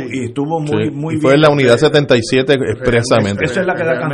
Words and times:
y 0.00 0.24
estuvo 0.26 0.60
muy, 0.60 0.84
Sí. 0.86 0.90
muy 0.90 1.14
Y 1.14 1.20
fue 1.20 1.34
en 1.34 1.40
la 1.42 1.50
unidad 1.50 1.76
77 1.76 2.54
expresamente. 2.54 3.44
Esa 3.44 3.60
es 3.60 3.66
la 3.66 3.74
que 3.74 3.84
da 3.84 4.08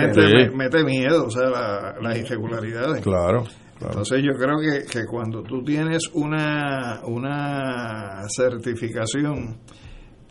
mete 0.55 0.85
miedo, 0.85 1.27
o 1.27 1.31
sea, 1.31 1.49
la- 1.49 1.95
las 2.01 2.19
irregularidades. 2.19 3.03
Claro, 3.03 3.45
claro. 3.79 3.93
Entonces 3.93 4.23
yo 4.23 4.33
creo 4.39 4.57
que, 4.61 4.87
que 4.91 5.07
cuando 5.07 5.43
tú 5.43 5.63
tienes 5.63 6.09
una, 6.15 7.01
una 7.07 8.23
certificación 8.37 9.59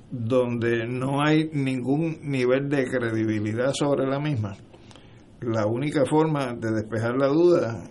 donde 0.09 0.87
no 0.87 1.21
hay 1.21 1.49
ningún 1.51 2.17
nivel 2.23 2.69
de 2.69 2.85
credibilidad 2.85 3.73
sobre 3.73 4.07
la 4.07 4.19
misma, 4.19 4.53
la 5.41 5.65
única 5.65 6.05
forma 6.05 6.53
de 6.53 6.71
despejar 6.71 7.15
la 7.17 7.27
duda 7.27 7.83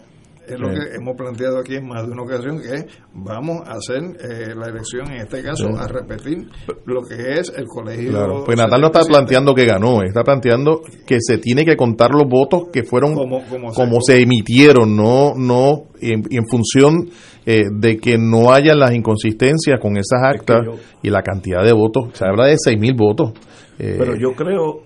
es 0.48 0.58
lo 0.58 0.68
que 0.70 0.96
hemos 0.96 1.16
planteado 1.16 1.58
aquí 1.58 1.74
en 1.76 1.86
más 1.88 2.06
de 2.06 2.12
una 2.12 2.22
ocasión, 2.22 2.60
que 2.60 2.74
es 2.74 2.86
vamos 3.12 3.62
a 3.66 3.72
hacer 3.72 4.02
eh, 4.20 4.54
la 4.54 4.66
elección, 4.68 5.10
en 5.10 5.22
este 5.22 5.42
caso, 5.42 5.68
Sí. 5.68 5.74
a 5.78 5.88
repetir 5.88 6.48
lo 6.86 7.02
que 7.02 7.34
es 7.40 7.52
el 7.56 7.66
colegio. 7.66 8.10
Claro, 8.10 8.42
pues 8.44 8.56
Natal 8.56 8.80
no 8.80 8.86
está 8.88 9.00
77. 9.02 9.08
planteando 9.08 9.54
que 9.54 9.64
ganó, 9.64 10.02
está 10.02 10.22
planteando 10.22 10.80
que 11.06 11.18
se 11.20 11.38
tiene 11.38 11.64
que 11.64 11.76
contar 11.76 12.12
los 12.12 12.28
votos 12.28 12.68
que 12.72 12.84
fueron 12.84 13.14
Como- 13.14 13.42
como 13.48 13.72
como, 13.72 14.00
se- 14.00 14.20
emitieron, 14.22 14.96
no 14.96 15.34
no 15.36 15.84
en, 16.00 16.22
en 16.30 16.46
función 16.48 17.08
eh, 17.44 17.62
de 17.78 17.98
que 17.98 18.18
no 18.18 18.52
haya 18.52 18.74
las 18.74 18.92
inconsistencias 18.94 19.78
con 19.80 19.96
esas 19.96 20.20
actas 20.22 20.60
yo- 20.64 20.72
y 21.02 21.10
la 21.10 21.22
cantidad 21.22 21.62
de 21.64 21.72
votos. 21.72 22.08
Se 22.14 22.24
habla 22.26 22.46
de 22.46 22.56
6.000 22.56 22.96
votos. 22.96 23.32
Eh, 23.78 23.94
Pero 23.98 24.16
yo 24.16 24.32
creo, 24.34 24.80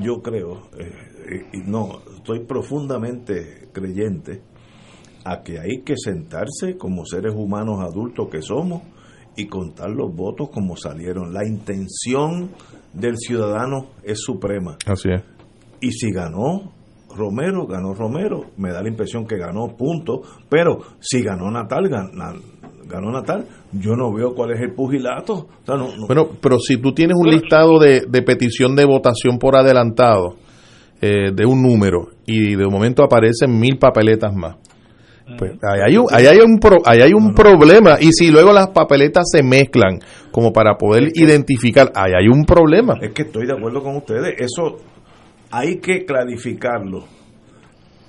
yo 0.00 0.16
creo, 0.22 0.68
eh, 0.78 0.92
eh, 1.30 1.46
y 1.54 1.70
no, 1.70 1.98
estoy 2.16 2.44
profundamente 2.46 3.67
creyente 3.80 4.42
a 5.24 5.42
que 5.42 5.58
hay 5.60 5.82
que 5.84 5.94
sentarse 5.96 6.76
como 6.78 7.04
seres 7.04 7.34
humanos 7.34 7.80
adultos 7.80 8.28
que 8.30 8.40
somos 8.42 8.82
y 9.36 9.46
contar 9.46 9.90
los 9.90 10.14
votos 10.14 10.50
como 10.50 10.76
salieron. 10.76 11.32
La 11.32 11.46
intención 11.46 12.50
del 12.92 13.16
ciudadano 13.18 13.86
es 14.02 14.20
suprema. 14.20 14.76
Así 14.86 15.08
es. 15.10 15.22
Y 15.80 15.92
si 15.92 16.10
ganó 16.10 16.72
Romero, 17.14 17.66
ganó 17.66 17.94
Romero, 17.94 18.46
me 18.56 18.70
da 18.70 18.82
la 18.82 18.88
impresión 18.88 19.26
que 19.26 19.36
ganó, 19.38 19.76
punto. 19.76 20.22
Pero 20.48 20.78
si 21.00 21.22
ganó 21.22 21.50
Natal, 21.50 21.84
gan- 21.88 22.42
ganó 22.86 23.10
Natal, 23.12 23.46
yo 23.72 23.94
no 23.96 24.12
veo 24.12 24.34
cuál 24.34 24.52
es 24.52 24.60
el 24.60 24.72
pugilato. 24.74 25.34
O 25.34 25.48
sea, 25.66 25.76
no- 25.76 25.94
no- 25.96 26.06
Bueno, 26.06 26.28
pero 26.40 26.58
si 26.58 26.76
tú 26.78 26.92
tienes 26.92 27.16
un 27.18 27.28
listado 27.30 27.78
de, 27.78 28.02
de 28.08 28.22
petición 28.22 28.74
de 28.74 28.84
votación 28.86 29.38
por 29.38 29.56
adelantado 29.56 30.36
eh, 31.00 31.30
de 31.32 31.46
un 31.46 31.62
número 31.62 32.08
y 32.26 32.54
de 32.56 32.66
momento 32.66 33.02
aparecen 33.04 33.58
mil 33.58 33.78
papeletas 33.78 34.34
más, 34.34 34.56
pues 35.36 35.52
ahí 35.62 35.80
hay 35.86 35.96
un, 35.98 36.06
ahí 36.10 36.26
hay 36.26 36.38
un, 36.38 36.58
pro- 36.58 36.82
ahí 36.86 37.00
hay 37.02 37.12
un 37.12 37.34
problema. 37.34 37.96
Y 38.00 38.12
si 38.12 38.30
luego 38.30 38.52
las 38.52 38.68
papeletas 38.68 39.24
se 39.30 39.42
mezclan 39.42 39.98
como 40.32 40.52
para 40.52 40.76
poder 40.76 41.10
identificar, 41.14 41.92
ahí 41.94 42.12
hay 42.18 42.28
un 42.28 42.44
problema. 42.44 42.94
Es 43.00 43.12
que 43.12 43.22
estoy 43.22 43.46
de 43.46 43.52
acuerdo 43.52 43.82
con 43.82 43.96
ustedes. 43.96 44.34
Eso 44.38 44.78
hay 45.50 45.76
que 45.80 46.04
clarificarlo. 46.06 47.04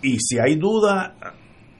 Y 0.01 0.17
si 0.19 0.39
hay 0.39 0.55
duda, 0.55 1.13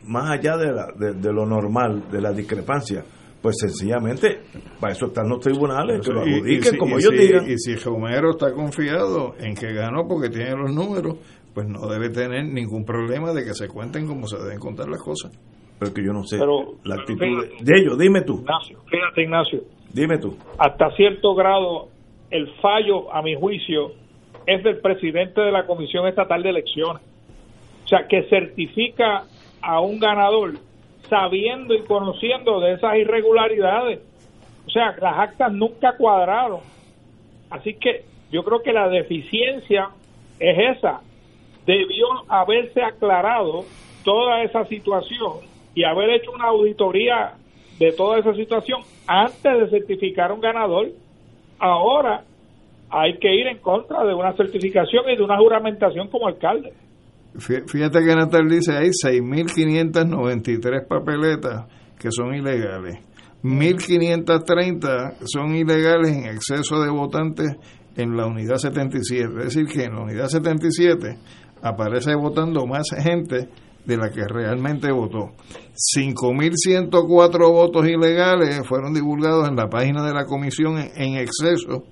más 0.06 0.30
allá 0.30 0.58
de, 0.58 0.72
la- 0.74 0.92
de, 0.98 1.14
de 1.14 1.34
lo 1.34 1.46
normal, 1.46 2.04
de 2.12 2.22
la 2.22 2.34
discrepancia, 2.34 3.04
pues 3.42 3.58
sencillamente, 3.60 4.42
para 4.80 4.94
eso 4.94 5.08
están 5.08 5.30
los 5.30 5.40
tribunales, 5.40 6.06
que 6.06 6.12
lo 6.14 6.26
Y- 6.28 6.30
y 6.32 6.34
adjudiquen 6.36 6.72
si- 6.74 6.78
como 6.78 6.96
y 6.96 7.00
ellos 7.00 7.12
si- 7.16 7.18
digan. 7.28 7.50
Y 7.50 7.58
si 7.58 7.76
Romero 7.76 8.32
está 8.32 8.54
confiado 8.54 9.36
en 9.40 9.56
que 9.56 9.74
ganó 9.74 10.08
porque 10.08 10.30
tiene 10.30 10.52
los 10.56 10.74
números, 10.74 11.18
pues 11.54 11.68
no 11.68 11.88
debe 11.88 12.10
tener 12.10 12.46
ningún 12.46 12.86
problema 12.86 13.32
de 13.34 13.44
que 13.44 13.54
se 13.54 13.68
cuenten 13.68 14.08
como 14.08 14.28
se 14.28 14.38
deben 14.38 14.60
contar 14.60 14.88
las 14.90 15.02
cosas. 15.02 15.32
Pero 15.80 15.94
que 15.94 16.04
yo 16.04 16.12
no 16.12 16.24
sé 16.24 16.38
Pero- 16.38 16.76
la 16.84 16.96
actitud 16.96 17.20
pero 17.20 17.42
de, 17.42 17.50
de 17.62 17.80
ellos. 17.80 17.98
Dime 17.98 18.22
tú, 18.22 18.40
Ignacio, 18.42 18.80
fíjate 18.90 19.22
Ignacio, 19.24 19.62
dime 19.94 20.18
tú. 20.18 20.36
hasta 20.58 20.92
cierto 20.98 21.34
grado 21.36 21.88
el 22.32 22.50
fallo, 22.62 23.12
a 23.14 23.22
mi 23.22 23.34
juicio, 23.36 23.94
es 24.46 24.64
del 24.64 24.80
presidente 24.80 25.40
de 25.42 25.52
la 25.52 25.66
Comisión 25.66 26.06
Estatal 26.08 26.44
de 26.44 26.50
Elecciones. 26.50 27.02
O 27.86 27.88
sea, 27.88 28.06
que 28.08 28.24
certifica 28.30 29.24
a 29.62 29.80
un 29.80 30.00
ganador 30.00 30.54
sabiendo 31.08 31.74
y 31.74 31.84
conociendo 31.84 32.60
de 32.60 32.74
esas 32.74 32.98
irregularidades. 32.98 34.00
O 34.68 34.70
sea, 34.70 34.96
las 35.00 35.18
actas 35.18 35.52
nunca 35.52 35.96
cuadraron. 35.98 36.60
Así 37.50 37.74
que 37.74 38.06
yo 38.32 38.44
creo 38.44 38.62
que 38.62 38.74
la 38.74 38.90
deficiencia 38.90 39.90
es 40.40 40.78
esa. 40.78 41.02
Debió 41.66 42.08
haberse 42.28 42.82
aclarado 42.82 43.66
toda 44.04 44.44
esa 44.44 44.66
situación 44.66 45.34
y 45.76 45.84
haber 45.84 46.10
hecho 46.12 46.32
una 46.32 46.46
auditoría 46.46 47.34
de 47.80 47.92
toda 47.92 48.20
esa 48.20 48.34
situación 48.34 48.82
antes 49.08 49.60
de 49.60 49.70
certificar 49.70 50.32
un 50.32 50.42
ganador. 50.42 50.90
Ahora 51.58 52.24
hay 52.90 53.18
que 53.18 53.34
ir 53.34 53.48
en 53.48 53.58
contra 53.60 54.04
de 54.04 54.14
una 54.14 54.34
certificación 54.34 55.10
y 55.10 55.16
de 55.16 55.24
una 55.24 55.38
juramentación 55.38 56.08
como 56.08 56.28
alcalde. 56.28 56.74
Fí- 57.40 57.64
Fíjate 57.68 58.00
que 58.00 58.16
Natal 58.16 58.48
dice 58.50 58.74
hay 58.78 58.90
6.593 58.90 60.88
papeletas 60.88 61.66
que 61.98 62.10
son 62.12 62.34
ilegales. 62.36 63.00
1.530 63.44 65.16
son 65.26 65.56
ilegales 65.56 66.12
en 66.12 66.26
exceso 66.26 66.82
de 66.82 66.90
votantes 66.90 67.56
en 67.96 68.16
la 68.16 68.26
unidad 68.28 68.58
77. 68.58 69.30
Es 69.40 69.44
decir, 69.56 69.66
que 69.68 69.84
en 69.86 69.94
la 69.96 70.02
unidad 70.02 70.28
77 70.28 71.18
aparece 71.62 72.16
votando 72.16 72.66
más 72.66 72.88
gente 72.98 73.50
de 73.86 73.98
la 73.98 74.10
que 74.12 74.26
realmente 74.28 74.92
votó. 74.92 75.32
5.104 75.96 77.52
votos 77.52 77.88
ilegales 77.88 78.62
fueron 78.68 78.94
divulgados 78.94 79.48
en 79.50 79.56
la 79.56 79.70
página 79.70 80.04
de 80.06 80.14
la 80.14 80.26
comisión 80.26 80.78
en 80.78 81.16
exceso 81.16 81.84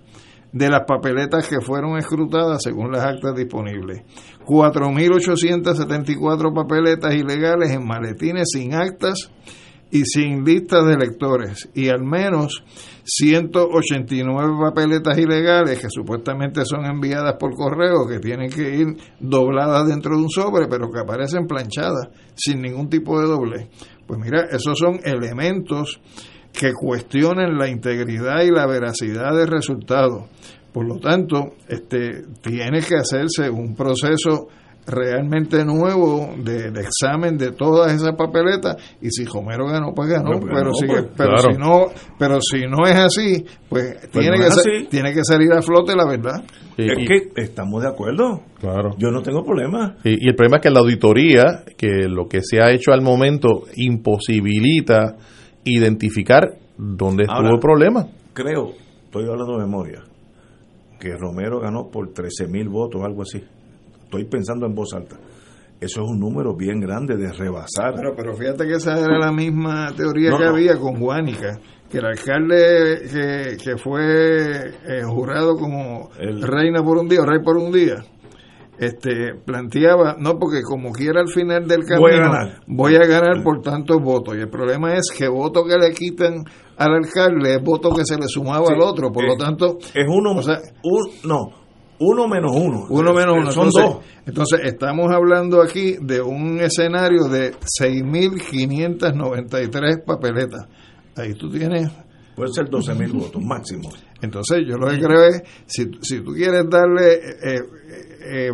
de 0.51 0.69
las 0.69 0.83
papeletas 0.87 1.47
que 1.47 1.61
fueron 1.61 1.97
escrutadas 1.97 2.61
según 2.63 2.91
las 2.91 3.03
actas 3.03 3.35
disponibles. 3.35 4.03
4.874 4.45 6.53
papeletas 6.53 7.15
ilegales 7.15 7.71
en 7.71 7.85
maletines 7.85 8.47
sin 8.51 8.73
actas 8.73 9.29
y 9.91 10.05
sin 10.05 10.43
listas 10.43 10.85
de 10.85 10.93
electores 10.93 11.69
y 11.73 11.89
al 11.89 12.03
menos 12.03 12.63
189 13.05 14.53
papeletas 14.59 15.17
ilegales 15.17 15.79
que 15.79 15.87
supuestamente 15.89 16.65
son 16.65 16.85
enviadas 16.85 17.37
por 17.39 17.55
correo 17.55 18.05
que 18.07 18.19
tienen 18.19 18.49
que 18.49 18.75
ir 18.75 18.97
dobladas 19.19 19.87
dentro 19.87 20.17
de 20.17 20.23
un 20.23 20.29
sobre 20.29 20.67
pero 20.67 20.91
que 20.91 20.99
aparecen 20.99 21.47
planchadas 21.47 22.09
sin 22.35 22.61
ningún 22.61 22.89
tipo 22.89 23.19
de 23.19 23.27
doble. 23.27 23.69
Pues 24.05 24.19
mira, 24.19 24.45
esos 24.51 24.77
son 24.77 24.99
elementos 25.03 25.99
que 26.59 26.71
cuestionen 26.73 27.57
la 27.57 27.69
integridad 27.69 28.41
y 28.43 28.51
la 28.51 28.65
veracidad 28.65 29.35
del 29.35 29.47
resultado. 29.47 30.27
Por 30.73 30.87
lo 30.87 30.99
tanto, 30.99 31.53
este 31.67 32.23
tiene 32.41 32.81
que 32.81 32.95
hacerse 32.95 33.49
un 33.49 33.75
proceso 33.75 34.47
realmente 34.89 35.65
nuevo 35.65 36.33
de, 36.37 36.71
de 36.71 36.79
examen 36.81 37.37
de 37.37 37.51
todas 37.51 37.91
esas 37.93 38.15
papeletas 38.15 38.77
y 39.01 39.09
si 39.09 39.25
Romero 39.25 39.65
ganó 39.67 39.91
pues 39.93 40.07
ganó 40.09 40.31
No, 40.31 40.39
pues 40.39 40.53
pero 40.55 40.73
si 40.73 40.85
pues, 40.87 41.05
pero 41.17 41.29
claro. 41.35 41.51
si 41.51 41.57
no 41.59 41.85
pero 42.17 42.39
si 42.39 42.61
no 42.67 42.87
es 42.87 42.95
así 42.97 43.45
pues, 43.67 44.09
tiene 44.11 44.37
no 44.37 44.43
que 44.43 44.47
es 44.47 44.53
sa- 44.53 44.61
así. 44.61 44.87
tiene 44.89 45.13
que 45.13 45.25
salir 45.25 45.51
a 45.51 45.61
flote 45.61 45.93
la 45.93 46.05
verdad 46.07 46.41
Y- 46.77 46.89
es 46.89 46.99
y- 46.99 47.05
que 47.05 47.41
estamos 47.41 47.81
de 47.83 47.89
acuerdo. 47.89 48.43
claro. 48.61 48.95
Yo 48.97 49.09
no 49.11 49.21
tengo 49.21 49.43
problema. 49.43 49.97
Y, 50.05 50.25
y 50.25 50.29
el 50.29 50.35
problema 50.35 50.57
es 50.57 50.63
que 50.63 50.69
la 50.69 50.79
auditoría, 50.79 51.43
que 51.75 52.07
lo 52.07 52.27
que 52.29 52.39
se 52.41 52.61
ha 52.61 52.71
hecho 52.71 52.93
al 52.93 53.01
momento, 53.01 53.63
imposibilita 53.75 55.17
identificar 55.67 56.43
dónde 56.77 57.23
estuvo 57.23 57.37
Ahora- 57.37 57.53
el 57.53 57.59
problema. 57.59 58.07
Creo, 58.33 58.71
estoy 59.05 59.23
hablando 59.29 59.53
de 59.57 59.65
memoria, 59.65 60.03
que 60.99 61.15
Romero 61.15 61.59
ganó 61.59 61.87
por 61.91 62.13
13 62.13 62.47
mil 62.47 62.69
votos, 62.69 63.01
algo 63.03 63.21
así. 63.23 63.43
Estoy 64.03 64.25
pensando 64.25 64.65
en 64.65 64.73
voz 64.75 64.93
alta. 64.93 65.17
Eso 65.79 66.01
es 66.01 66.09
un 66.09 66.19
número 66.19 66.55
bien 66.55 66.79
grande 66.79 67.15
de 67.17 67.31
rebasar. 67.31 67.93
pero, 67.95 68.15
pero 68.15 68.35
fíjate 68.35 68.65
que 68.65 68.73
esa 68.73 68.97
era 68.99 69.19
la 69.19 69.31
misma 69.31 69.91
teoría 69.95 70.31
No, 70.31 70.37
que 70.39 70.43
no. 70.45 70.49
había 70.51 70.77
con 70.79 70.99
Guánica 70.99 71.59
que 71.89 71.99
el 71.99 72.05
alcalde 72.05 73.01
que, 73.11 73.57
que 73.63 73.77
fue 73.77 74.01
eh, 74.69 75.03
jurado 75.05 75.55
como 75.55 76.09
El- 76.19 76.41
reina 76.41 76.83
por 76.83 76.97
un 76.97 77.07
día 77.07 77.21
o 77.21 77.25
rey 77.25 77.39
por 77.43 77.57
un 77.57 77.71
día 77.71 77.95
este 78.79 79.33
planteaba 79.45 80.15
no 80.19 80.37
porque 80.37 80.61
como 80.61 80.91
quiera 80.91 81.21
al 81.21 81.29
final 81.29 81.67
del 81.67 81.83
camino 81.83 82.01
Voy 82.01 82.13
a 82.13 82.17
ganar. 82.21 82.61
voy 82.67 82.95
a 82.95 83.05
ganar 83.07 83.43
por 83.43 83.61
tantos 83.61 83.97
votos 84.01 84.35
y 84.35 84.39
el 84.41 84.49
problema 84.49 84.93
es 84.95 85.09
que 85.15 85.27
voto 85.27 85.63
que 85.65 85.77
le 85.77 85.91
quitan 85.93 86.43
al 86.77 86.93
alcalde 86.93 87.55
es 87.55 87.63
voto 87.63 87.89
que 87.89 88.05
se 88.05 88.17
le 88.17 88.27
sumaba 88.27 88.67
Sí, 88.67 88.73
al 88.73 88.81
otro 88.81 89.11
por 89.11 89.23
eh, 89.23 89.27
lo 89.29 89.37
tanto 89.37 89.77
es 89.93 90.05
uno, 90.07 90.33
o 90.37 90.41
sea, 90.41 90.59
un, 90.83 91.09
no, 91.27 91.49
uno 91.99 92.27
menos 92.27 92.51
uno. 92.55 92.85
uno 92.89 93.13
menos 93.13 93.33
uno. 93.35 93.51
Son 93.51 93.65
entonces, 93.67 93.83
dos. 93.83 93.97
entonces, 94.27 94.59
estamos 94.65 95.11
hablando 95.11 95.61
aquí 95.63 95.95
de 95.99 96.21
un 96.21 96.59
escenario 96.59 97.23
de 97.23 97.53
6.593 97.81 100.03
papeletas. 100.05 100.67
Ahí 101.15 101.33
tú 101.33 101.49
tienes. 101.49 101.89
Puede 102.35 102.51
ser 102.53 102.69
12 102.69 102.93
mil 102.93 103.13
votos 103.13 103.41
máximo. 103.41 103.89
Entonces, 104.21 104.59
yo 104.67 104.77
lo 104.77 104.89
que 104.89 104.99
creo 104.99 105.23
es, 105.23 105.41
si, 105.65 105.89
si 106.01 106.21
tú 106.21 106.33
quieres 106.33 106.69
darle 106.69 107.13
eh, 107.13 107.19
eh, 107.43 107.59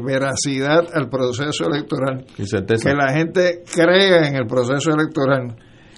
veracidad 0.04 0.84
al 0.94 1.10
proceso 1.10 1.66
electoral, 1.68 2.26
Y 2.38 2.46
certeza. 2.46 2.90
que 2.90 2.96
la 2.96 3.12
gente 3.14 3.64
crea 3.74 4.28
en 4.28 4.36
el 4.36 4.46
proceso 4.48 4.92
electoral, 4.92 5.56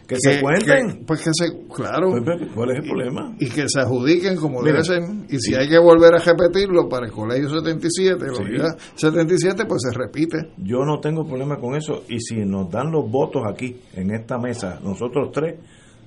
que, 0.07 0.17
se 0.19 0.39
cuenten. 0.39 1.03
pues 1.05 1.23
que 1.23 1.31
se, 1.33 1.47
claro. 1.73 2.11
Pues, 2.11 2.23
pues, 2.23 2.51
¿Cuál 2.53 2.69
es 2.71 2.75
el 2.77 2.83
problema? 2.83 3.35
Y 3.39 3.49
que 3.49 3.67
se 3.67 3.79
adjudiquen 3.79 4.35
como 4.35 4.61
Mira, 4.61 4.73
debe 4.73 4.83
ser. 4.83 5.01
Y 5.29 5.39
si 5.39 5.55
hay 5.55 5.67
que 5.67 5.79
volver 5.79 6.13
a 6.13 6.19
repetirlo 6.19 6.87
para 6.87 7.07
el 7.07 7.11
colegio 7.11 7.49
77, 7.49 8.23
la 8.27 8.33
Sí. 8.35 8.43
unidad 8.43 8.77
77, 8.95 9.65
pues 9.67 9.81
se 9.81 9.97
repite. 9.97 10.37
Yo 10.57 10.85
no 10.85 10.99
tengo 10.99 11.25
problema 11.25 11.57
con 11.57 11.75
eso. 11.75 12.03
Y 12.07 12.19
si 12.19 12.35
nos 12.45 12.69
dan 12.69 12.91
los 12.91 13.09
votos 13.09 13.41
aquí, 13.51 13.77
en 13.95 14.11
esta 14.13 14.37
mesa, 14.37 14.79
nosotros 14.83 15.31
tres, 15.33 15.55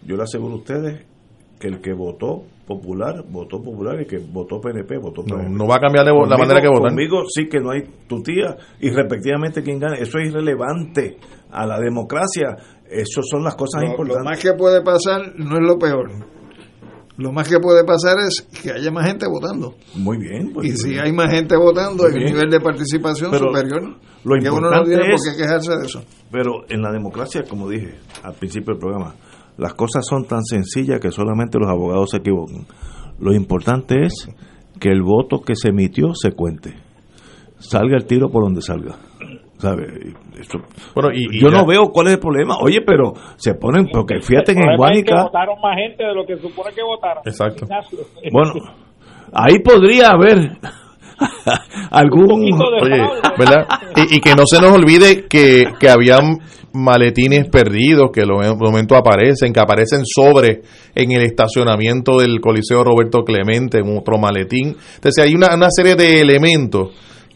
yo 0.07 0.15
le 0.17 0.23
aseguro 0.23 0.55
a 0.55 0.59
ustedes 0.59 1.05
que 1.59 1.69
el 1.69 1.81
que 1.81 1.93
votó 1.93 2.45
popular, 2.67 3.25
votó 3.31 3.63
popular, 3.63 3.97
y 3.97 4.01
el 4.01 4.07
que 4.07 4.19
votó 4.19 4.61
PNP, 4.61 4.99
votó 4.99 5.23
No, 5.23 5.37
PNP. 5.37 5.51
no 5.57 5.67
va 5.67 5.77
a 5.77 5.81
cambiar 5.81 6.05
la 6.05 6.13
Conmigo- 6.13 6.39
manera 6.39 6.61
que 6.61 6.69
votan. 6.69 6.91
Conmigo 6.91 7.23
sí 7.29 7.49
que 7.49 7.59
no 7.61 7.71
hay 7.71 7.83
tu 8.07 8.23
tía 8.23 8.57
y 8.81 8.91
respectivamente 8.91 9.63
quién 9.63 9.79
gane. 9.79 10.01
Eso 10.01 10.19
es 10.19 10.29
irrelevante 10.29 11.17
a 11.51 11.67
la 11.67 11.79
democracia. 11.81 12.57
Eso 12.91 13.23
son 13.23 13.43
las 13.45 13.55
cosas 13.57 13.83
Lo, 13.83 13.87
lo 13.89 13.91
importantes. 13.93 14.25
más 14.25 14.39
que 14.41 14.53
puede 14.53 14.83
pasar 14.83 15.33
no 15.37 15.57
es 15.57 15.63
lo 15.67 15.79
peor. 15.79 16.11
Lo 17.17 17.33
más 17.33 17.49
que 17.49 17.59
puede 17.59 17.83
pasar 17.85 18.17
es 18.29 18.43
que 18.63 18.71
haya 18.71 18.93
más 18.93 19.05
gente 19.07 19.27
votando. 19.27 19.75
Muy 19.97 20.19
bien. 20.19 20.53
pues, 20.53 20.69
Y 20.69 20.77
si 20.77 20.99
hay 20.99 21.11
más 21.13 21.29
gente 21.33 21.57
votando, 21.57 22.05
hay 22.05 22.13
Muy 22.13 22.19
un 22.21 22.25
bien. 22.27 22.35
nivel 22.37 22.51
de 22.51 22.61
participación 22.61 23.33
Pero 23.33 23.47
superior. 23.49 23.83
lo 23.83 24.35
que 24.37 24.49
uno 24.51 24.61
no 24.61 24.67
importante 24.69 24.89
tiene 24.91 25.05
por 25.07 25.15
es- 25.15 25.35
qué 25.37 25.43
quejarse 25.43 25.77
de 25.79 25.85
eso. 25.87 26.03
Pero 26.31 26.51
en 26.69 26.81
la 26.81 26.93
democracia, 26.93 27.43
como 27.49 27.69
dije 27.69 27.95
al 28.23 28.35
principio 28.35 28.75
del 28.75 28.79
programa, 28.81 29.15
las 29.59 29.75
cosas 29.75 30.07
son 30.09 30.25
tan 30.27 30.43
sencillas 30.45 31.01
que 31.01 31.11
solamente 31.11 31.59
los 31.59 31.69
abogados 31.69 32.11
se 32.11 32.19
equivocan. 32.19 32.67
Lo 33.21 33.35
importante 33.35 34.05
es 34.07 34.29
que 34.81 34.89
el 34.91 35.03
voto 35.03 35.41
que 35.43 35.55
se 35.57 35.69
emitió 35.69 36.15
se 36.15 36.33
cuente. 36.33 36.75
Salga 37.59 37.97
el 37.97 38.07
tiro 38.07 38.31
por 38.31 38.45
donde 38.45 38.63
salga. 38.63 38.95
¿Sabe? 39.59 40.13
Eso- 40.39 40.61
Bueno, 40.95 41.11
y, 41.13 41.37
y 41.37 41.41
yo 41.41 41.51
ya- 41.51 41.59
no 41.59 41.67
veo 41.67 41.89
cuál 41.91 42.07
es 42.07 42.13
el 42.15 42.21
problema. 42.21 42.57
Oye, 42.61 42.81
pero 42.87 43.15
se 43.37 43.55
ponen, 43.55 43.89
porque 43.93 44.21
fíjate 44.21 44.53
en 44.53 44.59
problema 44.61 44.91
es 44.93 45.03
que 45.03 45.11
Guánica, 45.11 45.23
votaron 45.25 45.61
más 45.61 45.77
gente 45.77 46.05
de 46.05 46.15
lo 46.15 46.25
que 46.25 46.37
supone 46.37 46.73
que 46.73 46.83
votaron. 46.85 47.23
Exacto. 47.27 47.67
Bueno, 48.31 48.53
ahí 49.33 49.59
podría 49.59 50.11
haber 50.11 50.53
algún... 51.91 52.31
Oye. 52.33 53.03
¿verdad? 53.39 53.67
Y, 53.97 54.17
y 54.17 54.21
que 54.21 54.35
no 54.35 54.45
se 54.47 54.61
nos 54.61 54.73
olvide 54.73 55.27
que, 55.27 55.65
que 55.81 55.89
habían 55.89 56.39
maletines 56.83 57.49
perdidos 57.49 58.11
que 58.13 58.23
en 58.23 58.31
un 58.31 58.59
momento 58.59 58.97
aparecen, 58.97 59.53
que 59.53 59.61
aparecen 59.61 60.01
sobre 60.05 60.63
en 60.95 61.13
el 61.13 61.23
estacionamiento 61.23 62.19
del 62.19 62.41
Coliseo 62.41 62.85
Roberto 62.85 63.23
Clemente, 63.25 63.79
en 63.79 63.97
otro 63.97 64.19
maletín. 64.19 64.77
Entonces 64.95 65.25
hay 65.25 65.35
una, 65.35 65.55
una 65.55 65.69
serie 65.71 65.95
de 65.97 66.21
elementos 66.21 66.91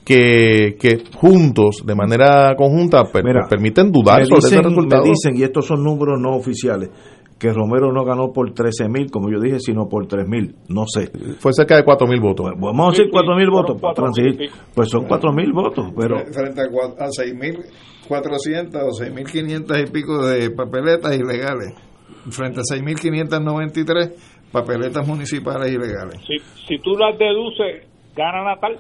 que, 0.05 0.77
que 0.81 1.05
juntos, 1.17 1.83
de 1.87 1.95
manera 1.95 2.55
conjunta, 2.57 3.05
per- 3.05 3.25
Mira, 3.25 3.47
permiten 3.49 3.93
dudar 3.93 4.21
me 4.21 4.27
sobre 4.27 4.41
dicen, 4.41 4.59
ese 4.59 4.69
resultado. 4.69 5.03
me 5.05 5.09
dicen, 5.11 5.37
y 5.37 5.43
estos 5.45 5.67
son 5.67 5.85
números 5.85 6.19
no 6.21 6.35
oficiales, 6.37 6.89
que 7.43 7.53
Romero 7.53 7.93
no 7.93 8.05
ganó 8.05 8.33
por 8.33 8.55
13 8.55 8.89
mil, 8.89 9.11
como 9.11 9.29
yo 9.29 9.41
dije, 9.41 9.59
sino 9.59 9.89
por 9.89 10.07
3 10.07 10.29
mil. 10.29 10.55
No 10.69 10.85
sé. 10.87 11.11
Fue 11.41 11.53
cerca 11.53 11.75
de 11.75 11.83
4 11.83 12.07
mil 12.07 12.21
votos. 12.21 12.47
Pues 12.53 12.61
vamos 12.61 12.87
a 12.87 12.91
decir 12.91 13.07
Sí, 13.07 13.11
sí, 13.11 13.13
4 13.13 13.35
mil 13.35 13.51
votos 13.51 13.81
para 13.81 13.95
cuatro 13.95 14.05
mil 14.05 14.13
transigir. 14.37 14.51
Pues 14.73 14.89
son 14.89 15.07
4 15.09 15.33
mil 15.33 15.53
votos, 15.53 15.93
pero 15.99 16.19
Frente 16.19 16.61
a, 16.61 17.05
a 17.05 17.09
6.400 17.09 18.83
o 18.85 18.91
6.500 18.95 19.89
y 19.89 19.91
pico 19.91 20.25
de 20.25 20.51
papeletas 20.51 21.17
ilegales. 21.17 21.75
Frente 22.31 22.61
a 22.61 22.63
6.593 22.63 24.13
papeletas 24.53 25.09
municipales 25.09 25.73
ilegales. 25.73 26.21
Si, 26.25 26.39
si 26.69 26.79
tú 26.79 26.93
las 26.93 27.19
deduces, 27.19 27.89
gana 28.15 28.45
Natal. 28.45 28.79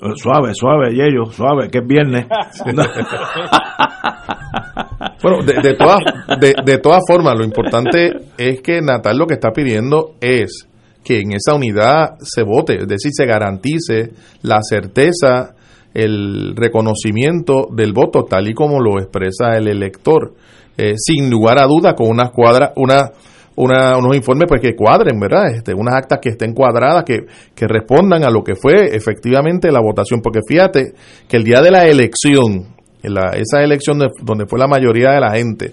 eh, 0.00 0.12
suave, 0.16 0.52
suave, 0.54 0.96
Yello, 0.96 1.26
suave, 1.26 1.68
que 1.70 1.78
es 1.78 1.86
viernes. 1.86 2.26
Bueno, 5.22 5.38
de, 5.44 5.54
de 5.62 5.74
todas 5.76 6.00
de, 6.40 6.54
de 6.64 6.78
todas 6.78 7.00
formas, 7.06 7.34
lo 7.36 7.44
importante 7.44 8.10
es 8.36 8.60
que 8.60 8.80
Natal 8.80 9.16
lo 9.16 9.26
que 9.26 9.34
está 9.34 9.50
pidiendo 9.50 10.14
es 10.20 10.66
que 11.04 11.20
en 11.20 11.32
esa 11.32 11.54
unidad 11.54 12.16
se 12.20 12.42
vote, 12.42 12.76
es 12.82 12.88
decir, 12.88 13.10
se 13.12 13.26
garantice 13.26 14.10
la 14.42 14.58
certeza, 14.62 15.54
el 15.94 16.54
reconocimiento 16.56 17.68
del 17.70 17.92
voto 17.92 18.24
tal 18.24 18.48
y 18.48 18.54
como 18.54 18.80
lo 18.80 18.98
expresa 18.98 19.56
el 19.56 19.68
elector, 19.68 20.34
eh, 20.76 20.94
sin 20.96 21.28
lugar 21.28 21.58
a 21.58 21.66
duda 21.66 21.94
con 21.94 22.08
unas 22.08 22.30
cuadras, 22.30 22.70
una, 22.76 23.10
una, 23.56 23.98
unos 23.98 24.16
informes 24.16 24.46
pues 24.48 24.60
que 24.60 24.74
cuadren, 24.74 25.18
¿verdad? 25.20 25.54
Este, 25.54 25.74
unas 25.74 25.94
actas 25.94 26.18
que 26.20 26.30
estén 26.30 26.54
cuadradas, 26.54 27.04
que, 27.04 27.26
que 27.54 27.66
respondan 27.66 28.24
a 28.24 28.30
lo 28.30 28.42
que 28.42 28.54
fue 28.54 28.94
efectivamente 28.94 29.70
la 29.70 29.80
votación, 29.80 30.20
porque 30.22 30.40
fíjate 30.46 30.94
que 31.28 31.36
el 31.36 31.44
día 31.44 31.60
de 31.60 31.70
la 31.70 31.84
elección, 31.84 32.68
en 33.02 33.14
la, 33.14 33.30
esa 33.36 33.62
elección 33.62 33.98
de- 33.98 34.08
donde 34.22 34.46
fue 34.46 34.58
la 34.58 34.66
mayoría 34.66 35.10
de 35.12 35.20
la 35.20 35.32
gente, 35.32 35.72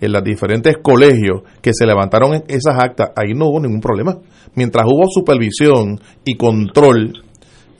en 0.00 0.12
los 0.12 0.24
diferentes 0.24 0.76
colegios 0.82 1.42
que 1.62 1.72
se 1.74 1.84
levantaron 1.86 2.34
en 2.34 2.42
esas 2.48 2.78
actas, 2.82 3.10
ahí 3.16 3.34
no 3.34 3.46
hubo 3.48 3.60
ningún 3.60 3.80
problema. 3.80 4.14
Mientras 4.54 4.84
hubo 4.86 5.06
supervisión 5.10 6.00
y 6.24 6.36
control, 6.36 7.12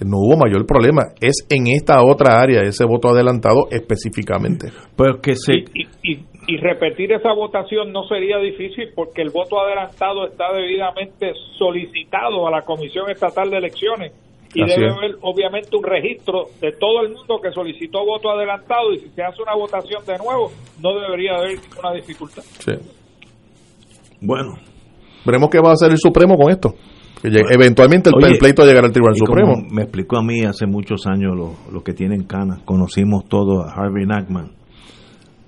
no 0.00 0.16
hubo 0.18 0.36
mayor 0.36 0.66
problema. 0.66 1.02
Es 1.20 1.46
en 1.48 1.66
esta 1.68 2.02
otra 2.02 2.40
área, 2.40 2.60
ese 2.62 2.84
voto 2.84 3.08
adelantado 3.08 3.68
específicamente. 3.70 4.68
pues 4.96 5.16
que 5.22 5.34
se... 5.34 5.52
Y, 5.74 5.86
y, 6.02 6.24
y 6.46 6.56
repetir 6.58 7.12
esa 7.12 7.32
votación 7.32 7.92
no 7.92 8.04
sería 8.08 8.38
difícil 8.38 8.88
porque 8.94 9.22
el 9.22 9.30
voto 9.30 9.60
adelantado 9.60 10.26
está 10.26 10.52
debidamente 10.52 11.32
solicitado 11.58 12.46
a 12.46 12.50
la 12.50 12.62
Comisión 12.62 13.10
Estatal 13.10 13.50
de 13.50 13.58
Elecciones 13.58 14.12
y 14.54 14.62
Así 14.62 14.72
debe 14.74 14.86
es. 14.88 14.96
haber 14.96 15.10
obviamente 15.22 15.76
un 15.76 15.84
registro 15.84 16.46
de 16.60 16.72
todo 16.72 17.02
el 17.02 17.14
mundo 17.14 17.38
que 17.42 17.50
solicitó 17.52 18.04
voto 18.04 18.30
adelantado 18.30 18.92
y 18.92 18.98
si 18.98 19.08
se 19.10 19.22
hace 19.22 19.40
una 19.42 19.54
votación 19.54 20.04
de 20.06 20.16
nuevo 20.18 20.50
no 20.82 20.98
debería 21.00 21.36
haber 21.36 21.58
ninguna 21.60 21.92
dificultad. 21.94 22.42
Sí. 22.58 22.72
Bueno, 24.20 24.54
Veremos 25.24 25.50
qué 25.50 25.58
va 25.60 25.70
a 25.70 25.72
hacer 25.74 25.90
el 25.90 25.98
Supremo 25.98 26.36
con 26.36 26.50
esto. 26.50 26.74
Que 27.22 27.28
eventualmente 27.50 28.08
el, 28.08 28.14
Oye, 28.16 28.38
pleito 28.38 28.64
llegará 28.64 28.86
al 28.86 28.92
Tribunal 28.92 29.14
como 29.18 29.38
Supremo. 29.38 29.68
me 29.70 29.82
explicó 29.82 30.16
a 30.16 30.22
mí 30.22 30.40
hace 30.44 30.66
muchos 30.66 31.06
años 31.06 31.36
los 31.36 31.50
lo 31.70 31.82
que 31.82 31.92
tienen 31.92 32.24
canas, 32.24 32.62
conocimos 32.64 33.26
todos 33.28 33.66
a 33.66 33.70
Harvey 33.78 34.06
Nachman. 34.06 34.52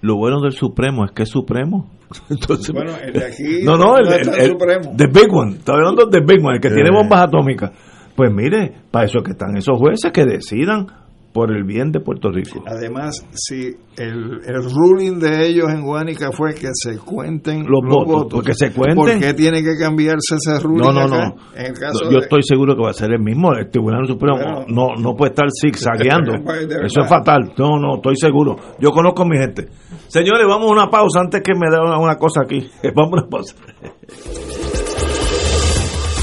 Lo 0.03 0.17
bueno 0.17 0.41
del 0.43 0.53
Supremo 0.53 1.07
es 1.07 1.13
que 1.13 1.23
es 1.23 1.31
Supremo. 1.31 1.91
Entonces, 2.31 2.75
Bueno, 2.75 2.93
el 3.03 3.13
de 3.15 3.25
aquí 3.25 3.63
no, 3.65 3.79
no, 3.79 3.97
el, 3.97 4.07
el- 4.09 4.29
el 4.29 4.41
el- 4.41 4.51
Supremo. 4.51 4.95
the 4.99 5.07
big 5.07 5.33
one, 5.33 5.53
está 5.57 5.73
hablando 5.73 6.05
del 6.05 6.25
big 6.27 6.45
one, 6.45 6.57
el 6.57 6.61
que 6.61 6.69
Eh. 6.69 6.75
tiene 6.75 6.91
bombas 6.93 7.23
atómicas. 7.23 7.71
Pues 8.17 8.31
mire, 8.33 8.75
para 8.91 9.07
eso 9.07 9.19
es 9.19 9.25
que 9.25 9.33
están 9.33 9.57
esos 9.57 9.79
jueces 9.79 10.13
que 10.13 10.25
decidan 10.25 10.87
por 11.33 11.51
el 11.51 11.65
bien 11.65 11.93
de 11.93 12.01
Puerto 12.01 12.31
Rico. 12.31 12.63
Además, 12.67 13.27
si 13.33 13.69
el, 13.97 14.41
el 14.45 14.63
ruling 14.65 15.19
de 15.19 15.47
ellos 15.49 15.71
en 15.73 15.81
Guánica 15.81 16.31
fue 16.31 16.53
que 16.53 16.69
se 16.75 16.99
cuenten 16.99 17.65
Los 17.67 17.81
votos, 17.89 18.27
porque 18.31 18.53
se 18.53 18.71
cuenten. 18.71 18.97
¿Por 18.97 19.19
qué 19.19 19.33
tiene 19.33 19.63
que 19.63 19.75
cambiarse 19.79 20.35
ese 20.37 20.61
ruling? 20.61 20.83
No, 20.85 20.93
no, 20.93 21.01
acá? 21.01 21.17
no. 21.29 21.35
En 21.59 21.67
el 21.69 21.73
caso 21.73 22.05
Yo 22.05 22.11
de- 22.11 22.25
estoy 22.25 22.43
seguro 22.43 22.77
que 22.77 22.83
va 22.83 22.91
a 22.91 22.93
ser 22.93 23.13
el 23.13 23.21
mismo. 23.23 23.51
El 23.55 23.71
Tribunal 23.71 24.07
Supremo 24.07 24.37
Bueno. 24.37 24.65
no, 24.69 24.95
no 25.01 25.17
puede 25.17 25.31
estar 25.31 25.47
zigzagueando. 25.59 26.33
Eso 26.85 27.01
es 27.01 27.09
fatal. 27.09 27.55
No, 27.57 27.79
no, 27.79 27.95
estoy 27.97 28.17
seguro. 28.17 28.57
Yo 28.79 28.91
conozco 28.91 29.23
a 29.23 29.27
mi 29.27 29.39
gente. 29.39 29.69
Señores, 30.09 30.45
vamos 30.47 30.69
a 30.69 30.73
una 30.75 30.91
pausa 30.91 31.21
antes 31.21 31.41
que 31.41 31.55
me 31.55 31.71
dé 31.75 31.81
una, 31.83 31.97
una 31.99 32.17
cosa 32.17 32.43
aquí. 32.45 32.69
Vamos 32.95 33.13
a 33.15 33.23
una 33.23 33.29
pausa. 33.31 33.55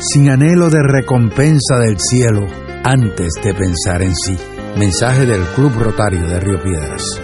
sin 0.00 0.30
anhelo 0.30 0.70
de 0.70 0.82
recompensa 0.82 1.78
del 1.78 1.98
cielo, 1.98 2.46
antes 2.84 3.32
de 3.42 3.54
pensar 3.54 4.02
en 4.02 4.14
sí. 4.14 4.36
Mensaje 4.76 5.24
del 5.26 5.42
Club 5.54 5.72
Rotario 5.78 6.26
de 6.26 6.40
Río 6.40 6.62
Piedras. 6.62 7.23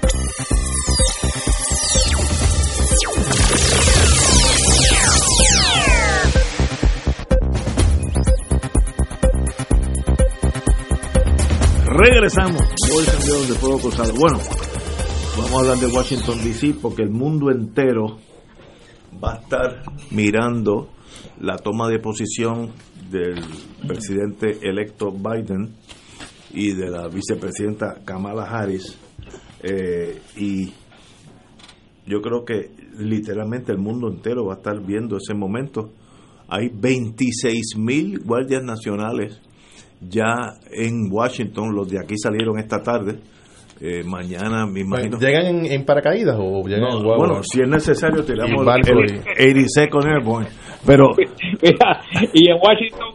Regresamos. 11.93 12.61
Hoy 12.95 13.03
cambiaron 13.05 13.47
de 13.49 13.53
fuego 13.55 13.77
cruzado. 13.79 14.13
Bueno, 14.13 14.39
vamos 15.37 15.53
a 15.53 15.59
hablar 15.59 15.77
de 15.77 15.87
Washington 15.87 16.41
DC 16.41 16.75
porque 16.81 17.03
el 17.03 17.09
mundo 17.09 17.51
entero 17.51 18.17
va 19.21 19.33
a 19.33 19.37
estar 19.39 19.83
mirando 20.09 20.87
la 21.41 21.57
toma 21.57 21.89
de 21.89 21.99
posición 21.99 22.71
del 23.09 23.43
presidente 23.85 24.59
electo 24.61 25.11
Biden 25.11 25.75
y 26.53 26.71
de 26.71 26.89
la 26.89 27.09
vicepresidenta 27.09 27.97
Kamala 28.05 28.43
Harris. 28.43 28.97
Eh, 29.61 30.21
y 30.37 30.71
yo 32.05 32.21
creo 32.21 32.45
que 32.45 32.71
literalmente 32.99 33.73
el 33.73 33.79
mundo 33.79 34.07
entero 34.07 34.45
va 34.45 34.53
a 34.53 34.57
estar 34.57 34.79
viendo 34.81 35.17
ese 35.17 35.33
momento. 35.33 35.91
Hay 36.47 36.69
26 36.69 37.75
mil 37.75 38.19
guardias 38.19 38.63
nacionales 38.63 39.41
ya 40.01 40.53
en 40.71 41.09
Washington, 41.11 41.73
los 41.75 41.87
de 41.89 41.99
aquí 41.99 42.15
salieron 42.17 42.57
esta 42.59 42.81
tarde. 42.81 43.19
Eh, 43.79 44.03
mañana 44.03 44.67
me 44.67 44.81
imagino. 44.81 45.17
¿Llegan 45.17 45.45
en, 45.45 45.65
en 45.65 45.85
paracaídas 45.85 46.35
o 46.39 46.61
llegan 46.67 46.81
No, 46.81 46.97
en 46.97 47.03
guagua? 47.03 47.27
bueno, 47.27 47.43
si 47.43 47.61
es 47.61 47.67
necesario, 47.67 48.23
tiramos 48.23 48.61
el 48.61 48.65
82nd 48.65 50.05
Airborne. 50.05 50.47
Pero, 50.85 51.05
Mira, 51.61 52.01
y 52.33 52.49
en 52.51 52.57
Washington 52.61 53.07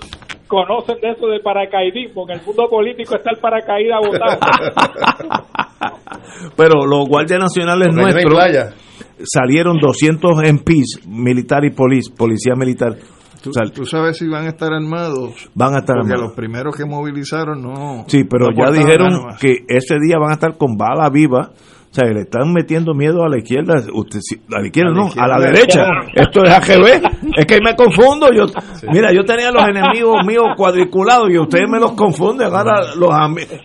conocen 0.49 0.97
de 1.01 1.11
eso 1.11 1.27
de 1.29 1.39
paracaidismo. 1.41 2.29
En 2.29 2.39
el 2.41 2.45
mundo 2.45 2.67
político 2.69 3.15
está 3.17 3.31
el 3.31 3.39
paracaídas 3.41 4.01
votado. 4.05 4.41
pero 6.57 6.85
los 6.85 7.09
guardias 7.09 7.39
nacionales 7.41 7.89
Porque 7.95 8.25
nuestros 8.25 8.75
salieron 9.23 9.79
200 9.79 10.31
MPs, 10.53 11.07
militar 11.07 11.65
y 11.65 11.71
police, 11.71 12.11
policía 12.17 12.55
militar. 12.57 12.97
¿Tú, 13.47 13.51
O 13.51 13.53
sea, 13.53 13.73
tú 13.73 13.87
sabes 13.87 14.17
si 14.19 14.27
van 14.29 14.47
a 14.47 14.49
estar 14.49 14.73
armados? 14.73 15.49
van 15.55 15.75
a 15.75 15.79
estar 15.79 15.95
Porque 15.97 16.13
armados. 16.13 16.29
los 16.31 16.33
primeros 16.37 16.75
que 16.77 16.85
movilizaron 16.85 17.63
no. 17.63 18.05
Sí, 18.09 18.25
pero 18.25 18.47
no 18.51 18.57
ya 18.57 18.73
dijeron 18.73 19.13
que 19.41 19.65
ese 19.69 19.95
día 20.01 20.19
van 20.21 20.31
a 20.31 20.35
estar 20.35 20.57
con 20.57 20.77
bala 20.77 21.09
viva. 21.11 21.51
O 21.89 21.95
sea, 21.99 22.11
le 22.13 22.23
están 22.23 22.53
metiendo 22.53 22.93
miedo 22.93 23.23
a 23.25 23.29
la 23.29 23.39
izquierda. 23.39 23.75
Usted, 23.95 24.19
a 24.55 24.61
la 24.61 24.67
izquierda 24.67 24.91
A 24.91 24.95
la 24.95 25.01
no, 25.01 25.11
a 25.17 25.29
la 25.29 25.39
derecha. 25.47 25.81
Esto 26.15 26.43
es 26.45 26.51
AGB. 26.53 27.03
Es 27.39 27.47
que 27.47 27.59
me 27.65 27.75
confundo. 27.75 28.29
Yo, 28.35 28.45
Mira, 28.93 29.13
yo 29.15 29.25
tenía 29.25 29.51
los 29.51 29.63
enemigos 29.63 30.17
míos 30.27 30.45
cuadriculados 30.57 31.31
y 31.31 31.39
ustedes 31.39 31.65
me 31.71 31.79
los 31.79 31.93
confunden. 31.93 32.49
Ahora 32.49 32.95
los, 32.97 33.09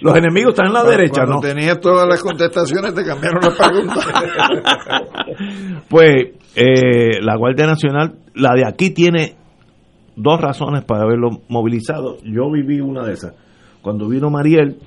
los 0.02 0.16
enemigos 0.16 0.52
están 0.52 0.68
en 0.68 0.74
la 0.74 0.84
derecha, 0.84 1.24
¿no? 1.26 1.40
tenías 1.42 1.82
todas 1.82 2.08
las 2.08 2.22
contestaciones, 2.22 2.94
te 2.94 3.04
cambiaron 3.04 3.42
las 3.42 3.58
preguntas. 3.58 4.06
Pues 5.90 6.36
eh, 6.56 7.20
la 7.22 7.36
Guardia 7.36 7.66
Nacional, 7.66 8.16
la 8.36 8.54
de 8.54 8.66
aquí 8.68 8.92
tiene 8.92 9.36
dos 10.16 10.40
razones 10.40 10.84
para 10.84 11.04
haberlo 11.04 11.42
movilizado. 11.50 12.18
Yo 12.24 12.52
viví 12.52 12.80
una 12.80 13.04
de 13.04 13.14
esas. 13.14 13.34
Cuando 13.82 14.08
vino 14.08 14.30
Mariel, 14.30 14.78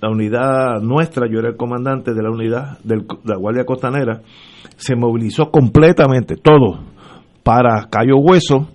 la 0.00 0.10
unidad 0.10 0.80
nuestra, 0.80 1.26
yo 1.30 1.38
era 1.38 1.50
el 1.50 1.56
comandante 1.56 2.12
de 2.12 2.22
la 2.22 2.30
unidad 2.30 2.78
de 2.82 3.04
la 3.24 3.36
Guardia 3.36 3.64
Costanera, 3.64 4.22
se 4.76 4.96
movilizó 4.96 5.50
completamente, 5.50 6.36
todo, 6.36 6.80
para 7.42 7.88
Cayo 7.88 8.16
Hueso, 8.16 8.68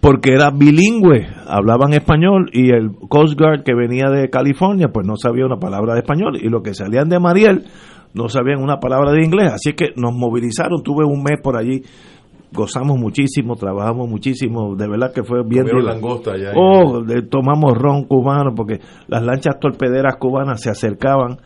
porque 0.00 0.32
era 0.32 0.50
bilingüe, 0.50 1.28
hablaban 1.46 1.92
español 1.92 2.50
y 2.52 2.70
el 2.70 2.90
Coast 3.08 3.38
Guard 3.38 3.62
que 3.62 3.74
venía 3.74 4.10
de 4.10 4.28
California, 4.28 4.88
pues 4.92 5.06
no 5.06 5.16
sabía 5.16 5.46
una 5.46 5.58
palabra 5.58 5.94
de 5.94 6.00
español 6.00 6.36
y 6.40 6.48
los 6.48 6.62
que 6.62 6.74
salían 6.74 7.08
de 7.08 7.20
Mariel 7.20 7.64
no 8.12 8.28
sabían 8.28 8.62
una 8.62 8.80
palabra 8.80 9.12
de 9.12 9.24
inglés, 9.24 9.52
así 9.52 9.72
que 9.72 9.90
nos 9.96 10.12
movilizaron, 10.12 10.82
tuve 10.82 11.04
un 11.04 11.22
mes 11.22 11.40
por 11.42 11.56
allí, 11.56 11.82
gozamos 12.52 12.98
muchísimo, 12.98 13.56
trabajamos 13.56 14.08
muchísimo, 14.08 14.74
de 14.76 14.88
verdad 14.88 15.12
que 15.12 15.22
fue 15.22 15.42
bien 15.46 15.66
langosta 15.84 16.32
allá. 16.32 16.52
Oh, 16.56 17.02
de- 17.02 17.22
tomamos 17.22 17.72
ron 17.76 18.04
cubano 18.04 18.54
porque 18.54 18.80
las 19.08 19.22
lanchas 19.22 19.58
torpederas 19.60 20.16
cubanas 20.16 20.60
se 20.60 20.70
acercaban 20.70 21.38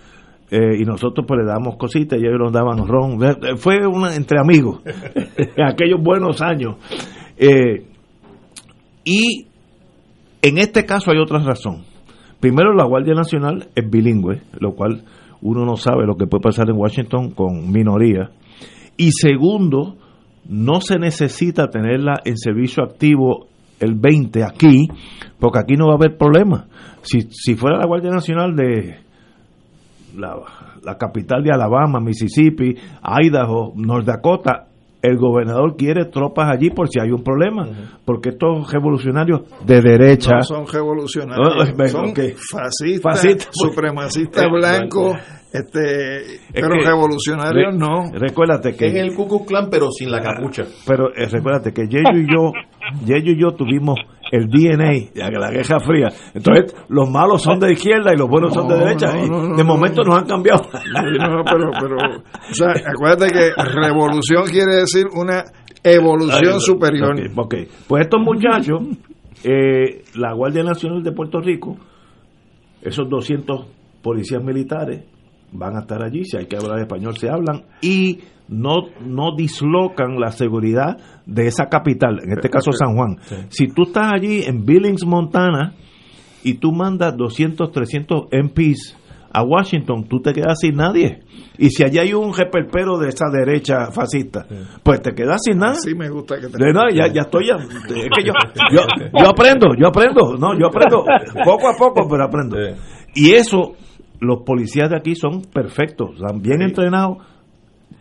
eh, 0.51 0.77
y 0.79 0.85
nosotros 0.85 1.27
pues 1.27 1.41
le 1.41 1.47
damos 1.47 1.77
cositas 1.77 2.19
y 2.21 2.27
ellos 2.27 2.39
nos 2.39 2.53
daban 2.53 2.87
ron. 2.87 3.19
Fue 3.57 3.87
una 3.87 4.15
entre 4.15 4.39
amigos, 4.41 4.81
en 4.85 5.65
aquellos 5.65 6.01
buenos 6.03 6.41
años. 6.43 6.77
Eh, 7.37 7.87
y 9.05 9.47
en 10.43 10.59
este 10.59 10.85
caso 10.85 11.11
hay 11.11 11.19
otra 11.19 11.39
razón. 11.41 11.83
Primero, 12.41 12.75
la 12.75 12.85
Guardia 12.85 13.15
Nacional 13.15 13.69
es 13.75 13.89
bilingüe, 13.91 14.43
lo 14.61 14.75
cual 14.75 15.05
uno 15.41 15.65
no 15.65 15.77
sabe 15.77 16.07
lo 16.07 16.17
que 16.17 16.27
puede 16.27 16.43
pasar 16.43 16.69
en 16.69 16.77
Washington 16.77 17.31
con 17.31 17.71
minoría. 17.73 18.31
Y 18.97 19.11
segundo, 19.13 19.97
no 20.49 20.81
se 20.81 20.99
necesita 20.99 21.69
tenerla 21.69 22.21
en 22.25 22.37
servicio 22.37 22.83
activo 22.85 23.47
el 23.81 23.95
20 23.95 24.45
aquí, 24.45 24.89
porque 25.39 25.59
aquí 25.59 25.75
no 25.75 25.87
va 25.87 25.93
a 25.93 25.97
haber 25.97 26.17
problema. 26.17 26.67
Si, 27.03 27.23
si 27.31 27.55
fuera 27.55 27.79
la 27.79 27.87
Guardia 27.87 28.11
Nacional 28.11 28.55
de 28.55 28.99
la, 30.17 30.37
la 30.83 30.97
capital 30.97 31.43
de 31.43 31.51
Alabama, 31.53 32.01
Mississippi, 32.01 32.75
Idaho, 33.23 33.73
North 33.77 34.07
Dakota, 34.07 34.69
el 35.03 35.19
gobernador 35.19 35.77
quiere 35.77 36.07
tropas 36.07 36.49
allí 36.51 36.71
por 36.71 36.89
si 36.89 36.99
hay 36.99 37.11
un 37.11 37.23
problema, 37.23 37.69
porque 38.07 38.31
estos 38.31 38.73
revolucionarios 38.73 39.43
de 39.67 39.83
derecha... 39.83 40.37
No 40.37 40.43
son 40.43 40.67
revolucionarios, 40.67 41.69
son 41.91 42.09
ok. 42.11 42.21
fascistas, 42.51 43.03
Fascistas. 43.03 43.49
supremacistas 43.53 44.45
Eh, 44.45 44.49
blancos, 44.51 45.17
este, 45.55 46.41
pero 46.53 46.69
que- 46.79 46.85
revolucionarios 46.85 47.73
Re- 47.73 47.79
no. 47.79 48.11
Recuérdate 48.13 48.75
que... 48.77 48.87
Es 48.89 48.95
el 48.97 49.15
Ku 49.15 49.47
Klan, 49.47 49.69
pero 49.71 49.91
sin 49.93 50.11
la 50.11 50.21
capucha. 50.21 50.65
Pero 50.87 51.09
eh, 51.15 51.27
recuérdate 51.31 51.73
que 51.73 51.87
Yeyo 51.87 52.19
y 52.19 52.27
yo, 52.31 52.53
Yeyo 53.07 53.33
y 53.33 53.41
yo 53.41 53.53
tuvimos 53.53 53.97
el 54.33 54.49
DNA 54.49 55.13
de 55.15 55.39
la 55.39 55.51
Guerra 55.51 55.79
Fría. 55.79 56.09
Entonces, 56.35 56.75
los 56.89 57.09
malos 57.09 57.43
son 57.43 57.61
de 57.61 57.73
izquierda 57.73 58.13
y 58.13 58.17
los 58.19 58.29
buenos 58.29 58.53
son 58.53 58.67
de 58.67 58.77
derecha. 58.79 59.13
no, 59.15 59.25
y 59.25 59.31
no, 59.31 59.43
no, 59.49 59.57
de 59.57 59.63
no, 59.63 59.65
momento 59.65 60.03
no. 60.03 60.09
nos 60.11 60.19
han 60.23 60.27
cambiado. 60.27 60.63
No, 60.73 61.45
pero, 61.45 61.71
pero, 61.81 61.97
o 62.51 62.55
sea, 62.55 62.73
acuérdate 62.93 63.33
que 63.33 63.51
revolución 63.81 64.45
quiere 64.51 64.75
decir 64.81 65.07
una 65.15 65.45
evolución 65.85 66.55
Ay, 66.55 66.61
superior. 66.61 67.13
ok, 67.13 67.37
ok. 67.37 67.55
Pues 67.87 68.05
estos 68.07 68.21
muchachos, 68.21 68.81
eh, 69.45 70.03
la 70.17 70.33
Guardia 70.33 70.65
Nacional 70.65 71.03
de 71.05 71.13
Puerto 71.13 71.41
Rico, 71.41 71.77
esos 72.83 73.09
200 73.09 73.67
policías 74.03 74.43
militares, 74.43 75.05
van 75.55 75.77
a 75.77 75.81
estar 75.81 76.03
allí, 76.03 76.25
si 76.25 76.37
hay 76.37 76.47
que 76.47 76.57
hablar 76.57 76.81
español 76.81 77.17
se 77.17 77.31
hablan 77.31 77.65
y 77.81 78.21
no 78.49 78.89
no 79.01 79.35
dislocan 79.37 80.21
la 80.21 80.31
seguridad 80.31 80.99
de 81.25 81.47
esa 81.47 81.67
capital, 81.67 82.21
en 82.23 82.33
este 82.33 82.51
caso 82.51 82.73
San 82.73 82.95
Juan. 82.95 83.17
Si 83.49 83.69
tú 83.69 83.85
estás 83.85 84.13
allí 84.13 84.43
en 84.43 84.65
Billings, 84.65 85.07
Montana 85.07 85.75
y 86.43 86.55
tú 86.55 86.73
mandas 86.73 87.17
200, 87.17 87.73
300 87.73 88.25
MPs 88.31 88.99
a 89.33 89.43
Washington, 89.43 90.07
tú 90.09 90.21
te 90.21 90.33
quedas 90.33 90.59
sin 90.61 90.77
nadie. 90.77 91.23
Y 91.59 91.71
si 91.71 91.83
allí 91.83 91.99
hay 91.99 92.13
un 92.13 92.33
reperpero 92.33 92.99
de 92.99 93.09
esa 93.09 93.27
derecha 93.33 93.91
fascista, 93.91 94.47
pues 94.83 95.03
te 95.03 95.13
quedas 95.13 95.41
sin 95.45 95.59
nada. 95.59 95.75
Sí 95.75 95.95
me 95.95 96.09
gusta 96.09 96.37
que 96.37 96.49
te... 96.49 96.65
De 96.65 96.73
nada, 96.73 96.87
ya, 96.95 97.13
ya 97.13 97.23
estoy 97.23 97.49
ya. 97.49 97.57
Es 97.57 98.09
que 98.17 98.25
yo, 98.25 98.33
yo, 98.73 98.83
yo 99.13 99.29
aprendo, 99.29 99.69
yo 99.77 99.89
aprendo, 99.89 100.37
no, 100.39 100.57
yo 100.59 100.69
aprendo 100.69 101.05
poco 101.45 101.69
a 101.69 101.77
poco, 101.77 102.07
pero 102.09 102.25
aprendo. 102.25 102.57
Y 103.15 103.33
eso, 103.33 103.75
los 104.21 104.43
policías 104.45 104.91
de 104.91 104.97
aquí 104.97 105.15
son 105.15 105.43
perfectos, 105.43 106.11
están 106.17 106.41
bien 106.41 106.63
entrenados, 106.63 107.19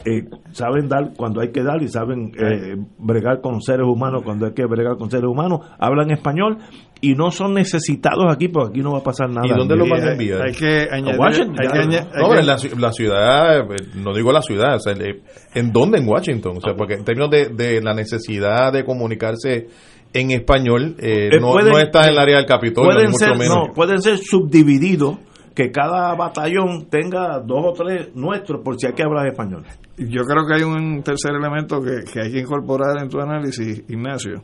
eh, 0.06 0.26
saben 0.52 0.90
dar 0.90 1.14
cuando 1.16 1.40
hay 1.40 1.52
que 1.52 1.64
dar 1.64 1.82
y 1.82 1.88
saben 1.88 2.32
eh, 2.38 2.76
bregar 2.98 3.40
con 3.42 3.62
seres 3.62 3.86
humanos 3.88 4.24
cuando 4.26 4.48
hay 4.48 4.54
que 4.54 4.66
bregar 4.66 4.98
con 4.98 5.10
seres 5.10 5.28
humanos, 5.30 5.62
hablan 5.80 6.12
español 6.12 6.58
y 7.00 7.16
no 7.16 7.32
son 7.32 7.54
necesitados 7.54 8.26
aquí 8.30 8.48
porque 8.50 8.72
aquí 8.72 8.82
no 8.82 8.94
va 8.94 9.00
a 9.00 9.04
pasar 9.04 9.30
nada. 9.30 9.46
¿Y 9.48 9.58
dónde 9.58 9.76
los 9.76 9.88
van 9.90 10.04
a 10.04 10.12
enviar? 10.14 10.42
hay 10.42 10.54
que 10.54 10.88
añadir... 10.92 11.20
Washington, 11.20 11.56
hay 11.60 11.68
que 11.68 11.78
ya. 11.78 11.84
aña- 11.84 12.08
hay 12.14 12.22
No, 12.24 12.30
que- 12.32 12.40
en 12.40 12.48
la, 12.48 12.58
ci- 12.58 12.76
la 12.78 12.92
ciudad, 12.92 13.60
eh, 13.60 13.66
no 13.96 14.14
digo 14.14 14.32
la 14.32 14.42
ciudad, 14.42 14.76
o 14.76 14.80
sea, 14.80 14.94
le- 14.94 15.22
¿en 15.54 15.72
dónde? 15.72 16.00
En 16.00 16.08
Washington. 16.08 16.58
O 16.58 16.62
sea, 16.62 16.74
porque 16.76 16.96
en 16.96 17.04
términos 17.06 17.30
de, 17.30 17.50
de 17.50 17.82
la 17.82 17.94
necesidad 17.94 18.74
de 18.74 18.84
comunicarse 18.84 19.68
en 20.14 20.32
español, 20.32 20.96
eh, 21.00 21.30
Eh, 21.34 21.40
no, 21.40 21.52
pueden- 21.52 21.72
no 21.74 21.80
está 21.80 22.04
en 22.06 22.10
el 22.12 22.18
área 22.20 22.38
del 22.38 22.46
Capitolio, 22.46 22.90
ni 22.92 22.96
pueden 22.96 23.12
mucho 23.12 23.26
ser, 23.26 23.38
menos. 23.38 23.56
no, 23.68 23.74
pueden 23.74 24.02
ser 24.02 24.18
subdivididos, 24.18 25.18
que 25.54 25.72
cada 25.72 26.16
batallón 26.16 26.88
tenga 26.90 27.40
dos 27.40 27.66
o 27.66 27.74
tres 27.74 28.16
nuestros 28.16 28.62
por 28.64 28.80
si 28.80 28.88
hay 28.88 28.94
que 28.94 29.04
hablar 29.04 29.28
español. 29.28 29.64
Yo 29.98 30.24
creo 30.24 30.48
que 30.48 30.56
hay 30.56 30.64
un 30.64 31.04
tercer 31.04 31.32
elemento 31.36 31.80
que, 31.82 32.12
que 32.12 32.22
hay 32.22 32.32
que 32.32 32.40
incorporar 32.40 33.02
en 33.02 33.10
tu 33.10 33.20
análisis, 33.20 33.84
Ignacio, 33.88 34.44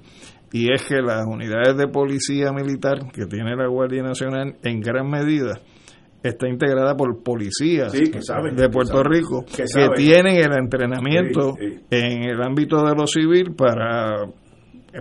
y 0.51 0.71
es 0.71 0.83
que 0.87 1.01
las 1.01 1.25
unidades 1.25 1.75
de 1.77 1.87
policía 1.87 2.51
militar 2.51 3.11
que 3.11 3.25
tiene 3.25 3.55
la 3.55 3.67
Guardia 3.67 4.03
Nacional 4.03 4.55
en 4.63 4.79
gran 4.81 5.09
medida 5.09 5.59
está 6.21 6.49
integrada 6.49 6.95
por 6.95 7.23
policías 7.23 7.91
Sí, 7.93 8.11
que 8.11 8.21
saben, 8.21 8.55
de 8.55 8.63
que 8.63 8.69
Puerto 8.69 8.97
saben, 8.97 9.11
Rico 9.11 9.45
que 9.45 9.63
tienen 9.95 10.35
el 10.35 10.51
entrenamiento 10.53 11.53
Sí, 11.57 11.69
sí. 11.71 11.79
en 11.91 12.23
el 12.23 12.41
ámbito 12.41 12.83
de 12.83 12.93
lo 12.93 13.07
civil 13.07 13.55
para 13.55 14.25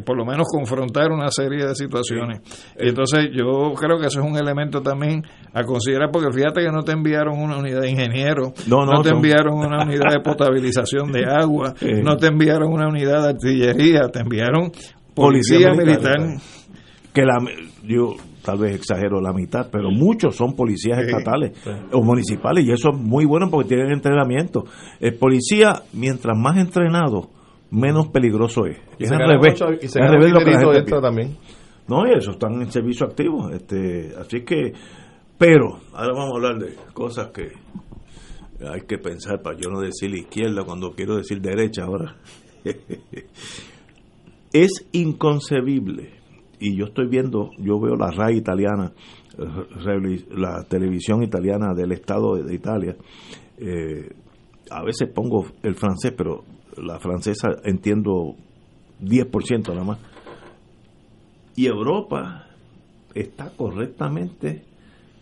por 0.05 0.17
lo 0.17 0.25
menos 0.25 0.47
confrontar 0.53 1.11
una 1.11 1.31
serie 1.31 1.65
de 1.67 1.75
situaciones. 1.75 2.41
Y 2.79 2.89
entonces 2.89 3.29
yo 3.33 3.73
creo 3.75 3.99
que 3.99 4.07
eso 4.07 4.21
es 4.21 4.27
un 4.27 4.37
elemento 4.37 4.81
también 4.83 5.23
a 5.53 5.63
considerar, 5.65 6.11
porque 6.13 6.33
fíjate 6.33 6.63
que 6.63 6.71
no 6.71 6.83
te 6.83 6.93
enviaron 6.93 7.39
una 7.41 7.59
unidad 7.59 7.81
de 7.81 7.91
ingenieros, 7.91 8.53
No, 8.69 8.85
no, 8.85 9.03
te 9.03 9.09
son- 9.11 9.17
enviaron 9.19 9.55
una 9.59 9.83
unidad 9.85 10.11
de 10.15 10.21
potabilización 10.23 11.11
de 11.13 11.25
agua, 11.29 11.75
Sí. 11.79 11.87
no 12.03 12.17
te 12.17 12.27
enviaron 12.27 12.73
una 12.73 12.89
unidad 12.89 13.23
de 13.23 13.29
artillería, 13.31 14.09
te 14.13 14.21
enviaron 14.21 14.71
Policía 15.15 15.71
policía, 15.71 15.71
militar. 15.73 16.21
militar. 16.21 16.43
Que 17.13 17.23
la, 17.23 17.39
yo 17.85 18.15
tal 18.45 18.59
vez 18.59 18.77
exagero 18.77 19.21
la 19.21 19.33
mitad, 19.33 19.69
pero 19.73 19.91
muchos 19.91 20.37
son 20.37 20.55
policías 20.55 20.99
Sí. 21.01 21.07
estatales 21.07 21.53
o 21.93 22.03
municipales 22.03 22.65
y 22.65 22.71
eso 22.71 22.91
es 22.93 22.99
muy 22.99 23.25
bueno 23.25 23.49
porque 23.51 23.69
tienen 23.71 23.91
entrenamiento. 23.91 24.65
El 25.01 25.15
policía, 25.17 25.83
mientras 25.93 26.39
más 26.39 26.57
entrenado, 26.59 27.31
menos 27.71 28.09
peligroso 28.09 28.67
es. 28.67 28.79
Y 28.99 29.05
es 29.05 29.09
se 29.09 29.15
al 29.15 29.29
revés. 29.29 29.61
mucho- 29.61 29.73
y 29.75 29.89
se 29.89 29.99
Es 29.99 30.05
al 30.05 30.13
revés 30.13 30.33
lo 30.33 30.39
que 30.41 30.51
la 30.51 30.61
gente 30.61 30.79
extra 30.79 31.01
también. 31.01 31.37
No, 31.89 32.07
y 32.07 32.13
eso 32.17 32.33
están 32.33 32.61
en 32.61 32.71
servicio 32.71 33.07
activo. 33.07 33.51
Este, 33.51 34.13
así 34.19 34.43
que, 34.43 34.73
pero, 35.39 35.79
ahora 35.95 36.13
vamos 36.15 36.33
a 36.33 36.37
hablar 36.37 36.59
de 36.59 36.75
cosas 36.93 37.29
que 37.29 37.53
hay 38.61 38.81
que 38.87 38.99
pensar 38.99 39.41
para 39.41 39.57
yo 39.57 39.71
no 39.71 39.81
decir 39.81 40.15
izquierda 40.15 40.65
cuando 40.65 40.91
quiero 40.91 41.17
decir 41.17 41.41
derecha 41.41 41.85
ahora. 41.85 42.17
es 44.53 44.87
inconcebible, 44.93 46.11
y 46.59 46.77
yo 46.77 46.87
estoy 46.87 47.07
viendo, 47.09 47.51
yo 47.59 47.79
veo 47.81 47.95
la 47.97 48.11
RAI 48.11 48.37
italiana, 48.37 48.93
eh, 49.39 50.25
la 50.31 50.65
televisión 50.69 51.23
italiana 51.23 51.73
del 51.75 51.93
Estado 51.93 52.35
de 52.35 52.55
Italia, 52.55 52.97
eh, 53.59 54.09
a 54.71 54.83
veces 54.83 55.09
pongo 55.15 55.47
el 55.63 55.75
francés, 55.75 56.13
pero 56.17 56.45
la 56.83 56.99
francesa 56.99 57.49
entiendo 57.65 58.35
10% 59.01 59.69
nada 59.69 59.85
más. 59.85 59.99
Y 61.57 61.67
Europa 61.67 62.47
está 63.15 63.51
correctamente 63.57 64.63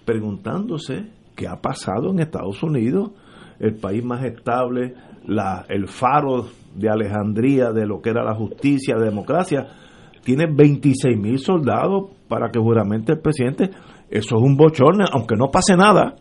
preguntándose 0.05 1.11
qué 1.35 1.49
ha 1.49 1.57
pasado 1.57 2.11
en 2.11 2.21
Estados 2.21 2.63
Unidos, 2.63 3.11
el 3.59 3.77
país 3.77 4.05
más 4.05 4.25
estable, 4.25 4.95
la, 5.27 5.65
el 5.69 5.89
faro 5.89 6.47
de 6.75 6.89
Alejandría 6.89 7.73
de 7.73 7.87
lo 7.87 8.01
que 8.01 8.11
era 8.11 8.23
la 8.23 8.35
justicia, 8.35 8.97
la 8.97 9.05
democracia, 9.05 9.67
tiene 10.23 10.47
26 10.47 11.19
mil 11.19 11.39
soldados 11.39 12.11
para 12.29 12.51
que 12.51 12.59
juramente 12.59 13.13
el 13.13 13.21
presidente, 13.21 13.71
eso 14.11 14.37
es 14.37 14.43
un 14.43 14.57
bochorno, 14.57 15.05
aunque 15.13 15.37
no 15.37 15.51
pase 15.51 15.77
nada, 15.77 16.17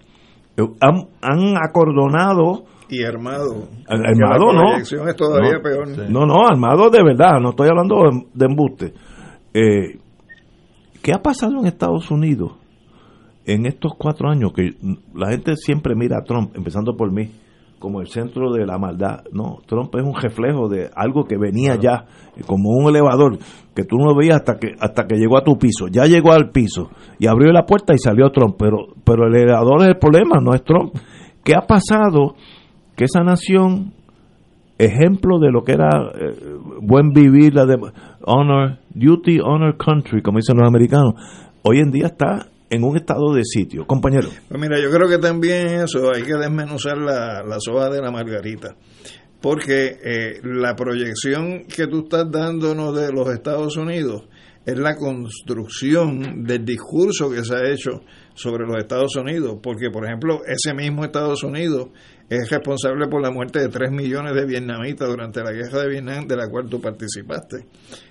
Eh, 0.57 0.63
han, 0.79 1.07
han 1.21 1.57
acordonado 1.57 2.63
Y 2.89 3.03
armado. 3.03 3.67
Armado, 3.87 4.53
la 4.53 4.61
no. 4.61 4.77
es 4.77 5.15
todavía 5.15 5.53
No. 5.53 5.61
peor. 5.61 5.87
No, 6.09 6.25
no, 6.25 6.45
armado 6.47 6.89
de 6.89 7.03
verdad, 7.03 7.39
no 7.41 7.49
estoy 7.49 7.69
hablando 7.69 7.97
de, 8.33 8.45
embuste. 8.45 8.93
Eh, 9.53 9.99
¿Qué 11.01 11.11
ha 11.13 11.21
pasado 11.21 11.59
en 11.59 11.65
Estados 11.67 12.09
Unidos 12.11 12.53
en 13.45 13.65
estos 13.65 13.93
cuatro 13.97 14.29
años? 14.29 14.51
Que 14.53 14.71
la 15.13 15.31
gente 15.31 15.55
siempre 15.55 15.95
mira 15.95 16.17
a 16.19 16.23
Trump, 16.23 16.55
empezando 16.55 16.95
por 16.95 17.11
mí, 17.11 17.29
como 17.79 18.01
el 18.01 18.07
centro 18.07 18.51
de 18.51 18.65
la 18.65 18.77
maldad. 18.77 19.23
No, 19.31 19.59
Trump 19.65 19.93
es 19.95 20.03
un 20.03 20.15
reflejo 20.15 20.67
de 20.69 20.89
algo 20.95 21.25
que 21.25 21.37
venía 21.37 21.75
ya, 21.75 22.05
como 22.45 22.69
un 22.71 22.89
elevador, 22.89 23.37
que 23.75 23.83
tú 23.83 23.97
no 23.97 24.15
veías 24.15 24.37
hasta 24.37 24.57
que, 24.57 24.69
hasta 24.79 25.05
que 25.05 25.15
llegó 25.15 25.37
a 25.37 25.43
tu 25.43 25.57
piso. 25.57 25.87
Ya 25.91 26.05
llegó 26.05 26.31
al 26.31 26.49
piso 26.49 26.89
y 27.19 27.27
abrió 27.27 27.51
la 27.51 27.65
puerta 27.65 27.93
y 27.93 27.97
salió 27.97 28.31
Trump, 28.31 28.55
pero, 28.57 28.87
pero 29.03 29.27
el 29.27 29.35
elevador 29.35 29.81
es 29.81 29.87
el 29.89 29.97
problema, 29.97 30.39
no 30.41 30.53
es 30.53 30.63
Trump. 30.63 30.93
¿Qué 31.43 31.53
ha 31.55 31.61
pasado? 31.61 32.33
Que 32.95 33.05
esa 33.05 33.23
nación 33.23 33.93
ejemplo 34.77 35.39
de 35.39 35.51
lo 35.51 35.63
que 35.63 35.73
era 35.73 35.89
eh, 36.13 36.35
buen 36.81 37.09
vivir, 37.09 37.53
la 37.53 37.65
de 37.65 37.77
honor, 38.21 38.79
duty, 38.93 39.39
honor 39.39 39.77
country, 39.77 40.21
como 40.21 40.39
dicen 40.39 40.57
los 40.57 40.67
americanos, 40.67 41.13
hoy 41.63 41.79
en 41.79 41.91
día 41.91 42.07
está 42.07 42.47
en 42.69 42.83
un 42.83 42.97
estado 42.97 43.33
de 43.33 43.43
sitio. 43.43 43.85
Compañero, 43.85 44.27
Pues 44.49 44.59
mira, 44.61 44.79
yo 44.81 44.89
creo 44.89 45.07
que 45.07 45.17
también 45.17 45.67
eso 45.67 46.11
hay 46.13 46.23
que 46.23 46.35
desmenuzar 46.35 46.97
la, 46.97 47.43
la 47.43 47.57
soja 47.59 47.89
de 47.89 48.01
la 48.01 48.11
margarita. 48.11 48.75
Porque 49.41 49.97
eh, 50.03 50.39
la 50.43 50.75
proyección 50.75 51.65
que 51.65 51.87
tú 51.87 52.03
estás 52.05 52.29
dándonos 52.31 52.95
de 52.95 53.11
los 53.11 53.29
Estados 53.29 53.77
Unidos 53.77 54.23
es 54.65 54.77
la 54.79 54.95
construcción 54.95 56.43
del 56.43 56.65
discurso 56.65 57.29
que 57.29 57.43
se 57.43 57.55
ha 57.55 57.71
hecho 57.71 58.01
sobre 58.33 58.65
los 58.65 58.77
Estados 58.77 59.15
Unidos. 59.15 59.59
Porque, 59.61 59.91
por 59.91 60.05
ejemplo, 60.05 60.41
ese 60.47 60.73
mismo 60.73 61.05
Estados 61.05 61.43
Unidos 61.43 61.89
es 62.29 62.49
responsable 62.49 63.07
por 63.07 63.21
la 63.21 63.29
muerte 63.29 63.59
de 63.59 63.69
3 63.69 63.91
millones 63.91 64.33
de 64.33 64.45
vietnamitas 64.45 65.07
durante 65.07 65.43
la 65.43 65.51
guerra 65.51 65.81
de 65.81 65.89
Vietnam, 65.89 66.27
de 66.27 66.35
la 66.35 66.49
cual 66.49 66.67
tú 66.67 66.81
participaste. 66.81 67.65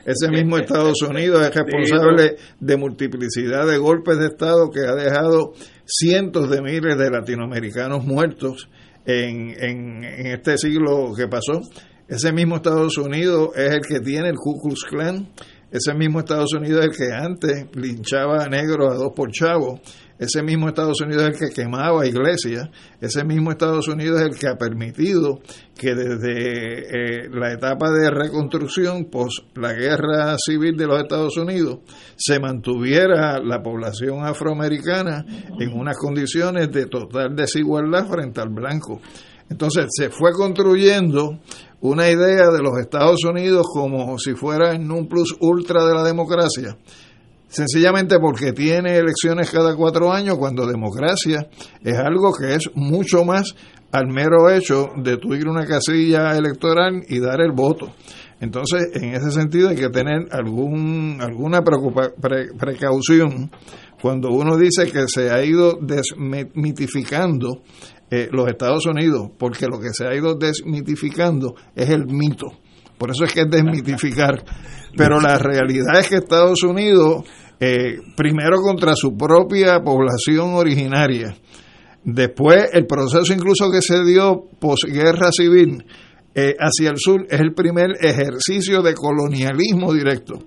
Ese 0.05 0.29
mismo 0.31 0.57
Estados 0.57 1.03
Unidos 1.03 1.45
es 1.45 1.55
responsable 1.55 2.37
de 2.61 2.77
multiplicidad 2.77 3.67
de 3.67 3.79
golpes 3.79 4.19
de 4.19 4.27
Estado 4.27 4.71
que 4.71 4.81
ha 4.81 4.95
dejado 4.95 5.55
cientos 5.85 6.49
de 6.49 6.63
miles 6.63 6.97
de 6.97 7.11
latinoamericanos 7.11 8.05
muertos 8.05 8.69
en, 9.05 9.51
en, 9.61 10.05
en 10.05 10.27
este 10.27 10.59
siglo 10.59 11.13
que 11.17 11.27
pasó. 11.27 11.61
Ese 12.07 12.33
mismo 12.33 12.57
Estados 12.57 12.99
Unidos 12.99 13.51
es 13.57 13.71
el 13.73 13.81
que 13.81 14.01
tiene 14.01 14.29
el 14.29 14.37
Ku 14.37 14.61
Klux 14.61 14.85
Klan. 14.85 15.27
Ese 15.75 15.93
mismo 15.93 16.21
Estados 16.21 16.55
Unidos 16.55 16.85
es 16.85 16.87
el 16.87 16.97
que 16.97 17.13
antes 17.13 17.67
linchaba 17.75 18.45
a 18.45 18.49
negros 18.49 18.95
a 18.95 18.95
dos 18.95 19.13
por 19.13 19.33
chavo. 19.33 19.81
Ese 20.17 20.41
mismo 20.41 20.69
Estados 20.69 21.01
Unidos 21.01 21.25
es 21.25 21.31
el 21.31 21.49
que 21.49 21.63
quemaba 21.63 22.07
iglesias. 22.07 22.69
Ese 23.01 23.25
mismo 23.25 23.51
Estados 23.51 23.89
Unidos 23.89 24.21
es 24.21 24.27
el 24.29 24.39
que 24.39 24.47
ha 24.47 24.55
permitido 24.55 25.41
que 25.77 25.97
desde 25.97 27.25
eh, 27.25 27.29
la 27.29 27.53
etapa 27.53 27.91
de 27.91 28.09
reconstrucción, 28.09 29.07
pos 29.07 29.47
la 29.57 29.73
guerra 29.73 30.37
civil 30.39 30.77
de 30.77 30.87
los 30.87 31.03
Estados 31.03 31.37
Unidos, 31.37 31.81
se 32.15 32.39
mantuviera 32.39 33.41
la 33.41 33.61
población 33.61 34.25
afroamericana 34.25 35.25
en 35.59 35.73
unas 35.73 35.99
condiciones 35.99 36.71
de 36.71 36.87
total 36.87 37.35
desigualdad 37.35 38.07
frente 38.07 38.41
al 38.41 38.51
blanco. 38.51 39.01
Entonces 39.55 39.87
se 39.89 40.11
fue 40.11 40.33
construyendo 40.33 41.39
una 41.81 42.11
idea 42.11 42.49
de 42.51 42.61
los 42.61 42.77
Estados 42.81 43.23
Unidos 43.25 43.65
como 43.73 44.19
si 44.19 44.35
fuera 44.35 44.73
el 44.73 44.85
non 44.85 45.07
plus 45.07 45.33
ultra 45.39 45.85
de 45.85 45.95
la 45.95 46.03
democracia, 46.03 46.77
sencillamente 47.47 48.19
porque 48.19 48.53
tiene 48.53 48.97
elecciones 48.97 49.53
cada 49.53 49.77
cuatro 49.77 50.13
años, 50.13 50.39
cuando 50.39 50.67
democracia 50.67 51.47
es 51.85 51.97
algo 51.97 52.33
que 52.35 52.57
es 52.57 52.69
mucho 52.75 53.25
más 53.25 53.55
al 53.93 54.09
mero 54.09 54.51
hecho 54.51 54.89
de 54.97 55.19
tu 55.19 55.35
ir 55.35 55.47
a 55.47 55.53
una 55.53 55.67
casilla 55.67 56.37
electoral 56.37 57.05
y 57.09 57.21
dar 57.21 57.41
el 57.41 57.53
voto. 57.53 57.95
Entonces, 58.41 58.89
en 58.95 59.15
ese 59.15 59.31
sentido 59.31 59.69
hay 59.69 59.77
que 59.77 59.89
tener 59.89 60.27
algún, 60.33 61.19
alguna 61.21 61.63
pre- 61.63 62.49
precaución 62.59 63.53
cuando 64.03 64.31
uno 64.31 64.57
dice 64.59 64.91
que 64.91 65.05
se 65.07 65.31
ha 65.31 65.45
ido 65.45 65.79
desmitificando 65.81 67.63
eh, 68.15 68.29
los 68.31 68.47
Estados 68.47 68.87
Unidos, 68.87 69.29
porque 69.37 69.67
lo 69.67 69.81
que 69.81 69.93
se 69.93 70.07
ha 70.07 70.15
ido 70.15 70.37
desmitificando 70.37 71.57
es 71.75 71.91
el 71.91 72.07
mito. 72.07 72.47
Por 72.97 73.11
eso 73.11 73.25
es 73.25 73.33
que 73.33 73.41
es 73.41 73.51
desmitificar. 73.51 74.41
Pero 74.97 75.21
la 75.21 75.37
realidad 75.37 75.99
es 75.99 76.09
que 76.09 76.17
Estados 76.19 76.63
Unidos, 76.63 77.25
eh, 77.59 77.97
primero 78.17 78.63
contra 78.63 78.95
su 78.95 79.17
propia 79.17 79.81
población 79.81 80.55
originaria, 80.55 81.35
después 82.05 82.69
el 82.73 82.87
proceso 82.87 83.33
incluso 83.33 83.69
que 83.73 83.83
se 83.83 84.05
dio 84.05 84.45
posguerra 84.61 85.33
civil 85.33 85.85
eh, 86.37 86.55
hacia 86.57 86.91
el 86.91 86.99
sur, 86.99 87.27
es 87.29 87.41
el 87.41 87.53
primer 87.53 87.97
ejercicio 88.01 88.81
de 88.81 88.95
colonialismo 88.95 89.93
directo 89.93 90.39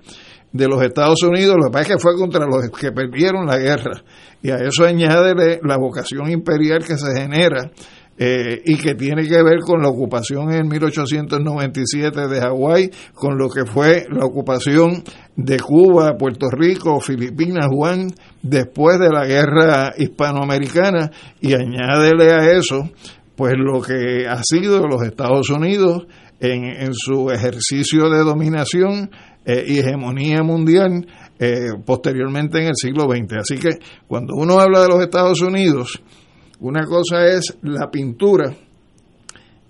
de 0.51 0.67
los 0.67 0.81
Estados 0.81 1.21
Unidos, 1.23 1.55
lo 1.57 1.67
que 1.67 1.73
pasa 1.73 1.81
es 1.83 1.95
que 1.95 1.99
fue 1.99 2.15
contra 2.15 2.45
los 2.45 2.69
que 2.71 2.91
perdieron 2.91 3.45
la 3.45 3.57
guerra. 3.57 4.01
Y 4.41 4.49
a 4.51 4.57
eso 4.57 4.85
añade 4.85 5.59
la 5.63 5.77
vocación 5.77 6.29
imperial 6.31 6.83
que 6.85 6.97
se 6.97 7.13
genera 7.19 7.71
eh, 8.19 8.61
y 8.65 8.77
que 8.77 8.95
tiene 8.95 9.27
que 9.27 9.43
ver 9.43 9.59
con 9.59 9.81
la 9.81 9.89
ocupación 9.89 10.51
en 10.51 10.67
1897 10.67 12.27
de 12.27 12.41
Hawái, 12.41 12.89
con 13.13 13.37
lo 13.37 13.47
que 13.47 13.65
fue 13.65 14.05
la 14.09 14.25
ocupación 14.25 15.03
de 15.35 15.59
Cuba, 15.59 16.17
Puerto 16.17 16.47
Rico, 16.49 16.99
Filipinas, 16.99 17.67
Juan, 17.71 18.07
después 18.41 18.99
de 18.99 19.09
la 19.09 19.23
guerra 19.25 19.93
hispanoamericana, 19.95 21.11
y 21.41 21.53
añádele 21.53 22.31
a 22.31 22.57
eso, 22.57 22.89
pues 23.35 23.53
lo 23.55 23.81
que 23.81 24.25
ha 24.27 24.41
sido 24.43 24.87
los 24.87 25.03
Estados 25.03 25.51
Unidos 25.51 26.07
en, 26.39 26.63
en 26.65 26.93
su 26.95 27.29
ejercicio 27.29 28.09
de 28.09 28.23
dominación 28.23 29.11
eh, 29.49 29.63
y 29.65 29.79
hegemonía 29.79 30.43
mundial 30.43 31.07
eh, 31.39 31.69
posteriormente 31.85 32.59
en 32.59 32.67
el 32.67 32.75
siglo 32.75 33.03
XX. 33.03 33.33
Así 33.39 33.55
que 33.57 33.79
cuando 34.05 34.33
uno 34.35 34.59
habla 34.59 34.81
de 34.81 34.89
los 34.89 35.01
Estados 35.01 35.39
Unidos, 35.39 36.01
una 36.59 36.83
cosa 36.85 37.25
es 37.27 37.57
la 37.61 37.89
pintura 37.89 38.53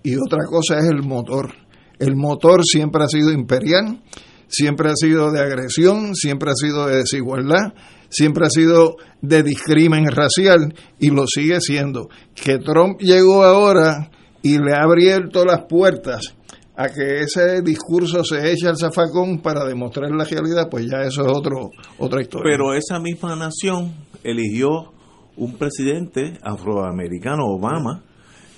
y 0.02 0.16
otra 0.16 0.46
cosa 0.50 0.78
es 0.78 0.86
el 0.86 1.04
motor. 1.04 1.54
El 2.00 2.16
motor 2.16 2.64
siempre 2.64 3.04
ha 3.04 3.06
sido 3.06 3.30
imperial, 3.30 4.02
siempre 4.48 4.90
ha 4.90 4.96
sido 4.96 5.30
de 5.30 5.40
agresión, 5.42 6.16
siempre 6.16 6.50
ha 6.50 6.54
sido 6.56 6.88
de 6.88 6.96
desigualdad, 6.96 7.72
siempre 8.08 8.46
ha 8.46 8.50
sido 8.50 8.96
de 9.22 9.44
discrimen 9.44 10.06
racial 10.10 10.74
y 10.98 11.10
lo 11.10 11.24
sigue 11.28 11.60
siendo. 11.60 12.08
Que 12.34 12.58
Trump 12.58 12.98
llegó 12.98 13.44
ahora 13.44 14.10
y 14.42 14.58
le 14.58 14.72
ha 14.74 14.82
abierto 14.82 15.44
las 15.44 15.66
puertas 15.68 16.34
a 16.78 16.88
que 16.90 17.22
ese 17.22 17.60
discurso 17.60 18.22
se 18.22 18.52
eche 18.52 18.68
al 18.68 18.76
zafacón 18.76 19.40
para 19.40 19.64
demostrar 19.64 20.12
la 20.12 20.22
realidad, 20.22 20.68
pues 20.70 20.86
ya 20.88 20.98
eso 21.02 21.26
es 21.26 21.32
otro, 21.36 21.70
otra 21.98 22.22
historia. 22.22 22.52
Pero 22.52 22.72
esa 22.72 23.00
misma 23.00 23.34
nación 23.34 23.92
eligió 24.22 24.92
un 25.36 25.58
presidente 25.58 26.38
afroamericano, 26.40 27.46
Obama, 27.46 28.04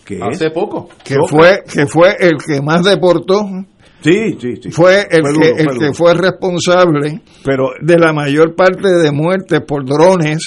que 0.04 0.20
hace 0.22 0.50
poco, 0.50 0.90
que 1.02 1.16
fue 1.26 1.62
que 1.66 1.86
fue 1.86 2.14
el 2.20 2.34
que 2.46 2.60
más 2.60 2.84
deportó. 2.84 3.40
Sí, 4.02 4.36
sí, 4.38 4.56
sí. 4.62 4.70
Fue 4.70 5.06
el, 5.10 5.22
que, 5.40 5.62
el 5.62 5.78
que 5.78 5.92
fue 5.94 6.12
responsable 6.12 7.22
pero, 7.42 7.70
de 7.80 7.98
la 7.98 8.12
mayor 8.12 8.54
parte 8.54 8.88
de 8.88 9.12
muertes 9.12 9.60
por 9.66 9.86
drones 9.86 10.46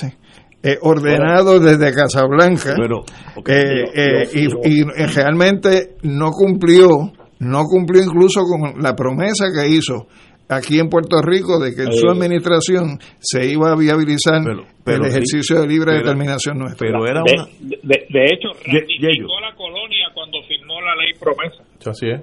eh, 0.62 0.78
ordenados 0.82 1.64
desde 1.64 1.92
Casablanca. 1.92 2.76
Pero, 2.76 3.04
eh, 3.48 3.84
eh, 3.96 4.30
y, 4.64 4.82
y 4.82 4.84
realmente 4.84 5.96
no 6.04 6.32
cumplió 6.32 7.12
no 7.44 7.64
cumplió 7.66 8.02
incluso 8.04 8.42
con 8.42 8.82
la 8.82 8.96
promesa 8.96 9.46
que 9.54 9.70
hizo 9.70 10.08
aquí 10.50 10.80
en 10.80 10.90
Puerto 10.90 11.22
Rico 11.22 11.60
de 11.60 11.74
que 11.76 11.84
en 11.84 11.94
su 11.94 12.10
administración 12.10 13.00
se 13.20 13.46
iba 13.46 13.72
a 13.72 13.76
viabilizar 13.76 14.42
el 14.86 15.06
ejercicio 15.06 15.62
de 15.62 15.68
libre 15.68 15.96
determinación 15.96 16.58
nuestra. 16.58 16.88
Pero 16.88 17.06
era 17.06 17.22
de, 17.24 18.06
de, 18.10 18.26
hecho, 18.26 18.50
ratificó 18.66 19.40
la 19.40 19.56
colonia 19.56 20.08
cuando 20.14 20.42
firmó 20.44 20.82
la 20.82 20.96
ley 20.96 21.14
promesa. 21.20 21.64
Así 21.90 22.08
es. 22.10 22.22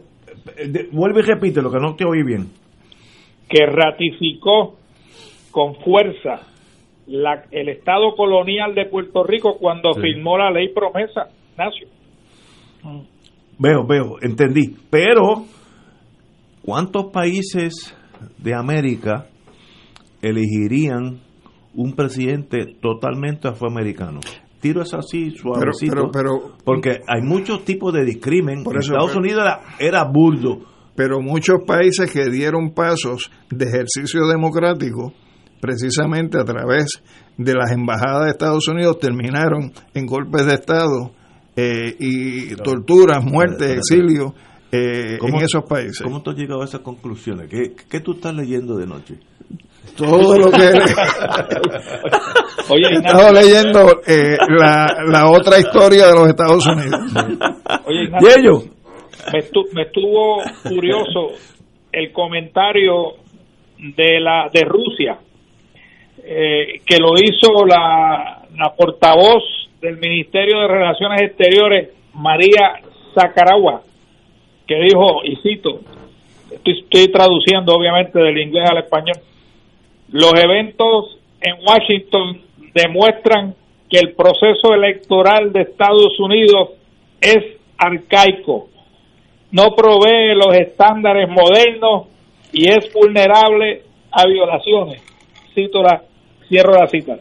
Eh, 0.56 0.88
vuelve 0.92 1.20
y 1.20 1.24
repite 1.24 1.62
lo 1.62 1.70
que 1.70 1.78
no 1.78 1.94
te 1.94 2.04
oí 2.04 2.22
bien. 2.22 2.48
Que 3.48 3.66
ratificó 3.66 4.76
con 5.50 5.74
fuerza 5.76 6.46
la, 7.06 7.44
el 7.50 7.68
Estado 7.68 8.14
colonial 8.14 8.74
de 8.74 8.86
Puerto 8.86 9.24
Rico 9.24 9.58
cuando 9.58 9.92
firmó 9.94 10.38
la 10.38 10.50
ley 10.50 10.68
promesa, 10.68 11.28
Nacio. 11.58 11.88
Veo, 13.62 13.86
veo, 13.86 14.16
entendí. 14.22 14.74
Pero, 14.88 15.44
¿cuántos 16.62 17.12
países 17.12 17.94
de 18.38 18.54
América 18.54 19.26
elegirían 20.22 21.20
un 21.74 21.92
presidente 21.94 22.74
totalmente 22.80 23.48
afroamericano? 23.48 24.20
Tiro 24.62 24.80
es 24.80 24.94
así, 24.94 25.32
suavecito. 25.32 26.10
Pero, 26.10 26.56
porque 26.64 27.00
hay 27.06 27.20
muchos 27.20 27.62
tipos 27.66 27.92
de 27.92 28.06
discrimen. 28.06 28.62
Por 28.64 28.78
Estados 28.78 29.14
Unidos 29.14 29.42
era, 29.42 29.60
era 29.78 30.04
burdo. 30.10 30.60
Pero 30.96 31.20
muchos 31.20 31.58
países 31.66 32.10
que 32.10 32.30
dieron 32.30 32.70
pasos 32.70 33.30
de 33.50 33.66
ejercicio 33.66 34.26
democrático, 34.26 35.12
precisamente 35.60 36.38
a 36.38 36.44
través 36.44 37.02
de 37.36 37.52
las 37.52 37.72
embajadas 37.72 38.24
de 38.24 38.30
Estados 38.30 38.66
Unidos, 38.68 38.98
terminaron 38.98 39.70
en 39.92 40.06
golpes 40.06 40.46
de 40.46 40.54
Estado 40.54 41.12
eh, 41.60 41.94
y 41.98 42.54
torturas, 42.56 43.24
muerte, 43.24 43.74
exilio 43.74 44.34
eh, 44.72 45.18
en 45.20 45.34
esos 45.36 45.64
países. 45.68 46.00
¿Cómo 46.02 46.22
tú 46.22 46.30
has 46.30 46.36
llegado 46.36 46.62
a 46.62 46.64
esas 46.64 46.80
conclusiones? 46.80 47.50
¿Qué, 47.50 47.74
¿Qué, 47.88 48.00
tú 48.00 48.12
estás 48.12 48.34
leyendo 48.34 48.76
de 48.76 48.86
noche? 48.86 49.14
Todo 49.96 50.38
lo 50.38 50.50
que... 50.50 50.58
Oye, 52.70 52.92
Estaba 52.92 53.32
leyendo 53.32 54.00
eh, 54.06 54.36
la, 54.48 54.86
la, 55.06 55.30
otra 55.30 55.58
historia 55.58 56.06
de 56.06 56.14
los 56.14 56.28
Estados 56.28 56.66
Unidos. 56.66 57.00
Oye, 57.86 58.08
¿Y 58.20 58.40
ellos? 58.40 58.66
Me, 59.32 59.40
me 59.74 59.82
estuvo 59.82 60.42
curioso 60.62 61.32
el 61.92 62.12
comentario 62.12 63.16
de 63.78 64.20
la 64.20 64.48
de 64.52 64.64
Rusia 64.64 65.18
eh, 66.22 66.80
que 66.86 66.98
lo 66.98 67.14
hizo 67.16 67.64
la, 67.66 68.42
la 68.56 68.72
portavoz 68.76 69.42
del 69.80 69.96
Ministerio 69.98 70.60
de 70.60 70.68
Relaciones 70.68 71.22
Exteriores, 71.22 71.90
María 72.14 72.80
Zacaragua, 73.14 73.82
que 74.66 74.76
dijo, 74.76 75.24
y 75.24 75.36
cito, 75.36 75.80
estoy, 76.64 77.08
traduciendo 77.08 77.74
obviamente 77.74 78.18
del 78.18 78.38
inglés 78.38 78.68
al 78.70 78.78
español, 78.78 79.16
los 80.10 80.34
eventos 80.34 81.18
en 81.40 81.54
Washington 81.66 82.42
demuestran 82.74 83.54
que 83.88 83.98
el 83.98 84.12
proceso 84.12 84.74
electoral 84.74 85.52
de 85.52 85.62
Estados 85.62 86.18
Unidos 86.20 86.70
es 87.20 87.56
arcaico, 87.78 88.68
no 89.50 89.74
provee 89.74 90.34
los 90.34 90.54
estándares 90.54 91.28
modernos 91.28 92.06
y 92.52 92.68
es 92.68 92.92
vulnerable 92.92 93.82
a 94.12 94.26
violaciones. 94.26 95.02
Cito 95.54 95.82
la, 95.82 96.02
cierro 96.48 96.74
la 96.74 96.86
cita. 96.86 97.18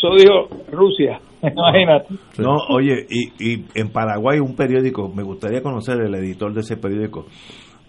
Eso 0.00 0.14
dijo 0.16 0.48
Rusia, 0.72 1.20
imagínate. 1.42 2.14
No, 2.38 2.56
oye, 2.70 3.06
y, 3.10 3.52
y 3.52 3.64
en 3.74 3.90
Paraguay 3.90 4.38
un 4.38 4.56
periódico, 4.56 5.12
me 5.14 5.22
gustaría 5.22 5.62
conocer 5.62 6.00
el 6.00 6.14
editor 6.14 6.54
de 6.54 6.60
ese 6.60 6.78
periódico, 6.78 7.26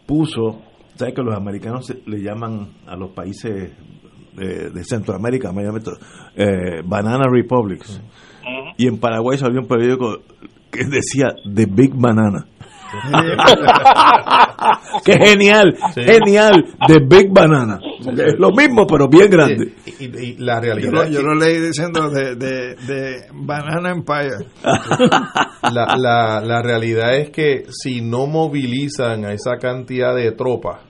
puso, 0.05 0.61
¿sabes 0.95 1.13
que 1.13 1.21
los 1.21 1.35
americanos 1.35 1.93
le 2.05 2.21
llaman 2.21 2.67
a 2.85 2.97
los 2.97 3.11
países 3.11 3.71
de, 4.35 4.83
Centroamérica, 4.83 5.51
eh, 6.35 6.81
Banana 6.85 7.23
Republics? 7.31 8.01
Y 8.77 8.87
en 8.87 8.99
Paraguay 8.99 9.37
salió 9.37 9.61
un 9.61 9.67
periódico 9.67 10.17
que 10.69 10.83
decía 10.85 11.35
The 11.43 11.65
Big 11.65 11.93
Banana. 11.95 12.45
Qué 15.05 15.13
genial, 15.13 15.77
genial, 15.95 16.65
de 16.87 16.99
Big 16.99 17.31
Banana. 17.31 17.79
Es 17.99 18.37
lo 18.37 18.51
mismo, 18.51 18.85
pero 18.85 19.07
bien 19.07 19.29
grande. 19.29 19.73
Y, 19.99 20.35
la 20.37 20.59
realidad. 20.59 21.07
Yo, 21.09 21.21
lo, 21.21 21.35
leí 21.35 21.59
diciendo 21.59 22.09
de, 22.09 22.35
de, 22.35 23.27
Banana 23.33 23.91
Empire. 23.91 24.47
la, 25.71 25.95
la, 25.97 26.41
la 26.41 26.61
realidad 26.61 27.15
es 27.15 27.29
que 27.29 27.65
si 27.69 28.01
no 28.01 28.27
movilizan 28.27 29.25
a 29.25 29.33
esa 29.33 29.57
cantidad 29.57 30.15
de 30.15 30.31
tropas 30.33 30.81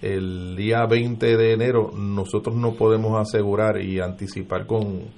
el 0.00 0.54
día 0.56 0.86
20 0.86 1.36
de 1.36 1.52
enero, 1.52 1.90
nosotros 1.96 2.54
no 2.54 2.74
podemos 2.74 3.20
asegurar 3.20 3.82
y 3.82 4.00
anticipar 4.00 4.66
con, 4.66 5.10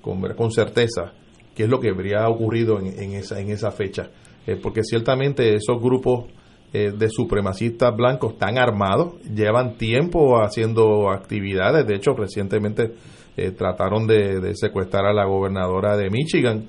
con, 0.00 0.22
con 0.34 0.50
certeza 0.50 1.12
qué 1.54 1.64
es 1.64 1.68
lo 1.68 1.80
que 1.80 1.90
habría 1.90 2.26
ocurrido 2.28 2.78
en, 2.78 2.98
en, 2.98 3.12
esa, 3.12 3.40
en 3.40 3.50
esa 3.50 3.70
fecha. 3.70 4.08
Eh, 4.46 4.56
porque 4.60 4.82
ciertamente 4.82 5.54
esos 5.54 5.80
grupos 5.80 6.24
eh, 6.72 6.90
de 6.96 7.08
supremacistas 7.08 7.94
blancos 7.96 8.32
están 8.32 8.58
armados, 8.58 9.22
llevan 9.22 9.76
tiempo 9.76 10.42
haciendo 10.42 11.10
actividades, 11.10 11.86
de 11.86 11.94
hecho 11.94 12.12
recientemente 12.14 12.92
eh, 13.36 13.52
trataron 13.52 14.06
de, 14.06 14.52
secuestrar 14.54 15.06
a 15.06 15.12
la 15.12 15.26
gobernadora 15.26 15.96
de 15.96 16.10
Michigan, 16.10 16.64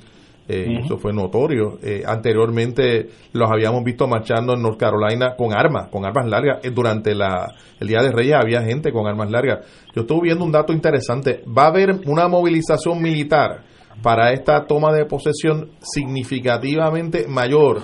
eso 0.45 0.97
fue 0.97 1.13
notorio, 1.13 1.79
anteriormente 2.05 3.07
los 3.31 3.49
habíamos 3.49 3.81
visto 3.81 4.09
marchando 4.09 4.53
en 4.53 4.61
North 4.61 4.77
Carolina 4.77 5.37
con 5.37 5.53
armas, 5.53 5.87
con 5.87 6.03
armas 6.05 6.27
largas, 6.27 6.59
durante 6.75 7.15
la, 7.15 7.55
el 7.79 7.87
Día 7.87 8.01
de 8.01 8.11
Reyes 8.11 8.35
había 8.35 8.61
gente 8.61 8.91
con 8.91 9.07
armas 9.07 9.31
largas. 9.31 9.65
Yo 9.95 10.01
estuve 10.01 10.23
viendo 10.23 10.43
un 10.43 10.51
dato 10.51 10.73
interesante, 10.73 11.43
va 11.47 11.63
a 11.63 11.67
haber 11.67 11.91
una 12.07 12.27
movilización 12.27 13.01
militar 13.01 13.63
para 14.01 14.33
esta 14.33 14.65
toma 14.65 14.93
de 14.93 15.05
posesión 15.05 15.71
significativamente 15.81 17.27
mayor 17.27 17.81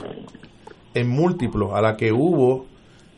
en 0.93 1.09
múltiplos 1.09 1.71
a 1.73 1.81
la 1.81 1.95
que 1.95 2.11
hubo, 2.11 2.65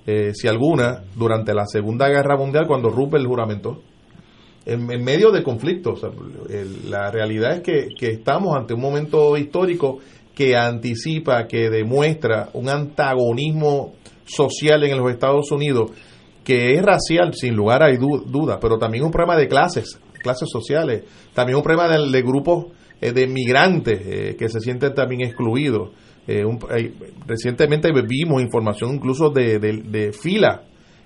eh, 0.05 0.31
si 0.33 0.47
alguna, 0.47 1.03
durante 1.15 1.53
la 1.53 1.65
Segunda 1.65 2.09
Guerra 2.09 2.37
Mundial 2.37 2.67
cuando 2.67 2.89
Rupert 2.89 3.25
juramentó. 3.25 3.81
En, 4.63 4.91
en 4.91 5.03
medio 5.03 5.31
de 5.31 5.41
conflictos. 5.41 6.05
la 6.87 7.09
realidad 7.09 7.53
es 7.53 7.61
que, 7.61 7.87
que 7.97 8.11
estamos 8.11 8.55
ante 8.55 8.75
un 8.75 8.81
momento 8.81 9.35
histórico 9.35 9.97
que 10.35 10.55
anticipa, 10.55 11.47
que 11.47 11.71
demuestra 11.71 12.49
un 12.53 12.69
antagonismo 12.69 13.93
social 14.23 14.83
en 14.83 14.97
los 14.97 15.11
Estados 15.11 15.51
Unidos 15.51 15.91
que 16.43 16.73
es 16.73 16.81
racial, 16.81 17.33
sin 17.33 17.55
lugar 17.55 17.83
a 17.83 17.91
dudas, 17.95 18.57
pero 18.61 18.77
también 18.77 19.03
un 19.03 19.11
problema 19.11 19.37
de 19.37 19.47
clases, 19.47 19.99
clases 20.21 20.49
sociales, 20.51 21.03
también 21.33 21.57
un 21.57 21.63
problema 21.63 21.87
de, 21.87 22.21
grupos 22.21 22.67
eh, 22.99 23.11
de 23.11 23.27
migrantes 23.27 23.99
eh, 24.05 24.35
que 24.37 24.49
se 24.49 24.59
sienten 24.59 24.93
también 24.93 25.21
excluidos. 25.21 25.89
Eh, 26.27 26.43
recientemente 27.25 27.89
vimos 28.07 28.41
información 28.41 28.93
incluso 28.93 29.31
de, 29.31 29.59
de 29.59 30.13
fila 30.13 30.63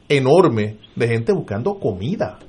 enorme 0.10 0.78
de 0.96 1.08
gente 1.08 1.34
buscando 1.34 1.80
comida, 1.80 2.40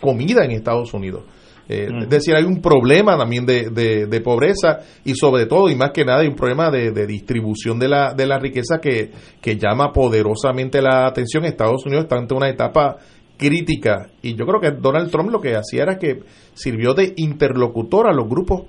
comida 0.00 0.44
en 0.44 0.52
Estados 0.52 0.94
Unidos. 0.94 1.24
Eh, 1.68 1.88
es 2.02 2.08
decir, 2.08 2.34
hay 2.34 2.44
un 2.44 2.60
problema 2.60 3.16
también 3.16 3.46
de, 3.46 3.70
de, 3.70 4.20
pobreza 4.20 4.80
y 5.04 5.14
sobre 5.14 5.46
todo, 5.46 5.70
y 5.70 5.76
más 5.76 5.90
que 5.92 6.04
nada, 6.04 6.20
hay 6.20 6.28
un 6.28 6.34
problema 6.34 6.70
de, 6.70 7.06
distribución 7.06 7.78
de 7.78 7.88
la, 7.88 8.14
de 8.14 8.26
la 8.26 8.38
riqueza 8.38 8.78
que, 8.78 9.10
que 9.40 9.56
llama 9.56 9.92
poderosamente 9.92 10.82
la 10.82 11.06
atención. 11.06 11.44
Estados 11.44 11.86
Unidos 11.86 12.04
está 12.04 12.16
ante 12.16 12.34
una 12.34 12.48
etapa 12.48 12.96
crítica 13.36 14.08
y 14.22 14.34
yo 14.34 14.46
creo 14.46 14.60
que 14.60 14.70
Donald 14.70 15.10
Trump 15.10 15.30
lo 15.30 15.40
que 15.40 15.56
hacía 15.56 15.82
era 15.82 15.98
que 15.98 16.20
sirvió 16.54 16.94
de 16.94 17.12
interlocutor 17.16 18.08
a 18.08 18.12
los 18.12 18.28
grupos 18.28 18.62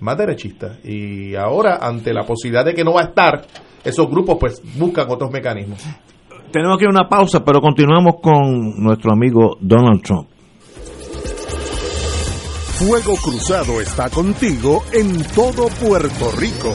más 0.00 0.16
derechistas 0.18 0.84
y 0.84 1.34
ahora 1.34 1.78
ante 1.80 2.12
la 2.12 2.24
posibilidad 2.24 2.64
de 2.64 2.74
que 2.74 2.84
no 2.84 2.94
va 2.94 3.02
a 3.02 3.04
estar, 3.04 3.42
esos 3.84 4.08
grupos 4.08 4.36
pues 4.38 4.62
buscan 4.78 5.10
otros 5.10 5.30
mecanismos. 5.30 5.82
Tenemos 6.50 6.78
que 6.78 6.86
una 6.86 7.08
pausa, 7.08 7.44
pero 7.44 7.60
continuamos 7.60 8.14
con 8.22 8.82
nuestro 8.82 9.12
amigo 9.12 9.56
Donald 9.60 10.02
Trump. 10.02 10.28
Fuego 12.78 13.14
Cruzado 13.16 13.80
está 13.80 14.10
contigo 14.10 14.82
en 14.92 15.22
todo 15.34 15.68
Puerto 15.80 16.30
Rico. 16.36 16.74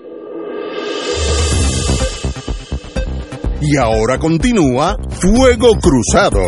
Y 3.63 3.77
ahora 3.77 4.17
continúa 4.17 4.97
Fuego 5.11 5.73
Cruzado. 5.79 6.41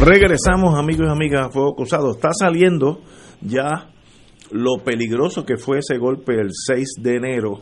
Regresamos 0.00 0.78
amigos 0.78 1.08
y 1.08 1.10
amigas 1.10 1.46
a 1.46 1.50
Fuego 1.50 1.74
Cruzado. 1.74 2.12
Está 2.12 2.28
saliendo 2.32 3.00
ya 3.40 3.90
lo 4.52 4.76
peligroso 4.84 5.44
que 5.44 5.56
fue 5.56 5.78
ese 5.78 5.98
golpe 5.98 6.34
el 6.40 6.50
6 6.52 6.88
de 7.02 7.16
enero, 7.16 7.60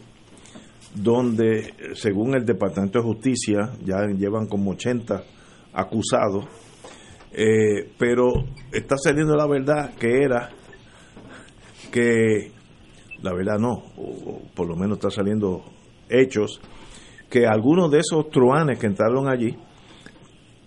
donde 0.94 1.72
según 1.94 2.34
el 2.34 2.44
Departamento 2.44 2.98
de 2.98 3.04
Justicia 3.06 3.70
ya 3.82 4.06
llevan 4.14 4.46
como 4.46 4.72
80 4.72 5.22
acusados, 5.72 6.44
eh, 7.32 7.88
pero 7.98 8.44
está 8.70 8.96
saliendo 8.98 9.34
la 9.34 9.46
verdad 9.46 9.94
que 9.98 10.22
era 10.22 10.50
que, 11.90 12.52
la 13.22 13.32
verdad 13.32 13.58
no, 13.58 13.82
o, 13.96 14.42
por 14.54 14.66
lo 14.68 14.76
menos 14.76 14.98
está 14.98 15.10
saliendo 15.10 15.64
hechos, 16.08 16.60
que 17.30 17.46
algunos 17.46 17.90
de 17.90 17.98
esos 17.98 18.30
truanes 18.30 18.78
que 18.78 18.86
entraron 18.86 19.28
allí 19.28 19.56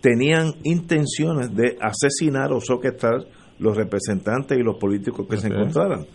tenían 0.02 0.54
intenciones 0.64 1.56
de 1.56 1.78
asesinar 1.82 2.52
o 2.52 2.62
soquetar 2.62 3.26
los 3.60 3.76
representantes 3.76 4.58
y 4.58 4.64
los 4.64 4.78
políticos 4.78 5.28
que 5.30 5.38
se 5.38 5.48
encontraran. 5.48 6.06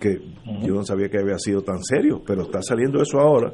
Que 0.00 0.18
yo 0.62 0.74
no 0.74 0.84
sabía 0.84 1.08
que 1.08 1.18
había 1.18 1.38
sido 1.38 1.62
tan 1.62 1.82
serio, 1.82 2.22
pero 2.26 2.42
está 2.42 2.60
saliendo 2.62 3.00
eso 3.02 3.18
ahora. 3.18 3.52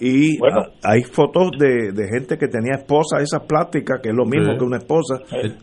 Y 0.00 0.38
hay 0.82 1.02
fotos 1.04 1.50
de, 1.58 1.92
de 1.92 2.08
gente 2.08 2.36
que 2.36 2.48
tenía 2.48 2.76
esposa, 2.78 3.18
esas 3.20 3.46
plásticas, 3.46 4.00
que 4.02 4.08
es 4.08 4.14
lo 4.14 4.24
mismo 4.24 4.52
Sí. 4.52 4.58
que 4.58 4.64
una 4.64 4.78
esposa, 4.78 5.14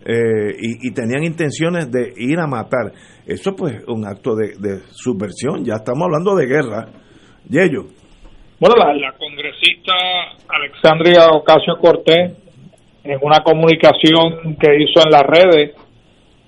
eh, 0.06 0.56
y, 0.58 0.88
y 0.88 0.94
tenían 0.94 1.24
intenciones 1.24 1.92
de 1.92 2.14
ir 2.16 2.40
a 2.40 2.48
matar. 2.48 2.94
Eso 3.26 3.54
pues 3.56 3.84
un 3.88 4.06
acto 4.08 4.36
de, 4.36 4.54
de 4.60 4.80
subversión, 4.92 5.66
ya 5.66 5.76
estamos 5.76 6.04
hablando 6.06 6.36
de 6.36 6.46
guerra. 6.46 6.88
Yello. 7.50 7.88
Bueno, 8.62 8.76
la, 8.78 8.94
la 8.94 9.14
congresista 9.18 9.94
Alexandria 10.48 11.28
Ocasio 11.34 11.78
Cortés, 11.82 12.34
en 13.04 13.18
una 13.22 13.40
comunicación 13.44 14.56
que 14.60 14.84
hizo 14.84 15.02
en 15.06 15.12
las 15.12 15.24
redes 15.24 15.76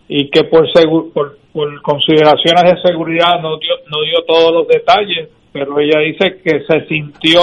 y 0.08 0.30
que 0.30 0.44
por, 0.44 0.68
segu- 0.68 1.12
por, 1.14 1.38
por 1.54 1.82
consideraciones 1.82 2.64
de 2.64 2.82
seguridad 2.82 3.40
no 3.42 3.58
dio, 3.58 3.76
no 3.90 4.02
dio 4.04 4.24
todos 4.26 4.54
los 4.54 4.68
detalles, 4.68 5.30
pero 5.52 5.80
ella 5.80 6.00
dice 6.00 6.42
que 6.44 6.62
se 6.62 6.88
sintió 6.88 7.42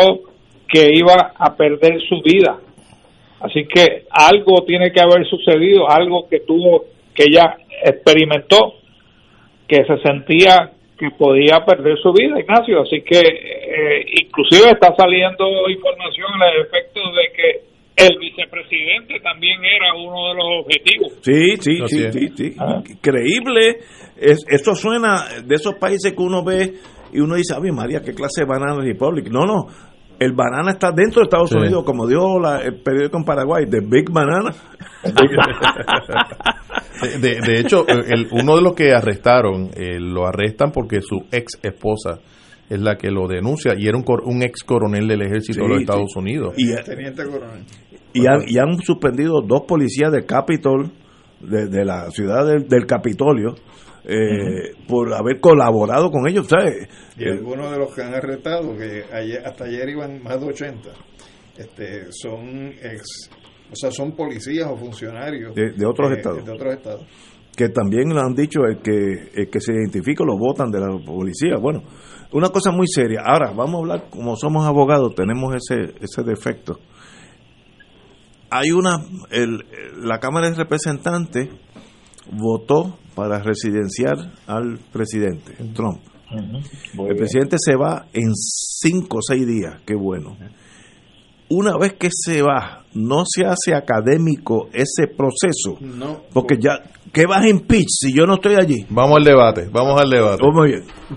que 0.68 0.90
iba 0.94 1.32
a 1.36 1.56
perder 1.56 2.00
su 2.08 2.20
vida. 2.22 2.58
Así 3.40 3.66
que 3.66 4.04
algo 4.10 4.64
tiene 4.66 4.92
que 4.92 5.00
haber 5.00 5.26
sucedido, 5.26 5.88
algo 5.88 6.28
que 6.28 6.40
tuvo, 6.40 6.86
que 7.14 7.24
ella 7.24 7.56
experimentó, 7.84 8.74
que 9.66 9.84
se 9.84 9.98
sentía 9.98 10.72
que 10.98 11.10
podía 11.12 11.64
perder 11.64 11.96
su 11.98 12.12
vida, 12.12 12.40
Ignacio. 12.40 12.82
Así 12.82 13.02
que 13.02 13.20
eh, 13.20 14.06
inclusive 14.22 14.70
está 14.70 14.94
saliendo 14.96 15.68
información 15.70 16.42
al 16.42 16.60
efecto 16.62 17.00
de 17.12 17.32
que 17.34 17.67
el 17.98 18.18
vicepresidente 18.18 19.20
también 19.22 19.58
era 19.64 19.94
uno 19.94 20.28
de 20.28 20.34
los 20.34 20.64
objetivos. 20.64 21.12
Sí, 21.22 21.56
sí, 21.60 21.82
Así 21.82 21.96
sí, 21.98 22.04
es. 22.04 22.12
sí, 22.14 22.28
sí. 22.36 22.56
Increíble. 22.92 23.78
Es, 24.16 24.38
eso 24.48 24.74
suena 24.74 25.24
de 25.44 25.54
esos 25.54 25.74
países 25.74 26.12
que 26.12 26.22
uno 26.22 26.42
ve 26.44 26.74
y 27.12 27.20
uno 27.20 27.34
dice, 27.36 27.54
Ave 27.54 27.72
María, 27.72 28.00
¿qué 28.02 28.12
clase 28.14 28.42
de 28.42 28.46
Banana 28.46 28.76
Republic? 28.82 29.28
No, 29.30 29.44
no. 29.46 29.66
El 30.20 30.32
banana 30.32 30.72
está 30.72 30.90
dentro 30.90 31.20
de 31.20 31.26
Estados 31.26 31.50
Sí. 31.50 31.56
Unidos, 31.58 31.84
como 31.84 32.04
dio 32.08 32.40
la- 32.40 32.60
el 32.62 32.80
periódico 32.82 33.18
en 33.18 33.24
Paraguay, 33.24 33.66
The 33.70 33.80
Big 33.80 34.10
Banana. 34.10 34.50
De, 37.00 37.18
de- 37.18 37.40
de 37.40 37.60
hecho, 37.60 37.86
el- 37.86 38.26
uno 38.32 38.56
de 38.56 38.62
los 38.62 38.74
que 38.74 38.92
arrestaron, 38.92 39.70
eh, 39.76 40.00
lo 40.00 40.26
arrestan 40.26 40.72
porque 40.72 41.00
su 41.00 41.26
ex 41.30 41.52
esposa 41.62 42.18
es 42.68 42.80
la 42.80 42.96
que 42.96 43.10
lo 43.12 43.28
denuncia 43.28 43.74
y 43.78 43.86
era 43.86 43.96
un, 43.96 44.02
cor- 44.02 44.24
un 44.24 44.42
ex 44.42 44.64
coronel 44.64 45.06
del 45.06 45.22
ejército 45.22 45.54
Sí, 45.54 45.60
de 45.60 45.68
los 45.68 45.76
sí. 45.78 45.82
Estados 45.84 46.16
Unidos. 46.16 46.54
Y, 46.56 46.74
Teniente 46.84 47.22
coronel. 47.24 47.62
Y 48.12 48.26
han, 48.26 48.42
y 48.46 48.58
han 48.58 48.78
suspendido 48.82 49.40
dos 49.42 49.62
policías 49.66 50.10
del 50.12 50.24
Capitol, 50.26 50.90
de, 51.40 51.66
de 51.68 51.84
la 51.84 52.10
ciudad 52.10 52.46
del, 52.46 52.68
del 52.68 52.86
Capitolio, 52.86 53.54
eh, 54.04 54.74
por 54.88 55.12
haber 55.14 55.40
colaborado 55.40 56.10
con 56.10 56.26
ellos, 56.28 56.46
¿sabes? 56.48 56.88
Y 57.16 57.24
Eh, 57.24 57.32
algunos 57.32 57.70
de 57.70 57.78
los 57.78 57.94
que 57.94 58.02
han 58.02 58.14
arrestado, 58.14 58.76
que 58.76 59.04
ayer, 59.12 59.42
hasta 59.46 59.64
ayer 59.64 59.88
iban 59.90 60.22
más 60.22 60.40
de 60.40 60.46
80, 60.46 60.88
este, 61.58 62.06
son 62.12 62.68
ex, 62.82 63.30
o 63.70 63.76
sea, 63.76 63.90
son 63.90 64.12
policías 64.12 64.66
o 64.70 64.76
funcionarios 64.76 65.54
De- 65.54 65.72
de 65.72 65.86
otros 65.86 66.10
eh, 66.10 66.14
estados. 66.16 66.44
De 66.44 66.52
otros 66.52 66.74
estados. 66.74 67.06
que 67.56 67.68
también 67.68 68.08
lo 68.10 68.20
han 68.20 68.34
dicho 68.34 68.60
el 68.64 68.78
que 68.78 69.30
el 69.34 69.50
que 69.50 69.60
se 69.60 69.72
identifica 69.72 70.24
lo 70.24 70.38
votan 70.38 70.70
de 70.70 70.78
la 70.80 70.86
policía 71.04 71.56
bueno 71.60 71.82
una 72.32 72.50
cosa 72.50 72.70
muy 72.70 72.86
seria 72.86 73.22
ahora 73.26 73.50
vamos 73.50 73.74
a 73.74 73.78
hablar 73.78 74.04
como 74.10 74.36
somos 74.36 74.64
abogados 74.64 75.12
tenemos 75.16 75.52
ese 75.56 75.92
ese 76.00 76.22
defecto 76.22 76.78
hay 78.50 78.70
una 78.70 79.04
el, 79.30 79.64
la 80.02 80.18
cámara 80.18 80.50
de 80.50 80.56
representantes 80.56 81.48
votó 82.32 82.98
para 83.14 83.40
residenciar 83.40 84.16
al 84.46 84.78
presidente 84.92 85.54
Trump. 85.74 86.00
El 86.30 87.16
presidente 87.16 87.56
se 87.58 87.74
va 87.74 88.06
en 88.12 88.34
cinco 88.34 89.18
o 89.18 89.22
seis 89.22 89.46
días 89.46 89.80
qué 89.86 89.94
bueno 89.94 90.36
una 91.50 91.76
vez 91.78 91.94
que 91.94 92.08
se 92.10 92.42
va 92.42 92.84
no 92.94 93.24
se 93.26 93.44
hace 93.44 93.74
académico 93.74 94.68
ese 94.72 95.06
proceso 95.08 95.78
No. 95.80 96.22
porque 96.32 96.56
ya, 96.58 96.82
¿qué 97.12 97.26
vas 97.26 97.42
a 97.44 97.48
impeach 97.48 97.86
si 97.88 98.12
yo 98.12 98.24
no 98.26 98.34
estoy 98.34 98.54
allí? 98.56 98.86
Vamos 98.90 99.18
al 99.18 99.24
debate, 99.24 99.68
vamos 99.70 100.00
al 100.00 100.10
debate. 100.10 100.42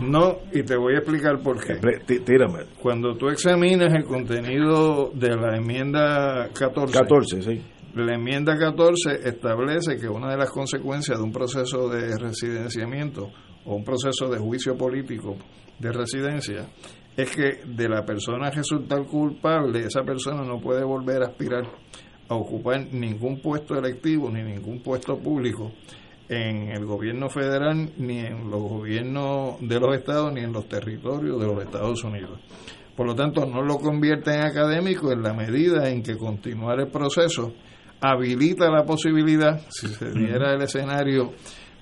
No, 0.02 0.38
y 0.54 0.64
te 0.64 0.76
voy 0.78 0.96
a 0.96 0.98
explicar 1.00 1.40
por 1.42 1.60
qué. 1.64 1.76
Tírame. 2.20 2.66
Cuando 2.82 3.16
tú 3.16 3.30
examinas 3.30 3.94
el 3.94 4.04
contenido 4.06 5.12
de 5.14 5.36
la 5.36 5.58
enmienda 5.58 6.50
14, 6.54 6.94
14, 7.00 7.42
sí. 7.42 7.62
la 7.96 8.14
enmienda 8.16 8.58
14 8.58 9.28
establece 9.28 9.98
que 9.98 10.08
una 10.08 10.30
de 10.32 10.38
las 10.38 10.50
consecuencias 10.52 11.18
de 11.18 11.24
un 11.24 11.32
proceso 11.32 11.90
de 11.90 12.18
residenciamiento 12.18 13.30
o 13.66 13.76
un 13.76 13.84
proceso 13.84 14.30
de 14.30 14.38
juicio 14.40 14.76
político 14.78 15.36
de 15.80 15.92
residencia 15.92 16.68
es 17.16 17.36
que 17.36 17.62
de 17.66 17.90
la 17.90 18.06
persona 18.06 18.50
resultar 18.50 19.06
culpable, 19.06 19.86
esa 19.86 20.04
persona 20.04 20.44
no 20.44 20.60
puede 20.60 20.84
volver 20.84 21.24
a 21.24 21.28
aspirar 21.28 21.64
a 22.30 22.36
ocupar 22.36 22.88
ningún 22.94 23.42
puesto 23.42 23.78
electivo 23.78 24.30
ni 24.30 24.42
ningún 24.42 24.82
puesto 24.82 25.18
público 25.18 25.72
en 26.30 26.70
el 26.70 26.86
gobierno 26.86 27.30
federal, 27.30 27.92
ni 27.98 28.20
en 28.20 28.50
los 28.50 28.62
gobiernos 28.62 29.60
de 29.60 29.80
los 29.80 29.96
estados, 29.98 30.32
ni 30.32 30.40
en 30.40 30.54
los 30.54 30.66
territorios 30.70 31.38
de 31.42 31.46
los 31.46 31.62
Estados 31.62 32.02
Unidos. 32.06 32.40
Por 32.96 33.06
lo 33.06 33.16
tanto, 33.16 33.46
no 33.46 33.62
lo 33.62 33.78
convierte 33.78 34.34
en 34.34 34.42
académico 34.42 35.12
en 35.12 35.24
la 35.24 35.34
medida 35.34 35.90
en 35.90 36.02
que 36.02 36.18
continuar 36.18 36.80
el 36.80 36.88
proceso 36.88 37.54
habilita 38.00 38.72
la 38.72 38.86
posibilidad, 38.86 39.60
si 39.70 39.88
se 39.88 40.12
diera 40.12 40.54
el 40.54 40.62
escenario 40.62 41.34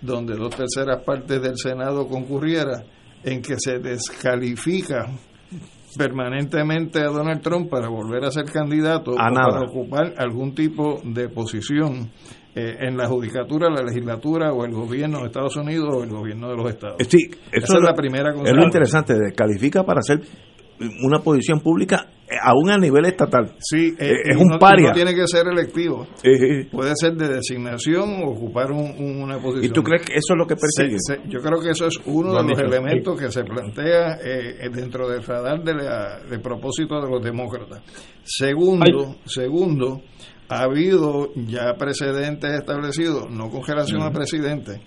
donde 0.01 0.35
dos 0.35 0.55
terceras 0.55 1.03
partes 1.03 1.41
del 1.41 1.57
Senado 1.57 2.07
concurriera, 2.07 2.83
en 3.23 3.41
que 3.41 3.55
se 3.57 3.79
descalifica 3.79 5.07
permanentemente 5.97 6.99
a 6.99 7.07
Donald 7.07 7.41
Trump 7.41 7.69
para 7.69 7.89
volver 7.89 8.23
a 8.25 8.31
ser 8.31 8.45
candidato 8.45 9.11
A 9.19 9.27
o 9.27 9.31
nada. 9.31 9.49
para 9.49 9.65
ocupar 9.69 10.13
algún 10.17 10.53
tipo 10.53 11.01
de 11.03 11.29
posición 11.29 12.11
eh, 12.55 12.75
en 12.81 12.97
la 12.97 13.07
judicatura, 13.07 13.69
la 13.69 13.83
legislatura 13.83 14.53
o 14.53 14.65
el 14.65 14.71
gobierno 14.73 15.19
de 15.21 15.25
Estados 15.27 15.55
Unidos 15.55 15.89
o 15.95 16.03
el 16.03 16.09
gobierno 16.09 16.49
de 16.49 16.55
los 16.57 16.69
estados. 16.69 16.95
Sí, 17.07 17.29
Esa 17.51 17.65
es 17.65 17.69
lo- 17.73 17.81
la 17.81 17.93
primera 17.93 18.29
Es 18.43 18.53
lo 18.53 18.63
interesante, 18.63 19.13
descalifica 19.13 19.83
para 19.83 19.99
hacer 19.99 20.21
una 21.03 21.19
posición 21.19 21.59
pública 21.61 22.07
aún 22.43 22.69
a 22.71 22.77
nivel 22.77 23.05
estatal. 23.05 23.55
Sí, 23.59 23.95
eh, 23.99 24.13
es 24.25 24.37
y 24.37 24.41
un 24.41 24.47
no- 24.49 24.59
paria. 24.59 24.89
No 24.89 24.93
tiene 24.93 25.13
que 25.15 25.27
ser 25.27 25.47
electivo. 25.47 26.07
Eh, 26.23 26.67
Puede 26.71 26.93
ser 26.95 27.13
de 27.15 27.27
designación 27.27 28.23
o 28.23 28.29
ocupar 28.31 28.71
un- 28.71 28.93
un- 28.97 29.21
una 29.23 29.37
posición. 29.37 29.65
¿Y 29.65 29.69
tú 29.69 29.81
crees 29.83 30.03
que 30.05 30.13
eso 30.13 30.33
es 30.33 30.37
lo 30.37 30.45
que 30.45 30.55
persigue? 30.55 30.97
Se- 30.99 31.15
se- 31.15 31.21
yo 31.29 31.39
creo 31.39 31.59
que 31.61 31.71
eso 31.71 31.87
es 31.87 31.99
uno 32.05 32.33
de 32.41 32.49
los 32.49 32.59
elementos 32.59 33.19
que 33.19 33.31
se 33.31 33.43
plantea 33.43 34.19
eh, 34.23 34.69
dentro 34.73 35.09
del 35.09 35.23
radar 35.23 35.63
de, 35.63 35.73
la- 35.73 36.19
de 36.29 36.39
propósito 36.39 37.01
de 37.01 37.09
los 37.09 37.23
demócratas. 37.23 37.81
Segundo, 38.23 39.15
segundo, 39.25 40.01
ha 40.49 40.63
habido 40.63 41.33
ya 41.35 41.73
precedentes 41.77 42.51
establecidos, 42.51 43.29
no 43.29 43.49
con 43.49 43.63
relación 43.63 44.01
a 44.01 44.07
Ujú. 44.07 44.13
presidente, 44.15 44.81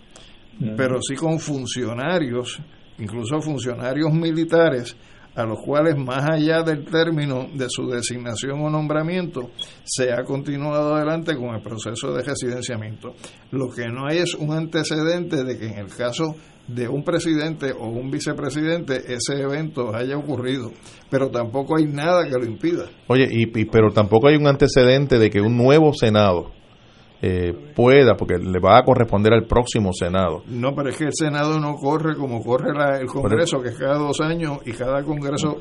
Ujú. 0.61 0.75
pero 0.77 0.99
sí 1.01 1.15
con 1.15 1.39
funcionarios, 1.39 2.61
incluso 2.99 3.41
funcionarios 3.41 4.13
militares, 4.13 4.97
a 5.35 5.45
los 5.45 5.59
cuales 5.65 5.97
más 5.97 6.29
allá 6.31 6.63
del 6.63 6.85
término 6.85 7.47
de 7.55 7.67
su 7.69 7.87
designación 7.89 8.61
o 8.61 8.69
nombramiento, 8.71 9.51
se 9.85 10.13
ha 10.13 10.23
continuado 10.25 10.95
adelante 10.95 11.35
con 11.37 11.55
el 11.55 11.63
proceso 11.63 12.13
de 12.13 12.23
residenciamiento. 12.23 13.15
Lo 13.51 13.69
que 13.71 13.89
no 13.89 14.07
hay 14.07 14.19
es 14.19 14.35
un 14.35 14.53
antecedente 14.53 15.43
de 15.45 15.59
que 15.59 15.67
en 15.67 15.79
el 15.79 15.87
caso 15.89 16.35
de 16.69 16.87
un 16.89 17.03
presidente 17.03 17.73
o 17.73 17.89
un 17.89 18.11
vicepresidente 18.11 18.95
ese 19.13 19.41
evento 19.43 19.95
haya 19.95 20.17
ocurrido, 20.17 20.71
pero 21.11 21.29
tampoco 21.31 21.77
hay 21.77 21.87
nada 21.87 22.25
que 22.25 22.39
lo 22.39 22.45
impida. 22.45 22.85
Oye, 23.09 23.27
y, 23.31 23.43
y- 23.61 23.65
pero 23.65 23.91
tampoco 23.91 24.29
hay 24.29 24.37
un 24.37 24.47
antecedente 24.47 25.19
de 25.19 25.29
que 25.31 25.41
un 25.41 25.57
nuevo 25.57 25.93
Senado 25.93 26.53
eh, 27.25 27.53
pueda, 27.77 28.17
porque 28.17 28.35
le 28.37 28.59
va 28.59 28.79
a 28.79 28.83
corresponder 28.83 29.33
al 29.33 29.45
próximo 29.47 29.93
Senado. 29.93 30.43
No, 30.49 30.75
pero 30.75 30.89
es 30.91 30.97
que 30.97 31.05
el 31.05 31.13
Senado 31.15 31.61
no 31.61 31.77
corre 31.77 32.17
como 32.17 32.43
corre 32.43 32.73
la- 32.75 32.99
el 32.99 33.07
Congreso, 33.07 33.63
que 33.63 33.69
es 33.69 33.79
cada 33.79 33.97
dos 33.97 34.21
años 34.21 34.59
y 34.67 34.73
cada 34.73 35.05
Congreso 35.05 35.59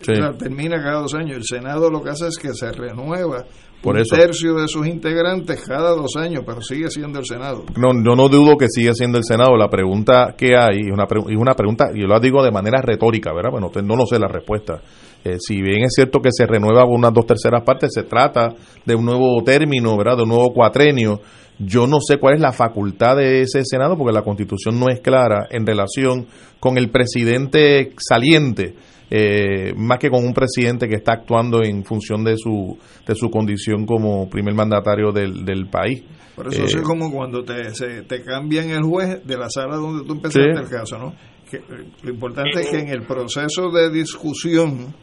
Sí. 0.00 0.14
sea, 0.14 0.30
termina 0.32 0.82
cada 0.82 1.00
dos 1.02 1.12
años. 1.14 1.36
El 1.36 1.44
Senado 1.44 1.90
lo 1.90 2.02
que 2.02 2.10
hace 2.10 2.28
es 2.28 2.38
que 2.38 2.54
se 2.54 2.72
renueva 2.72 3.44
Por 3.82 3.96
un 3.96 4.00
eso. 4.00 4.14
tercio 4.16 4.54
de 4.54 4.68
sus 4.68 4.86
integrantes 4.86 5.62
cada 5.66 5.90
dos 5.90 6.16
años, 6.16 6.44
pero 6.46 6.62
sigue 6.62 6.88
siendo 6.88 7.18
el 7.18 7.26
Senado. 7.26 7.64
No, 7.76 7.88
yo 7.92 8.14
no 8.16 8.28
dudo 8.28 8.56
que 8.56 8.68
siga 8.70 8.94
siendo 8.94 9.18
el 9.18 9.24
Senado. 9.24 9.56
La 9.56 9.68
pregunta 9.68 10.34
que 10.38 10.56
hay 10.56 10.78
es 10.86 10.92
una, 10.92 11.06
pre- 11.06 11.20
una 11.36 11.54
pregunta, 11.54 11.90
y 11.94 12.00
yo 12.00 12.06
la 12.06 12.20
digo 12.20 12.42
de 12.42 12.52
manera 12.52 12.80
retórica, 12.80 13.32
¿verdad? 13.34 13.50
Bueno, 13.50 13.70
no 13.84 13.96
lo 13.96 14.06
sé 14.06 14.18
la 14.18 14.28
respuesta. 14.28 14.80
Eh, 15.24 15.36
si 15.38 15.62
bien 15.62 15.84
es 15.84 15.92
cierto 15.94 16.20
que 16.20 16.30
se 16.32 16.46
renueva 16.46 16.82
con 16.84 16.94
unas 16.94 17.12
dos 17.14 17.26
terceras 17.26 17.62
partes, 17.62 17.90
se 17.94 18.02
trata 18.02 18.48
de 18.84 18.94
un 18.94 19.04
nuevo 19.04 19.42
término, 19.44 19.96
¿verdad? 19.96 20.16
De 20.16 20.22
un 20.24 20.30
nuevo 20.30 20.52
cuatrenio. 20.52 21.20
Yo 21.58 21.86
no 21.86 21.98
sé 22.00 22.18
cuál 22.18 22.34
es 22.34 22.40
la 22.40 22.50
facultad 22.52 23.16
de 23.18 23.42
ese 23.42 23.62
Senado, 23.64 23.96
porque 23.96 24.12
la 24.12 24.22
Constitución 24.22 24.80
no 24.80 24.86
es 24.88 25.00
clara 25.00 25.46
en 25.50 25.64
relación 25.66 26.26
con 26.58 26.76
el 26.78 26.90
presidente 26.90 27.92
saliente. 27.98 28.74
eh, 29.14 29.74
más 29.76 29.98
que 29.98 30.08
con 30.08 30.24
un 30.24 30.32
presidente 30.32 30.88
que 30.88 30.94
está 30.94 31.12
actuando 31.12 31.62
en 31.62 31.84
función 31.84 32.24
de 32.24 32.34
su 32.38 32.78
de 33.06 33.14
su 33.14 33.28
condición 33.28 33.84
como 33.84 34.26
primer 34.30 34.54
mandatario 34.54 35.12
del, 35.12 35.44
del 35.44 35.66
país. 35.68 36.02
Por 36.34 36.48
eso 36.48 36.62
Eh, 36.62 36.64
es 36.64 36.76
como 36.80 37.12
cuando 37.12 37.44
te, 37.44 37.74
se- 37.74 38.04
te 38.04 38.22
cambian 38.22 38.70
el 38.70 38.80
juez 38.82 39.20
de 39.26 39.36
la 39.36 39.50
sala 39.50 39.76
donde 39.76 40.06
tú 40.06 40.14
empezaste 40.14 40.54
Sí. 40.54 40.62
el 40.62 40.68
caso, 40.70 40.96
¿no? 40.98 41.12
que 41.50 41.60
lo 42.02 42.10
importante 42.10 42.58
es 42.58 42.68
que 42.70 42.78
en 42.78 42.88
el 42.88 43.02
proceso 43.02 43.70
de 43.70 43.90
discusión 43.90 44.94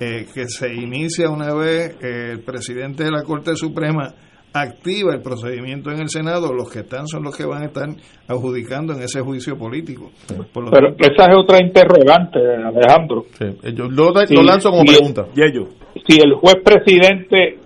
eh, 0.00 0.26
que 0.32 0.46
se 0.46 0.74
inicia 0.74 1.30
una 1.30 1.54
vez 1.54 1.96
eh, 2.02 2.30
el 2.32 2.40
presidente 2.40 3.04
de 3.04 3.10
la 3.10 3.22
Corte 3.22 3.56
Suprema 3.56 4.12
activa 4.52 5.14
el 5.14 5.22
procedimiento 5.22 5.90
en 5.90 6.00
el 6.00 6.08
Senado, 6.08 6.52
los 6.52 6.70
que 6.70 6.80
están 6.80 7.06
son 7.06 7.24
los 7.24 7.36
que 7.36 7.44
van 7.44 7.62
a 7.62 7.66
estar 7.66 7.88
adjudicando 8.28 8.94
en 8.94 9.02
ese 9.02 9.20
juicio 9.20 9.56
político. 9.56 10.10
Por 10.52 10.64
lo 10.64 10.70
Pero 10.70 10.94
tanto, 10.94 11.12
esa 11.12 11.30
es 11.30 11.36
otra 11.36 11.58
interrogante, 11.62 12.38
Alejandro. 12.38 13.24
Sí, 13.38 13.44
yo 13.74 13.84
lo, 13.88 14.12
lanzo 14.42 14.70
como 14.70 14.84
pregunta. 14.84 15.26
Y 15.34 15.42
ellos. 15.42 15.68
Si 16.06 16.18
el 16.18 16.34
juez 16.34 16.56
presidente 16.64 17.58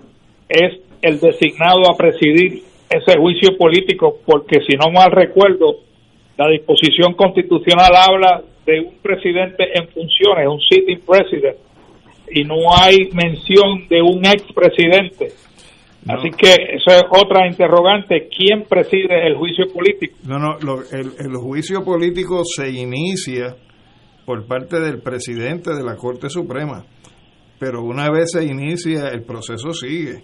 es 0.49 0.81
el 1.01 1.19
designado 1.19 1.89
a 1.91 1.97
presidir 1.97 2.63
ese 2.89 3.17
juicio 3.17 3.57
político, 3.57 4.17
porque 4.25 4.59
si 4.67 4.75
no 4.75 4.91
mal 4.91 5.11
recuerdo, 5.11 5.77
la 6.37 6.49
disposición 6.49 7.13
constitucional 7.13 7.91
habla 7.95 8.41
de 8.65 8.79
un 8.81 8.97
presidente 9.01 9.63
en 9.75 9.87
funciones, 9.87 10.47
un 10.47 10.59
sitting 10.59 10.99
president, 11.05 11.57
y 12.33 12.43
no 12.43 12.55
hay 12.77 13.09
mención 13.13 13.87
de 13.89 14.01
un 14.01 14.25
expresidente. 14.25 15.33
Así 16.07 16.29
que 16.31 16.51
eso 16.75 16.89
es 16.97 17.03
otra 17.11 17.47
interrogante, 17.47 18.27
¿quién 18.35 18.63
preside 18.67 19.27
el 19.27 19.35
juicio 19.35 19.65
político? 19.71 20.15
no, 20.25 20.39
no, 20.39 20.57
lo- 20.59 20.81
el, 20.91 21.11
el 21.19 21.35
juicio 21.37 21.83
político 21.83 22.41
se 22.43 22.71
inicia 22.71 23.55
por 24.25 24.47
parte 24.47 24.79
del 24.79 24.99
presidente 25.01 25.75
de 25.75 25.83
la 25.83 25.95
Corte 25.95 26.27
Suprema, 26.29 26.83
pero 27.59 27.83
una 27.83 28.09
vez 28.09 28.31
se 28.31 28.43
inicia 28.43 29.09
el 29.09 29.21
proceso 29.23 29.73
sigue, 29.73 30.23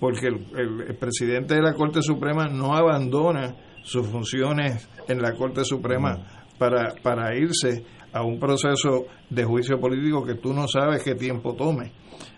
porque 0.00 0.28
el, 0.28 0.36
el- 0.58 0.80
el 0.88 0.96
presidente 0.96 1.56
de 1.56 1.62
la 1.62 1.74
Corte 1.74 2.00
Suprema 2.00 2.46
no 2.46 2.74
abandona 2.74 3.54
sus 3.82 4.06
funciones 4.06 4.88
en 5.08 5.20
la 5.20 5.32
Corte 5.34 5.62
Suprema 5.64 6.46
para, 6.58 6.94
para 7.02 7.36
irse 7.36 7.84
a 8.12 8.22
un 8.22 8.38
proceso 8.38 9.06
de 9.30 9.44
juicio 9.44 9.78
político 9.78 10.24
que 10.24 10.34
tú 10.34 10.52
no 10.52 10.68
sabes 10.68 11.02
qué 11.02 11.14
tiempo 11.14 11.54
tome. 11.54 11.92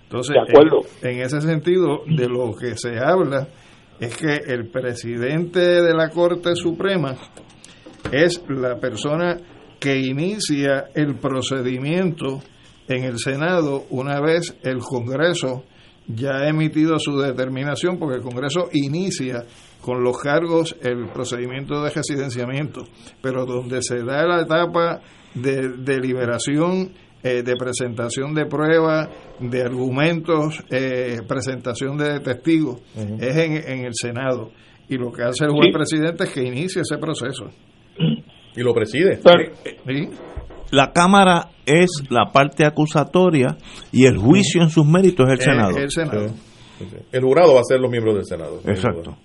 Entonces, 0.05 0.35
De 0.35 0.53
acuerdo. 0.53 0.81
En, 1.03 1.17
en 1.17 1.21
ese 1.23 1.41
sentido, 1.41 2.03
de 2.07 2.29
lo 2.29 2.55
que 2.55 2.77
se 2.77 2.99
habla 2.99 3.49
es 3.99 4.17
que 4.17 4.35
el 4.47 4.69
presidente 4.69 5.61
de 5.61 5.95
la 5.95 6.11
Corte 6.11 6.55
Suprema 6.57 7.17
es 8.13 8.43
la 8.49 8.79
persona 8.79 9.37
que 9.79 9.99
inicia 9.99 10.87
el 10.95 11.17
procedimiento 11.17 12.41
en 12.89 13.05
el 13.05 13.19
Senado 13.19 13.85
una 13.91 14.21
vez 14.21 14.57
el 14.63 14.79
Congreso 14.79 15.65
ya 16.07 16.37
ha 16.37 16.49
emitido 16.49 16.99
su 16.99 17.19
determinación, 17.19 17.99
porque 17.99 18.17
el 18.17 18.23
Congreso 18.23 18.69
inicia 18.73 19.45
con 19.81 20.03
los 20.03 20.19
cargos 20.19 20.77
el 20.83 21.09
procedimiento 21.09 21.83
de 21.83 21.91
residenciamiento, 21.91 22.85
pero 23.23 23.47
donde 23.47 23.81
se 23.83 24.03
da 24.03 24.27
la 24.27 24.43
etapa 24.43 25.01
de 25.35 25.69
deliberación, 25.79 26.91
eh, 27.23 27.43
de 27.43 27.57
presentación 27.57 28.35
de 28.35 28.47
pruebas, 28.47 29.09
de 29.41 29.63
argumentos, 29.63 30.63
eh, 30.71 31.19
presentación 31.27 31.97
de 31.97 32.21
testigos, 32.21 32.81
es 32.97 33.37
en, 33.37 33.53
en 33.57 33.85
el 33.87 33.93
Senado. 33.95 34.51
Y 34.89 34.97
lo 34.97 35.11
que 35.11 35.23
hace 35.23 35.45
el 35.45 35.51
juez 35.51 35.69
Sí. 35.69 35.73
presidente 35.73 36.25
es 36.25 36.31
que 36.31 36.43
inicia 36.43 36.83
ese 36.83 36.99
proceso. 36.99 37.47
Y 38.57 38.61
lo 38.61 38.75
preside. 38.75 39.19
Pero- 39.25 39.53
¿sí? 39.87 40.09
La 40.71 40.93
Cámara 40.93 41.49
es 41.67 41.89
la 42.11 42.31
parte 42.33 42.65
acusatoria 42.67 43.57
y 43.93 44.07
el 44.07 44.17
juicio 44.19 44.63
en 44.63 44.71
sus 44.71 44.85
méritos 44.87 45.27
es 45.29 45.33
el 45.39 45.41
Senado. 45.41 45.79
Eh, 45.79 45.83
el 45.85 45.91
Senado. 45.91 46.29
Sí, 46.29 46.85
sí. 46.91 46.97
El 47.13 47.23
jurado 47.23 47.55
va 47.55 47.61
a 47.61 47.65
ser 47.65 47.81
los 47.81 47.91
miembros 47.91 48.17
del 48.17 48.25
Senado. 48.27 48.61
Exacto. 48.67 49.17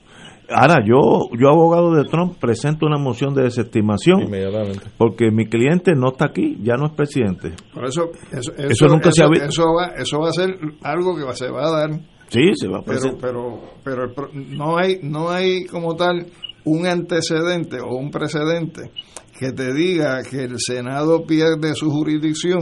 Ahora, 0.52 0.84
yo, 0.86 1.30
yo 1.40 1.50
abogado 1.50 1.94
de 1.94 2.06
Trump, 2.06 2.38
presento 2.40 2.86
una 2.86 2.98
moción 2.98 3.34
de 3.34 3.44
desestimación 3.44 4.22
Inmediatamente. 4.24 4.88
porque 4.98 5.30
mi 5.32 5.46
cliente 5.48 5.94
no 5.96 6.10
está 6.12 6.26
aquí, 6.26 6.58
ya 6.64 6.76
no 6.76 6.88
es 6.88 6.94
presidente. 6.94 7.54
Por 7.74 7.86
eso, 7.86 8.10
eso, 8.32 8.52
Eso 8.58 8.88
nunca 8.88 9.12
se 9.12 9.24
ha 9.24 9.28
visto. 9.28 9.46
Eso 9.46 9.64
va, 9.74 9.88
eso 9.98 10.20
va 10.20 10.30
a 10.30 10.32
ser 10.32 10.58
algo 10.84 11.16
que 11.16 11.24
va- 11.24 11.36
se 11.36 11.50
va 11.52 11.68
a 11.68 11.72
dar, 11.72 12.00
Sí, 12.30 12.52
se 12.56 12.68
va 12.68 12.80
a 12.80 12.82
pero, 12.82 13.00
presentar. 13.00 13.20
pero, 13.22 13.60
pero 13.84 14.30
el 14.34 14.58
no 14.58 14.78
hay, 14.78 15.00
no 15.04 15.30
hay 15.30 15.66
como 15.66 15.96
tal 15.96 16.26
un 16.66 16.86
antecedente 16.86 17.78
o 17.82 17.96
un 17.96 18.12
precedente 18.12 18.92
que 19.40 19.54
te 19.54 19.74
diga 19.74 20.22
que 20.30 20.44
el 20.44 20.56
Senado 20.58 21.24
pierde 21.26 21.74
su 21.74 21.90
jurisdicción 21.90 22.60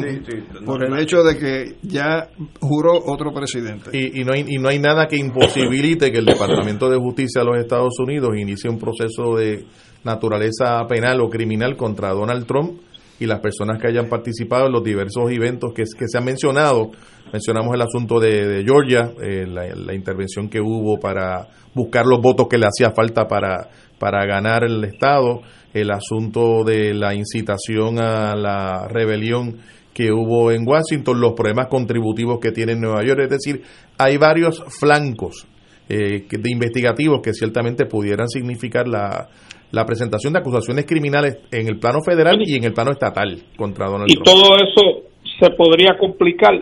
por 0.63 0.85
el 0.85 0.95
hecho 0.99 1.23
de 1.23 1.35
que 1.35 1.75
ya 1.81 2.29
juró 2.59 3.01
otro 3.03 3.33
presidente. 3.33 3.89
Y, 3.93 4.21
y 4.21 4.23
no 4.23 4.33
hay, 4.33 4.45
y 4.47 4.59
no 4.59 4.69
hay 4.69 4.77
nada 4.77 5.07
que 5.07 5.17
imposibilite 5.17 6.11
que 6.11 6.19
el 6.19 6.25
Departamento 6.25 6.87
de 6.87 6.97
Justicia 6.97 7.41
de 7.41 7.47
los 7.47 7.57
Estados 7.57 7.97
Unidos 7.97 8.29
inicie 8.37 8.69
un 8.69 8.77
proceso 8.77 9.35
de 9.35 9.65
naturaleza 10.03 10.85
penal 10.87 11.19
o 11.21 11.29
criminal 11.29 11.75
contra 11.75 12.11
Donald 12.11 12.45
Trump 12.45 12.79
y 13.19 13.25
las 13.25 13.39
personas 13.39 13.81
que 13.81 13.87
hayan 13.87 14.07
participado 14.07 14.67
en 14.67 14.73
los 14.73 14.83
diversos 14.83 15.31
eventos 15.31 15.73
que, 15.73 15.81
que 15.81 16.05
se 16.07 16.19
han 16.19 16.25
mencionado. 16.25 16.91
Mencionamos 17.33 17.73
el 17.73 17.81
asunto 17.81 18.19
de, 18.19 18.47
de 18.47 18.63
Georgia, 18.63 19.13
eh, 19.19 19.47
la, 19.47 19.65
la 19.75 19.95
intervención 19.95 20.47
que 20.47 20.61
hubo 20.61 20.99
para 20.99 21.47
buscar 21.73 22.05
los 22.05 22.21
votos 22.21 22.47
que 22.47 22.59
le 22.59 22.67
hacía 22.67 22.91
falta 22.91 23.27
para, 23.27 23.67
para 23.97 24.25
ganar 24.27 24.63
el 24.63 24.83
Estado, 24.83 25.41
el 25.73 25.91
asunto 25.91 26.63
de 26.63 26.93
la 26.93 27.13
incitación 27.13 27.99
a 27.99 28.35
la 28.35 28.87
rebelión 28.87 29.57
que 29.93 30.11
hubo 30.11 30.51
en 30.51 30.67
Washington, 30.67 31.19
los 31.19 31.33
problemas 31.33 31.67
contributivos 31.67 32.39
que 32.39 32.51
tiene 32.51 32.73
en 32.73 32.81
Nueva 32.81 33.03
York. 33.03 33.19
Es 33.21 33.29
decir, 33.29 33.61
hay 33.97 34.17
varios 34.17 34.63
flancos 34.79 35.47
eh, 35.89 36.25
de 36.29 36.51
investigativos 36.51 37.21
que 37.23 37.33
ciertamente 37.33 37.85
pudieran 37.85 38.27
significar 38.27 38.87
la, 38.87 39.27
la 39.71 39.85
presentación 39.85 40.33
de 40.33 40.39
acusaciones 40.39 40.85
criminales 40.85 41.37
en 41.51 41.67
el 41.67 41.79
plano 41.79 41.99
federal 42.05 42.37
y 42.45 42.55
en 42.55 42.63
el 42.63 42.73
plano 42.73 42.91
estatal 42.91 43.41
contra 43.57 43.87
Donald 43.87 44.09
Y 44.09 44.15
Trump. 44.15 44.25
todo 44.27 44.55
eso 44.55 45.03
se 45.39 45.49
podría 45.51 45.97
complicar 45.97 46.53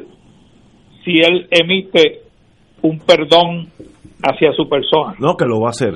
si 1.03 1.11
él 1.19 1.47
emite 1.51 2.21
un 2.81 2.99
perdón 2.99 3.67
hacia 4.23 4.51
su 4.53 4.67
persona. 4.67 5.15
No, 5.19 5.35
que 5.35 5.45
lo 5.45 5.59
va 5.59 5.67
a 5.67 5.69
hacer. 5.71 5.93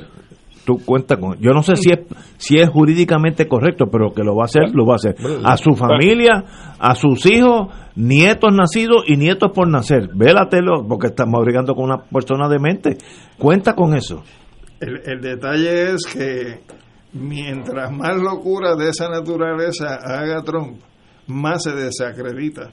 Tú 0.70 0.78
cuenta 0.86 1.18
con. 1.18 1.40
Yo 1.40 1.50
no 1.50 1.64
sé 1.64 1.76
si 1.76 1.90
es 1.92 2.02
si 2.38 2.58
es 2.60 2.70
jurídicamente 2.70 3.48
correcto, 3.48 3.86
pero 3.92 4.14
que 4.14 4.24
lo 4.24 4.36
va 4.36 4.44
a 4.44 4.46
hacer, 4.46 4.70
lo 4.72 4.86
va 4.86 4.94
a 4.94 4.96
hacer. 4.98 5.16
A 5.44 5.58
su 5.58 5.74
familia, 5.74 6.44
a 6.78 6.94
sus 6.94 7.26
hijos, 7.26 7.74
nietos 7.96 8.54
nacidos 8.54 9.04
y 9.08 9.18
nietos 9.18 9.52
por 9.52 9.68
nacer. 9.68 10.10
Vélatelo, 10.14 10.86
porque 10.88 11.08
estamos 11.08 11.44
brigando 11.44 11.74
con 11.74 11.86
una 11.86 12.04
persona 12.04 12.48
demente. 12.48 13.00
Cuenta 13.40 13.74
con 13.74 13.96
eso. 13.96 14.22
El, 14.80 15.02
el 15.08 15.22
detalle 15.22 15.94
es 15.94 16.06
que 16.06 16.60
mientras 17.14 17.92
más 17.92 18.16
locura 18.22 18.76
de 18.76 18.90
esa 18.90 19.10
naturaleza 19.10 19.96
haga 19.96 20.44
Trump, 20.44 20.82
más 21.26 21.64
se 21.64 21.72
desacredita 21.72 22.70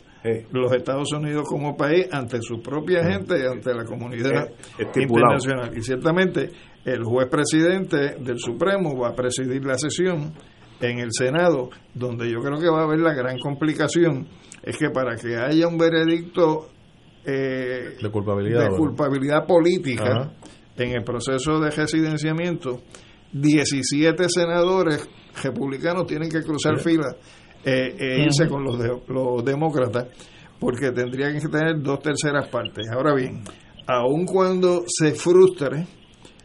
los 0.53 0.73
Estados 0.73 1.13
Unidos 1.13 1.45
como 1.49 1.77
país 1.77 2.07
ante 2.13 2.41
su 2.43 2.61
propia 2.61 3.05
gente 3.05 3.35
y 3.39 3.47
ante 3.47 3.75
la 3.75 3.85
comunidad 3.85 4.47
Eh, 4.49 4.55
estipulado. 4.79 5.35
internacional. 5.35 5.77
Y 5.77 5.83
ciertamente 5.83 6.51
el 6.85 7.03
juez 7.05 7.29
presidente 7.29 8.17
del 8.21 8.39
Supremo 8.39 8.97
va 8.99 9.09
a 9.09 9.15
presidir 9.15 9.65
la 9.65 9.77
sesión 9.79 10.33
en 10.81 10.99
el 10.99 11.09
Senado, 11.13 11.71
donde 11.95 12.31
yo 12.31 12.41
creo 12.41 12.59
que 12.59 12.69
va 12.69 12.81
a 12.81 12.85
haber 12.85 12.99
la 13.01 13.15
gran 13.15 13.39
complicación, 13.39 14.29
es 14.63 14.77
que 14.77 14.91
para 14.91 15.17
que 15.17 15.37
haya 15.37 15.67
un 15.69 15.79
veredicto 15.79 16.69
eh, 17.25 17.97
de 18.01 18.11
culpabilidad. 18.11 18.71
de 18.71 18.77
culpabilidad 18.77 19.47
política 19.47 20.05
Ajá. 20.05 20.33
en 20.77 20.91
el 20.97 21.03
proceso 21.03 21.59
de 21.61 21.71
residenciamiento, 21.71 22.83
17 23.33 24.29
senadores 24.29 25.09
republicanos 25.43 26.07
tienen 26.07 26.29
que 26.31 26.41
cruzar 26.43 26.79
Sí. 26.79 26.91
fila 26.91 27.17
eh, 27.67 27.95
e 27.99 28.23
irse 28.23 28.49
con 28.49 28.65
los, 28.65 28.79
de- 28.79 29.03
los 29.09 29.45
demócratas 29.45 30.07
porque 30.59 30.91
tendrían 30.93 31.39
que 31.39 31.49
tener 31.49 31.83
dos 31.83 32.01
terceras 32.01 32.49
partes. 32.49 32.87
Ahora 32.91 33.15
bien, 33.15 33.43
aun 33.87 34.25
cuando 34.25 34.85
se 34.87 35.13
frustre 35.13 35.87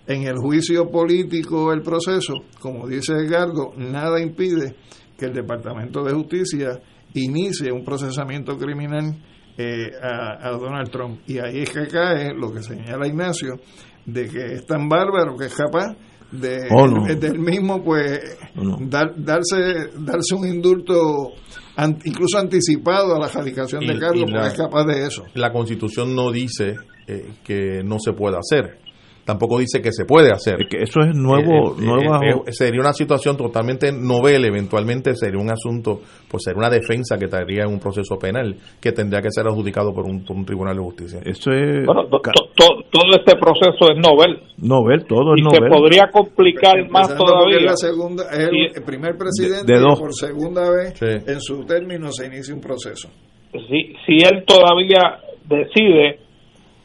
en 0.08 0.24
el 0.24 0.36
juicio 0.36 0.90
político 0.92 1.72
el 1.72 1.82
proceso, 1.82 2.34
como 2.60 2.88
dice 2.88 3.14
Edgardo, 3.14 3.72
nada 3.78 4.20
impide 4.20 4.76
que 5.18 5.26
el 5.28 5.34
Departamento 5.34 6.04
de 6.04 6.12
Justicia 6.14 6.82
inicie 7.14 7.72
un 7.72 7.86
procesamiento 7.86 8.58
criminal 8.58 9.16
eh, 9.58 9.92
a, 10.02 10.48
a 10.50 10.52
Donald 10.58 10.90
Trump. 10.90 11.20
Y 11.28 11.38
ahí 11.40 11.62
es 11.62 11.70
que 11.70 11.88
cae 11.88 12.34
lo 12.34 12.52
que 12.52 12.64
señala 12.64 13.08
Ignacio, 13.08 13.60
de 14.06 14.28
que 14.28 14.46
es 14.56 14.66
tan 14.66 14.90
bárbaro 14.90 15.38
que 15.38 15.46
es 15.46 15.56
capaz 15.56 15.96
de 16.32 16.68
Oh, 16.72 16.88
no. 16.88 17.06
del 17.16 17.40
mismo 17.40 17.84
pues 17.84 18.38
No. 18.56 18.78
dar- 18.82 19.14
darse 19.18 19.90
darse 19.98 20.34
un 20.36 20.48
indulto 20.48 21.34
an- 21.76 22.00
incluso 22.06 22.38
anticipado 22.38 23.16
a 23.16 23.20
la 23.20 23.28
radicación 23.28 23.82
de 23.86 23.94
porque 24.26 24.38
la- 24.38 24.48
es 24.48 24.54
capaz 24.54 24.86
de 24.86 25.06
eso. 25.06 25.26
La 25.34 25.52
Constitución 25.52 26.16
no 26.16 26.32
dice 26.32 26.76
eh, 27.08 27.32
que 27.44 27.82
no 27.84 27.98
se 28.00 28.14
pueda 28.14 28.38
hacer. 28.40 28.78
Tampoco 29.26 29.60
dice 29.60 29.82
que 29.82 29.92
se 29.92 30.06
puede 30.06 30.32
hacer. 30.32 30.56
Es 30.62 30.68
que 30.70 30.82
eso 30.84 31.00
es 31.02 31.16
nuevo, 31.16 31.72
Eh, 31.74 31.76
eh, 31.80 31.86
nueva- 31.86 32.20
eh, 32.26 32.34
eh, 32.48 32.52
sería 32.54 32.82
una 32.82 32.94
situación 32.94 33.38
totalmente 33.38 33.92
novel, 33.92 34.46
eventualmente 34.46 35.16
sería 35.16 35.40
un 35.40 35.52
asunto, 35.52 36.02
pues 36.30 36.44
sería 36.44 36.60
una 36.60 36.70
defensa 36.70 37.18
que 37.18 37.26
estaría 37.26 37.64
en 37.64 37.70
un 37.70 37.80
proceso 37.80 38.18
penal 38.18 38.56
que 38.80 38.92
tendría 38.92 39.22
que 39.22 39.30
ser 39.32 39.48
adjudicado 39.48 39.94
por 39.94 40.06
un, 40.06 40.24
por 40.26 40.36
un 40.36 40.46
tribunal 40.46 40.76
de 40.76 40.82
justicia. 40.84 41.20
Eso 41.26 41.52
es 41.52 41.86
Bueno, 41.86 42.06
to- 42.08 42.20
to- 42.20 42.50
to- 42.56 42.82
todo 42.92 43.12
este 43.18 43.36
proceso 43.38 43.92
es 43.94 43.98
novel 43.98 44.42
novel, 44.58 45.06
todo 45.06 45.34
es 45.36 45.42
y 45.42 45.44
se 45.50 45.60
novel. 45.60 45.72
podría 45.72 46.10
complicar 46.12 46.90
más 46.90 47.10
es 47.10 47.18
todavía. 47.18 47.62
la 47.62 47.76
segunda, 47.76 48.24
es 48.32 48.50
el, 48.76 48.84
primer 48.84 49.18
presidente 49.18 49.66
De- 49.74 49.80
de 49.80 49.86
y 49.86 49.90
dos. 49.90 50.00
por 50.00 50.14
segunda 50.14 50.70
vez 50.70 50.94
Sí. 51.00 51.32
en 51.32 51.42
su 51.42 51.64
término 51.66 52.12
se 52.12 52.28
inicia 52.28 52.54
un 52.54 52.62
proceso. 52.62 53.10
Si, 53.52 53.94
si 54.06 54.26
él 54.26 54.44
todavía 54.46 55.18
decide 55.48 56.20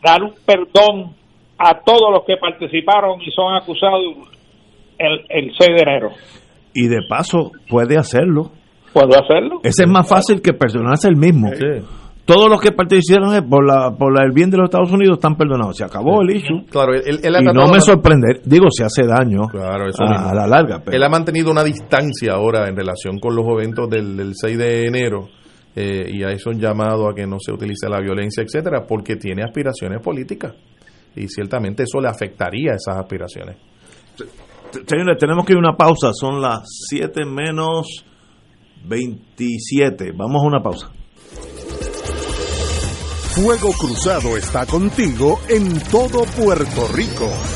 dar 0.03 0.23
un 0.23 0.35
perdón 0.45 1.15
a 1.59 1.81
todos 1.85 2.11
los 2.13 2.25
que 2.27 2.37
participaron 2.37 3.21
y 3.23 3.31
son 3.31 3.55
acusados 3.55 4.01
el, 4.99 5.21
el 5.29 5.53
6 5.59 5.71
de 5.77 5.83
enero. 5.83 6.11
Y 6.75 6.89
de 6.89 6.99
paso 7.09 7.53
puede 7.69 7.97
hacerlo. 7.99 8.51
¿Puedo 8.93 9.11
hacerlo? 9.19 9.61
Ese 9.63 9.83
es 9.85 9.89
más 9.89 10.09
fácil 10.09 10.41
que 10.41 10.53
perdonarse 10.53 11.09
el 11.09 11.17
mismo. 11.17 11.49
Sí. 11.55 11.85
Todos 12.25 12.49
los 12.51 12.61
que 12.61 12.73
participaron 12.73 13.49
por 13.49 13.65
la 13.65 13.93
por 13.97 14.13
la- 14.13 14.25
el 14.25 14.33
bien 14.33 14.51
de 14.51 14.57
los 14.57 14.65
Estados 14.65 14.91
Unidos 14.91 15.19
están 15.19 15.37
perdonados. 15.37 15.77
Se 15.77 15.85
acabó 15.85 16.23
el 16.23 16.31
issue. 16.37 16.65
Claro, 16.71 16.93
él, 16.95 17.21
él 17.23 17.37
ha 17.37 17.41
Y 17.41 17.45
no 17.45 17.67
me 17.69 17.75
de- 17.75 17.81
sorprende, 17.83 18.41
digo, 18.45 18.67
se 18.71 18.85
hace 18.85 19.07
daño 19.07 19.47
Claro, 19.49 19.89
eso 19.89 20.03
a, 20.03 20.31
a 20.31 20.35
la 20.35 20.47
larga. 20.47 20.81
pero- 20.85 20.97
Él 20.97 21.03
ha 21.05 21.09
mantenido 21.09 21.51
una 21.53 21.63
distancia 21.63 22.33
ahora 22.33 22.69
en 22.69 22.75
relación 22.77 23.19
con 23.21 23.37
los 23.37 23.47
eventos 23.47 23.89
del, 23.89 24.17
del 24.17 24.33
6 24.35 24.59
de 24.59 24.87
enero 24.87 25.29
eh, 25.77 26.11
y 26.13 26.25
hay 26.25 26.37
un 26.47 26.59
llamado 26.59 27.09
a 27.09 27.15
que 27.15 27.27
no 27.27 27.37
se 27.39 27.53
utilice 27.53 27.89
la 27.89 28.01
violencia, 28.01 28.43
etcétera, 28.43 28.87
porque 28.89 29.15
tiene 29.17 29.45
aspiraciones 29.45 30.03
políticas 30.03 30.55
y 31.17 31.29
ciertamente 31.29 31.85
eso 31.85 32.01
le 32.01 32.09
afectaría 32.09 32.73
a 32.73 32.77
esas 32.77 32.97
aspiraciones. 32.97 33.57
Señores, 34.87 35.17
tenemos 35.19 35.45
que 35.45 35.53
ir 35.53 35.57
a 35.57 35.61
una 35.61 35.77
pausa. 35.77 36.13
Son 36.13 36.41
las 36.41 36.61
7 36.89 37.25
menos 37.25 38.05
27. 38.85 40.13
Vamos 40.15 40.43
a 40.43 40.47
una 40.47 40.63
pausa. 40.63 40.91
Fuego 43.35 43.73
Cruzado 43.73 44.37
está 44.37 44.65
contigo 44.67 45.41
en 45.49 45.79
todo 45.91 46.25
Puerto 46.25 46.89
Rico. 46.95 47.56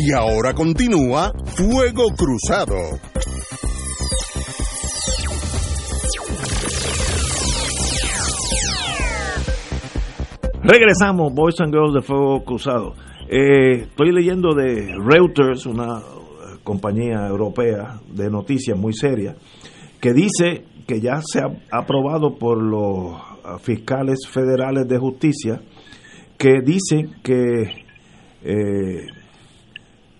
Y 0.00 0.12
ahora 0.12 0.54
continúa 0.54 1.32
Fuego 1.44 2.04
Cruzado. 2.16 2.76
Regresamos, 10.62 11.34
Boys 11.34 11.60
and 11.60 11.72
Girls 11.72 11.94
de 11.94 12.02
Fuego 12.02 12.44
Cruzado. 12.44 12.94
Eh, 13.28 13.88
estoy 13.88 14.12
leyendo 14.12 14.54
de 14.54 14.94
Reuters, 15.04 15.66
una 15.66 15.98
eh, 15.98 16.58
compañía 16.62 17.26
europea 17.26 17.98
de 18.08 18.30
noticias 18.30 18.78
muy 18.78 18.92
seria, 18.92 19.34
que 20.00 20.12
dice 20.12 20.62
que 20.86 21.00
ya 21.00 21.20
se 21.26 21.40
ha 21.40 21.50
aprobado 21.72 22.38
por 22.38 22.62
los 22.62 23.20
ah, 23.44 23.58
fiscales 23.58 24.20
federales 24.30 24.86
de 24.86 24.96
justicia, 24.96 25.60
que 26.38 26.60
dicen 26.64 27.16
que, 27.24 27.84
eh, 28.44 29.06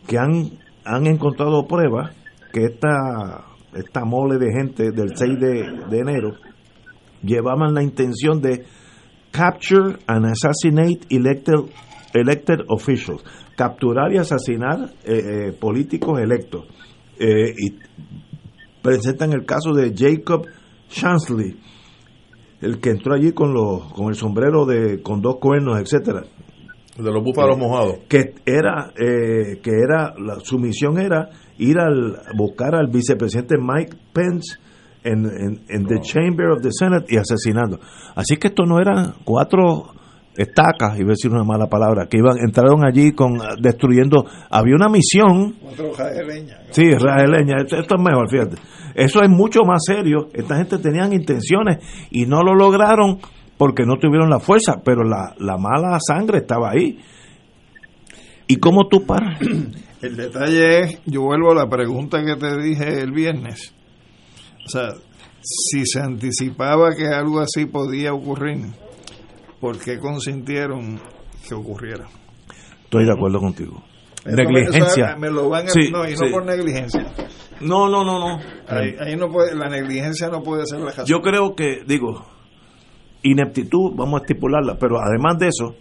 que 0.09 0.19
han, 0.19 0.59
han 0.85 1.07
encontrado 1.07 1.67
pruebas 1.69 2.17
que 2.53 2.65
esta, 2.65 3.45
esta 3.75 4.05
mole 4.05 4.39
de 4.39 4.53
gente 4.53 4.91
del 4.91 5.15
6 5.15 5.39
de, 5.39 5.87
de 5.91 5.99
enero 5.99 6.31
llevaban 7.23 7.75
la 7.75 7.83
intención 7.83 8.41
de 8.41 8.65
capture 9.31 9.99
and 10.07 10.27
assassinate 10.27 11.07
elected, 11.11 11.71
elected 12.15 12.61
officials, 12.69 13.23
capturar 13.55 14.13
y 14.13 14.17
asesinar 14.17 14.91
eh, 15.05 15.49
eh, 15.49 15.53
políticos 15.53 16.19
electos. 16.21 16.65
Eh, 17.19 17.53
y 17.57 17.79
presentan 18.81 19.33
el 19.33 19.45
caso 19.45 19.75
de 19.75 19.93
Jacob 19.95 20.47
Chansley, 20.89 21.55
el 22.63 22.81
que 22.81 22.91
entró 22.91 23.15
allí 23.15 23.33
con 23.33 23.53
los 23.53 23.93
con 23.93 24.09
el 24.09 24.15
sombrero 24.15 24.65
de 24.65 25.03
con 25.03 25.21
dos 25.21 25.37
cuernos, 25.39 25.79
etcétera. 25.79 26.23
De 26.99 27.13
los 27.13 27.23
búfalos 27.23 27.57
Eh, 27.57 27.61
mojados. 27.61 27.99
Que 28.09 28.35
era 28.45 28.93
eh, 28.97 29.61
que 29.63 29.71
era 29.71 30.15
la, 30.19 30.41
su 30.43 30.59
misión 30.59 30.99
era 30.99 31.31
ir 31.59 31.79
al 31.79 32.19
buscar 32.37 32.75
al 32.75 32.89
vicepresidente 32.89 33.57
Mike 33.59 33.97
Pence 34.13 34.59
en, 35.05 35.25
en, 35.25 35.61
en 35.69 35.87
the 35.87 36.01
chamber 36.01 36.51
of 36.51 36.61
the 36.63 36.71
Senate 36.73 37.07
y 37.09 37.17
asesinando. 37.17 37.79
Así 38.15 38.37
que 38.37 38.49
esto 38.49 38.65
no 38.67 38.81
eran 38.81 39.15
cuatro 39.25 39.93
estacas, 40.37 40.97
iba 40.99 41.09
a 41.09 41.17
decir 41.19 41.33
una 41.33 41.43
mala 41.45 41.67
palabra, 41.67 42.07
que 42.09 42.19
iban 42.19 42.39
entraron 42.39 42.85
allí 42.85 43.13
con 43.13 43.39
destruyendo. 43.61 44.25
Había 44.51 44.77
una 44.77 44.89
misión 44.89 45.57
Cuatro 45.61 45.91
hojas 45.91 46.15
de 46.15 46.25
leña. 46.25 46.59
Sí, 46.71 46.85
leña, 46.85 47.57
esto, 47.59 47.77
esto 47.77 47.95
es 47.97 48.03
mejor, 48.03 48.31
fíjate. 48.31 48.57
Eso 48.95 49.23
es 49.23 49.29
mucho 49.29 49.61
más 49.65 49.81
serio. 49.85 50.29
Esta 50.33 50.57
gente 50.57 50.79
tenían 50.79 51.13
intenciones 51.13 51.79
y 52.11 52.27
no 52.27 52.43
lo 52.43 52.55
lograron 52.55 53.19
porque 53.59 53.85
no 53.85 53.99
tuvieron 53.99 54.31
la 54.31 54.39
fuerza, 54.41 54.81
pero 54.85 55.03
la, 55.05 55.35
la 55.39 55.59
mala 55.59 55.99
sangre 56.01 56.39
estaba 56.39 56.71
ahí. 56.71 56.99
¿Y 58.47 58.57
cómo 58.57 58.89
tú 58.89 59.05
paras? 59.05 59.39
El 60.01 60.17
detalle 60.17 60.81
es, 60.81 61.01
yo 61.07 61.23
vuelvo 61.23 61.51
a 61.51 61.57
la 61.57 61.69
pregunta 61.69 62.25
que 62.25 62.37
te 62.37 62.57
dije 62.63 63.01
el 63.03 63.11
viernes. 63.11 63.75
O 64.65 64.69
sea, 64.69 64.91
si 65.43 65.85
se 65.87 66.01
anticipaba 66.01 66.95
que 66.95 67.09
algo 67.09 67.41
así 67.41 67.67
podía 67.67 68.13
ocurrir, 68.15 68.67
¿por 69.61 69.77
qué 69.79 69.99
consintieron 69.99 71.01
que 71.49 71.55
ocurriera? 71.55 72.07
Estoy 72.85 73.07
de 73.07 73.13
acuerdo 73.13 73.41
contigo. 73.41 73.83
negligencia. 74.25 75.17
Me 75.19 75.31
lo 75.31 75.49
van 75.49 75.67
a, 75.67 75.71
Sí, 75.71 75.91
no, 75.91 76.09
y 76.09 76.13
no 76.13 76.19
sí. 76.19 76.33
por 76.33 76.47
negligencia. 76.47 77.13
No, 77.61 77.89
no, 77.89 78.05
no, 78.05 78.21
no. 78.21 78.39
Ahí, 78.69 78.95
ahí 79.01 79.17
no 79.17 79.29
puede, 79.29 79.57
la 79.57 79.69
negligencia 79.69 80.29
no 80.29 80.45
puede 80.45 80.65
ser 80.65 80.79
la 80.79 80.91
razón. 80.91 81.07
Yo 81.07 81.21
creo 81.23 81.57
que, 81.57 81.83
digo, 81.85 82.25
ineptitud, 83.23 83.93
vamos 83.97 84.21
a 84.21 84.25
estipularla, 84.25 84.77
pero 84.79 84.97
además 85.01 85.39
de 85.39 85.49
eso, 85.49 85.75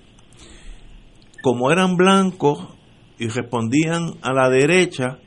como 1.41 1.71
eran 1.71 1.95
blancos 1.95 2.67
y 3.19 3.27
respondían 3.27 4.13
a 4.21 4.33
la 4.33 4.49
derecha, 4.49 5.19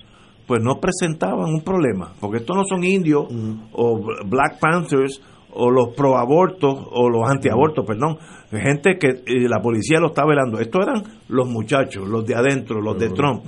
pues 0.46 0.60
no 0.62 0.80
presentaban 0.80 1.48
un 1.54 1.62
problema, 1.62 2.12
porque 2.20 2.38
estos 2.38 2.56
no 2.56 2.64
son 2.64 2.82
indios 2.84 3.26
o 3.72 4.00
Black 4.26 4.58
Panthers 4.60 5.20
o 5.52 5.70
los 5.70 5.94
pro 5.96 6.16
abortos 6.16 6.74
o 6.92 7.08
los 7.08 7.28
antiabortos, 7.28 7.84
perdón, 7.86 8.18
gente 8.50 8.98
que 8.98 9.08
eh, 9.26 9.48
la 9.48 9.60
policía 9.60 9.98
lo 10.00 10.08
está 10.08 10.24
velando. 10.24 10.58
Estos 10.60 10.86
eran 10.86 11.02
los 11.28 11.48
muchachos, 11.48 12.06
los 12.08 12.24
de 12.26 12.34
adentro, 12.34 12.80
los 12.80 12.98
de 12.98 13.10
Trump. 13.10 13.44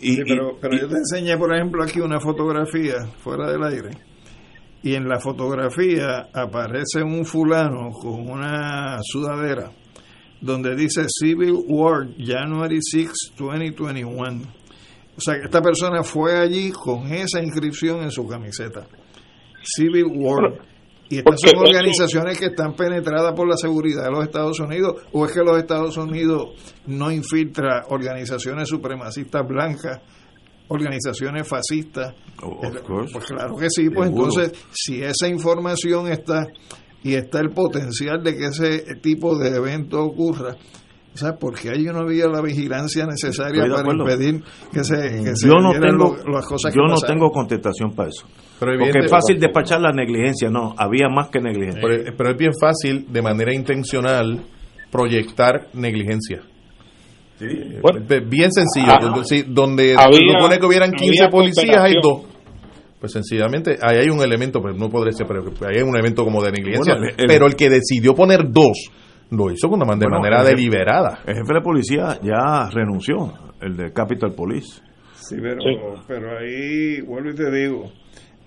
Y, 0.00 0.14
Sí, 0.16 0.22
pero, 0.26 0.50
y- 0.52 0.54
pero 0.60 0.74
y- 0.76 0.80
yo 0.80 0.88
te 0.88 0.96
enseñé, 0.96 1.36
por 1.38 1.54
ejemplo, 1.54 1.82
aquí 1.82 2.00
una 2.00 2.20
fotografía 2.20 3.06
fuera 3.22 3.50
del 3.50 3.62
aire. 3.64 3.90
Y 4.86 4.94
en 4.94 5.08
la 5.08 5.18
fotografía 5.18 6.28
aparece 6.32 7.02
un 7.02 7.24
fulano 7.24 7.90
con 7.90 8.30
una 8.30 9.00
sudadera 9.02 9.68
donde 10.40 10.76
dice 10.76 11.06
Civil 11.08 11.54
War 11.66 12.06
January 12.16 12.78
6, 12.80 13.10
2021. 13.36 14.42
O 15.16 15.20
sea, 15.20 15.40
que 15.40 15.46
esta 15.46 15.60
persona 15.60 16.04
fue 16.04 16.38
allí 16.38 16.70
con 16.70 17.12
esa 17.12 17.42
inscripción 17.42 18.04
en 18.04 18.12
su 18.12 18.28
camiseta. 18.28 18.86
Civil 19.60 20.04
War. 20.06 20.56
Y 21.08 21.18
estas 21.18 21.40
son 21.40 21.58
organizaciones 21.58 22.38
que 22.38 22.46
están 22.46 22.76
penetradas 22.76 23.32
por 23.34 23.48
la 23.48 23.56
seguridad 23.56 24.04
de 24.04 24.12
los 24.12 24.22
Estados 24.22 24.60
Unidos. 24.60 25.02
¿O 25.10 25.26
es 25.26 25.32
que 25.32 25.40
los 25.40 25.58
Estados 25.58 25.96
Unidos 25.96 26.50
no 26.86 27.10
infiltra 27.10 27.86
organizaciones 27.88 28.68
supremacistas 28.68 29.44
blancas, 29.48 30.00
organizaciones 30.68 31.46
fascistas? 31.48 32.12
Eh, 32.12 32.70
Pues 33.12 33.24
claro 33.26 33.56
que 33.56 33.68
sí, 33.70 33.88
pues 33.90 34.08
Seguro. 34.08 34.28
entonces, 34.30 34.64
si 34.72 35.02
esa 35.02 35.28
información 35.28 36.08
está 36.08 36.46
y 37.02 37.14
está 37.14 37.40
el 37.40 37.50
potencial 37.50 38.22
de 38.22 38.36
que 38.36 38.46
ese 38.46 38.94
tipo 39.00 39.38
de 39.38 39.56
evento 39.56 40.02
ocurra, 40.02 40.56
¿sabes? 41.14 41.36
Porque 41.40 41.70
ahí 41.70 41.84
no 41.84 42.00
había 42.00 42.26
la 42.26 42.42
vigilancia 42.42 43.06
necesaria 43.06 43.64
para 43.72 43.90
impedir 43.92 44.42
que 44.72 44.82
se, 44.84 44.96
que 45.22 45.36
se 45.36 45.46
yo 45.48 45.54
no 45.60 45.72
tengo, 45.72 46.16
lo- 46.16 46.32
las 46.32 46.44
cosas 46.46 46.74
yo 46.74 46.82
no 46.82 46.94
pasaron. 46.94 47.16
tengo 47.16 47.30
contestación 47.30 47.92
para 47.94 48.08
eso. 48.08 48.26
Pero 48.58 48.72
Porque 48.72 48.84
evidente- 48.84 49.04
es 49.06 49.10
fácil 49.10 49.38
despachar 49.38 49.80
la 49.80 49.92
negligencia, 49.92 50.50
no, 50.50 50.74
había 50.76 51.08
más 51.08 51.28
que 51.28 51.40
negligencia. 51.40 51.80
Pero, 51.82 52.12
pero 52.16 52.30
es 52.32 52.36
bien 52.36 52.52
fácil, 52.60 53.06
de 53.10 53.22
manera 53.22 53.54
intencional, 53.54 54.44
proyectar 54.90 55.68
negligencia. 55.74 56.42
Eh, 57.40 57.80
bien 58.26 58.50
sencillo. 58.52 58.92
Ah, 58.92 58.98
donde, 59.48 59.94
había- 59.96 60.32
supone 60.38 60.58
que 60.58 60.66
hubieran 60.66 60.90
15 60.92 61.24
había 61.24 61.30
policías, 61.30 61.82
hay 61.82 61.94
dos. 62.02 62.22
Pues 62.98 63.12
sencillamente, 63.12 63.76
ahí 63.82 63.98
hay 63.98 64.08
un 64.08 64.20
elemento, 64.22 64.60
pues 64.60 64.74
no 64.76 64.88
podría 64.88 65.12
ser, 65.12 65.26
pero 65.26 65.42
ahí 65.68 65.76
hay 65.76 65.82
un 65.82 65.94
elemento 65.94 66.24
como 66.24 66.42
de 66.42 66.50
negligencia. 66.52 66.94
Bueno, 66.94 67.12
el- 67.16 67.26
pero 67.26 67.46
el 67.46 67.54
que 67.54 67.68
decidió 67.68 68.14
poner 68.14 68.50
dos, 68.50 68.90
lo 69.30 69.50
hizo 69.50 69.68
con 69.68 69.82
una 69.82 69.92
de 69.94 70.06
Bueno, 70.06 70.18
manera 70.18 70.40
el 70.40 70.46
jefe- 70.46 70.56
deliberada. 70.56 71.18
El 71.26 71.34
jefe 71.34 71.54
de 71.54 71.60
policía 71.60 72.18
ya 72.22 72.68
renunció, 72.72 73.34
el 73.60 73.76
de 73.76 73.92
Capital 73.92 74.32
Police. 74.34 74.80
Sí, 75.14 75.36
pero, 75.40 75.58
pero 76.08 76.38
ahí, 76.38 77.00
vuelvo 77.02 77.30
y 77.30 77.34
te 77.34 77.50
digo, 77.50 77.90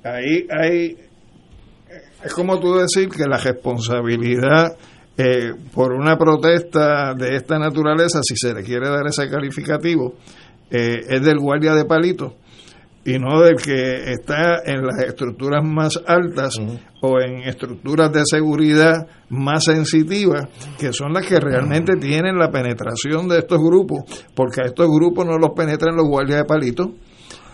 ahí 0.04 0.48
hay, 0.50 0.96
es 2.24 2.34
como 2.34 2.60
tú 2.60 2.74
decir 2.76 3.08
que 3.10 3.26
la 3.28 3.38
responsabilidad 3.38 4.76
eh, 5.22 5.54
por 5.74 5.92
una 5.92 6.18
protesta 6.18 7.14
de 7.14 7.36
esta 7.36 7.60
naturaleza, 7.60 8.22
si 8.24 8.38
se 8.38 8.54
le 8.54 8.64
quiere 8.64 8.88
dar 8.88 9.06
ese 9.06 9.30
calificativo, 9.30 10.14
eh, 10.72 11.02
es 11.10 11.22
del 11.22 11.40
guardia 11.40 11.76
de 11.76 11.84
palito 11.84 12.36
y 13.04 13.20
no 13.20 13.42
del 13.42 13.58
que 13.58 14.12
está 14.14 14.62
en 14.64 14.86
las 14.86 15.04
estructuras 15.06 15.62
más 15.62 16.00
altas 16.08 16.56
o 17.02 17.20
en 17.20 17.40
estructuras 17.40 18.14
de 18.14 18.22
seguridad 18.24 19.08
más 19.28 19.66
sensitivas, 19.66 20.48
que 20.78 20.94
son 20.94 21.12
las 21.12 21.26
que 21.26 21.38
realmente 21.38 21.98
tienen 21.98 22.38
la 22.38 22.50
penetración 22.50 23.28
de 23.28 23.40
estos 23.40 23.60
grupos, 23.60 24.04
porque 24.34 24.62
a 24.62 24.68
estos 24.68 24.88
grupos 24.88 25.26
no 25.26 25.38
los 25.38 25.52
penetran 25.54 25.98
los 25.98 26.08
guardias 26.08 26.40
de 26.40 26.46
palito. 26.46 26.94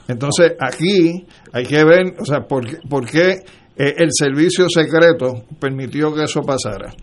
Entonces, 0.07 0.51
aquí 0.59 1.25
hay 1.51 1.65
que 1.65 1.83
ver, 1.83 2.13
o 2.19 2.25
sea, 2.25 2.41
por, 2.41 2.63
por 2.87 3.09
qué 3.09 3.37
eh, 3.77 3.95
el 3.97 4.09
servicio 4.11 4.67
secreto 4.69 5.43
permitió 5.59 6.13
que 6.13 6.23
eso 6.23 6.41
pasara. 6.41 6.93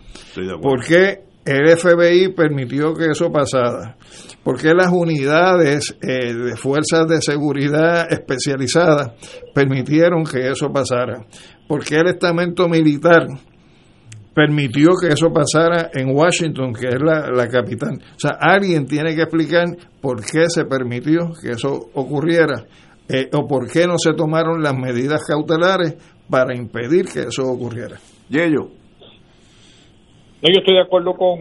¿Por 0.60 0.84
qué 0.84 1.20
el 1.44 1.76
FBI 1.76 2.32
permitió 2.34 2.94
que 2.94 3.06
eso 3.10 3.30
pasara? 3.30 3.96
¿Por 4.42 4.60
qué 4.60 4.72
las 4.74 4.90
unidades 4.90 5.94
eh, 6.00 6.32
de 6.32 6.56
fuerzas 6.56 7.06
de 7.08 7.20
seguridad 7.20 8.10
especializadas 8.10 9.12
permitieron 9.54 10.24
que 10.24 10.48
eso 10.48 10.72
pasara? 10.72 11.26
¿Por 11.68 11.84
qué 11.84 11.96
el 11.96 12.08
estamento 12.08 12.68
militar 12.68 13.26
permitió 14.34 14.92
que 14.98 15.08
eso 15.08 15.30
pasara 15.30 15.90
en 15.92 16.16
Washington, 16.16 16.72
que 16.72 16.88
es 16.88 17.02
la, 17.02 17.30
la 17.30 17.48
capital? 17.48 18.00
O 18.16 18.18
sea, 18.18 18.38
alguien 18.40 18.86
tiene 18.86 19.14
que 19.14 19.22
explicar 19.22 19.66
por 20.00 20.24
qué 20.24 20.48
se 20.48 20.64
permitió 20.64 21.32
que 21.40 21.50
eso 21.50 21.90
ocurriera 21.92 22.64
eh, 23.08 23.28
o 23.32 23.46
por 23.46 23.70
qué 23.70 23.86
no 23.86 23.98
se 23.98 24.14
tomaron 24.14 24.62
las 24.62 24.74
medidas 24.74 25.22
cautelares 25.26 25.96
para 26.32 26.56
impedir 26.56 27.04
que 27.12 27.20
eso 27.28 27.42
ocurriera. 27.44 27.98
Yello. 28.30 28.70
No, 30.40 30.48
yo 30.48 30.60
estoy 30.60 30.74
de 30.76 30.80
acuerdo 30.80 31.12
con, 31.12 31.38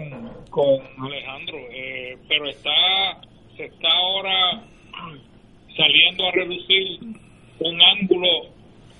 con 0.49 0.81
Alejandro, 0.99 1.57
eh, 1.71 2.17
pero 2.27 2.49
está 2.49 2.69
se 3.55 3.63
está 3.67 3.87
ahora 3.87 4.61
saliendo 5.77 6.27
a 6.27 6.31
reducir 6.33 6.99
un 7.59 7.79
ángulo 7.81 8.27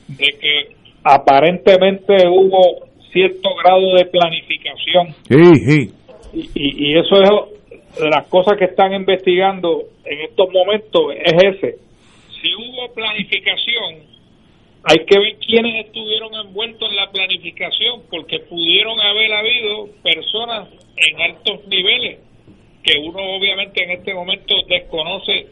de 0.07 0.27
que 0.39 0.75
aparentemente 1.03 2.15
hubo 2.29 2.87
cierto 3.11 3.49
grado 3.61 3.95
de 3.95 4.05
planificación 4.05 5.07
Sí, 5.27 5.55
sí. 5.55 5.93
y, 6.33 6.39
y, 6.55 6.91
y 6.93 6.97
eso 6.99 7.21
es 7.21 8.01
de 8.01 8.09
las 8.09 8.27
cosas 8.27 8.57
que 8.57 8.65
están 8.65 8.93
investigando 8.93 9.83
en 10.05 10.21
estos 10.21 10.47
momentos 10.53 11.01
es 11.17 11.33
ese. 11.33 11.75
Si 12.41 12.47
hubo 12.55 12.93
planificación, 12.93 14.10
hay 14.83 15.05
que 15.05 15.19
ver 15.19 15.35
quiénes 15.45 15.85
estuvieron 15.85 16.33
envueltos 16.33 16.89
en 16.89 16.95
la 16.95 17.11
planificación, 17.11 18.01
porque 18.09 18.39
pudieron 18.39 18.99
haber 18.99 19.31
habido 19.33 19.89
personas 20.01 20.69
en 20.97 21.21
altos 21.21 21.67
niveles 21.67 22.19
que 22.83 22.97
uno 22.97 23.19
obviamente 23.35 23.83
en 23.83 23.91
este 23.91 24.13
momento 24.13 24.55
desconoce 24.67 25.47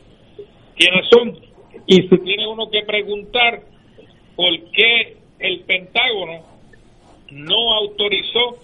quiénes 0.76 1.08
son. 1.10 1.38
Y 1.86 2.08
si 2.08 2.18
tiene 2.24 2.48
uno 2.48 2.70
que 2.72 2.82
preguntar 2.84 3.62
por 4.36 4.72
qué 4.72 5.18
el 5.40 5.60
Pentágono 5.62 6.44
no 7.32 7.74
autorizó 7.76 8.58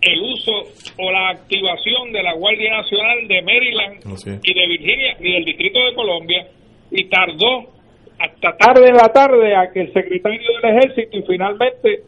el 0.00 0.20
uso 0.20 0.52
o 0.98 1.10
la 1.10 1.30
activación 1.30 2.12
de 2.12 2.22
la 2.22 2.34
Guardia 2.34 2.76
Nacional 2.76 3.28
de 3.28 3.42
Maryland 3.42 4.40
y 4.42 4.54
de 4.54 4.66
Virginia 4.66 5.16
y 5.20 5.32
del 5.32 5.44
Distrito 5.44 5.84
de 5.84 5.94
Colombia 5.94 6.48
y 6.90 7.04
tardó 7.04 7.75
hasta 8.18 8.56
tarde 8.56 8.88
en 8.88 8.96
la 8.96 9.08
tarde 9.08 9.54
a 9.56 9.70
que 9.72 9.82
el 9.82 9.92
secretario 9.92 10.40
del 10.62 10.76
Ejército 10.76 11.18
y 11.18 11.22
finalmente 11.22 12.02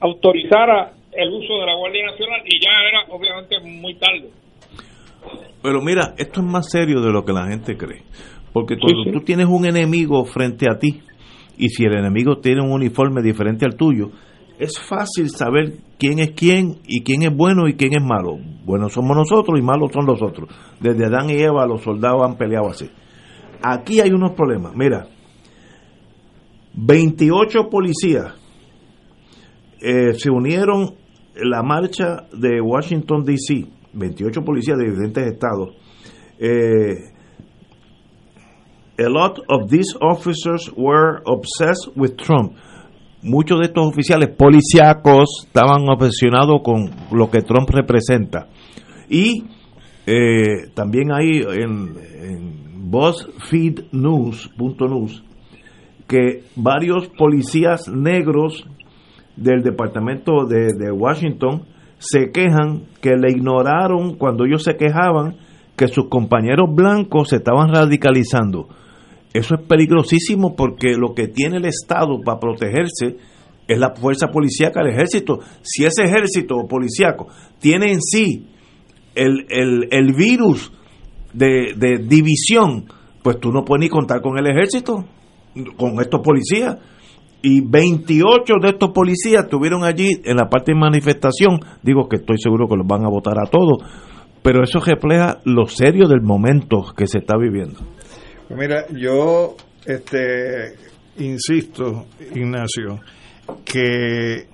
autorizara 0.00 0.92
el 1.12 1.28
uso 1.28 1.58
de 1.58 1.66
la 1.66 1.76
Guardia 1.76 2.06
Nacional 2.06 2.40
y 2.44 2.58
ya 2.60 2.70
era 2.88 3.14
obviamente 3.14 3.60
muy 3.60 3.94
tarde. 3.96 4.30
Pero 5.62 5.80
mira, 5.80 6.14
esto 6.18 6.40
es 6.40 6.46
más 6.46 6.70
serio 6.70 7.00
de 7.00 7.12
lo 7.12 7.24
que 7.24 7.32
la 7.32 7.46
gente 7.46 7.76
cree. 7.76 8.02
Porque 8.52 8.76
cuando 8.76 9.04
sí. 9.04 9.12
tú 9.12 9.20
tienes 9.20 9.46
un 9.46 9.66
enemigo 9.66 10.24
frente 10.24 10.66
a 10.70 10.78
ti, 10.78 11.00
y 11.56 11.68
si 11.68 11.84
el 11.84 11.94
enemigo 11.94 12.38
tiene 12.38 12.62
un 12.62 12.72
uniforme 12.72 13.22
diferente 13.22 13.64
al 13.64 13.76
tuyo, 13.76 14.10
es 14.58 14.78
fácil 14.80 15.30
saber 15.30 15.74
quién 15.98 16.18
es 16.18 16.32
quién 16.32 16.80
y 16.86 17.02
quién 17.02 17.22
es 17.22 17.34
bueno 17.34 17.68
y 17.68 17.74
quién 17.74 17.94
es 17.94 18.02
malo. 18.02 18.38
Buenos 18.64 18.92
somos 18.92 19.16
nosotros 19.16 19.58
y 19.58 19.62
malos 19.62 19.90
son 19.92 20.06
los 20.06 20.22
otros. 20.22 20.48
Desde 20.80 21.06
Adán 21.06 21.30
y 21.30 21.40
Eva 21.40 21.66
los 21.66 21.82
soldados 21.82 22.22
han 22.22 22.36
peleado 22.36 22.68
así. 22.68 22.90
Aquí 23.62 24.00
hay 24.00 24.10
unos 24.10 24.32
problemas. 24.32 24.74
Mira, 24.74 25.06
28 26.74 27.68
policías 27.70 28.34
eh, 29.80 30.14
se 30.14 30.30
unieron 30.30 30.94
en 31.34 31.50
la 31.50 31.62
marcha 31.62 32.28
de 32.32 32.60
Washington, 32.60 33.24
D.C., 33.24 33.66
28 33.92 34.42
policías 34.42 34.78
de 34.78 34.90
diferentes 34.90 35.26
estados. 35.26 35.76
Eh, 36.38 37.12
a 38.98 39.08
lot 39.08 39.38
of 39.48 39.68
these 39.70 39.96
officers 40.00 40.70
were 40.76 41.20
obsessed 41.26 41.88
with 41.96 42.16
Trump. 42.16 42.54
Muchos 43.22 43.60
de 43.60 43.66
estos 43.66 43.86
oficiales 43.86 44.30
policíacos 44.30 45.44
estaban 45.46 45.88
obsesionados 45.88 46.60
con 46.62 46.90
lo 47.12 47.30
que 47.30 47.42
Trump 47.42 47.70
representa. 47.70 48.48
Y 49.08 49.44
eh, 50.06 50.70
también 50.74 51.12
hay 51.12 51.40
en, 51.40 51.96
en 52.20 52.90
news, 53.92 54.50
que 56.12 56.44
varios 56.56 57.08
policías 57.08 57.88
negros 57.88 58.66
del 59.34 59.62
departamento 59.62 60.44
de, 60.44 60.74
de 60.78 60.92
Washington 60.92 61.62
se 61.96 62.30
quejan 62.30 62.82
que 63.00 63.16
le 63.16 63.30
ignoraron 63.30 64.18
cuando 64.18 64.44
ellos 64.44 64.62
se 64.62 64.76
quejaban 64.76 65.38
que 65.74 65.88
sus 65.88 66.10
compañeros 66.10 66.68
blancos 66.70 67.30
se 67.30 67.36
estaban 67.36 67.72
radicalizando. 67.72 68.68
Eso 69.32 69.54
es 69.54 69.62
peligrosísimo 69.66 70.54
porque 70.54 70.96
lo 70.98 71.14
que 71.14 71.28
tiene 71.28 71.56
el 71.56 71.64
Estado 71.64 72.20
para 72.22 72.38
protegerse 72.38 73.16
es 73.66 73.78
la 73.78 73.94
fuerza 73.94 74.26
policíaca, 74.26 74.82
el 74.82 74.90
ejército. 74.90 75.38
Si 75.62 75.86
ese 75.86 76.04
ejército 76.04 76.56
policíaco 76.68 77.28
tiene 77.58 77.90
en 77.90 78.02
sí 78.02 78.48
el, 79.14 79.46
el, 79.48 79.88
el 79.90 80.12
virus 80.12 80.70
de, 81.32 81.72
de 81.74 82.04
división, 82.06 82.84
pues 83.22 83.40
tú 83.40 83.50
no 83.50 83.64
puedes 83.64 83.80
ni 83.80 83.88
contar 83.88 84.20
con 84.20 84.36
el 84.36 84.46
ejército, 84.46 85.06
con 85.76 86.00
estos 86.00 86.20
policías. 86.20 86.76
Y 87.42 87.60
28 87.60 88.54
de 88.62 88.68
estos 88.68 88.90
policías 88.90 89.44
estuvieron 89.44 89.84
allí 89.84 90.20
en 90.24 90.36
la 90.36 90.48
parte 90.48 90.72
de 90.72 90.78
manifestación. 90.78 91.58
Digo 91.82 92.08
que 92.08 92.16
estoy 92.16 92.38
seguro 92.38 92.68
que 92.68 92.76
los 92.76 92.86
van 92.86 93.04
a 93.04 93.08
votar 93.08 93.34
a 93.40 93.50
todos, 93.50 93.82
pero 94.42 94.62
eso 94.62 94.78
refleja 94.78 95.40
lo 95.44 95.66
serio 95.66 96.06
del 96.06 96.22
momento 96.22 96.84
que 96.96 97.08
se 97.08 97.18
está 97.18 97.36
viviendo. 97.36 97.80
Pues 98.46 98.60
mira, 98.60 98.86
yo 98.90 99.56
este 99.84 100.76
insisto, 101.18 102.06
Ignacio, 102.32 103.00
que 103.64 104.46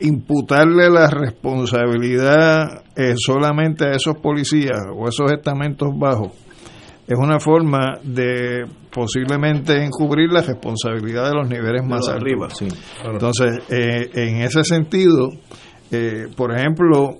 imputarle 0.00 0.88
la 0.88 1.10
responsabilidad 1.10 2.84
eh, 2.96 3.14
solamente 3.16 3.86
a 3.86 3.92
esos 3.92 4.16
policías 4.16 4.80
o 4.94 5.08
esos 5.08 5.30
estamentos 5.32 5.88
bajos 5.98 6.32
es 7.08 7.18
una 7.18 7.40
forma 7.40 7.98
de 8.02 8.66
posiblemente 8.92 9.82
encubrir 9.84 10.30
la 10.30 10.42
responsabilidad 10.42 11.28
de 11.30 11.34
los 11.34 11.48
niveles 11.48 11.82
más 11.84 12.06
altos. 12.08 12.22
arriba, 12.22 12.50
sí. 12.50 12.68
Entonces, 13.04 13.58
eh, 13.70 14.10
en 14.14 14.42
ese 14.42 14.62
sentido, 14.62 15.30
eh, 15.90 16.26
por 16.36 16.54
ejemplo, 16.56 17.16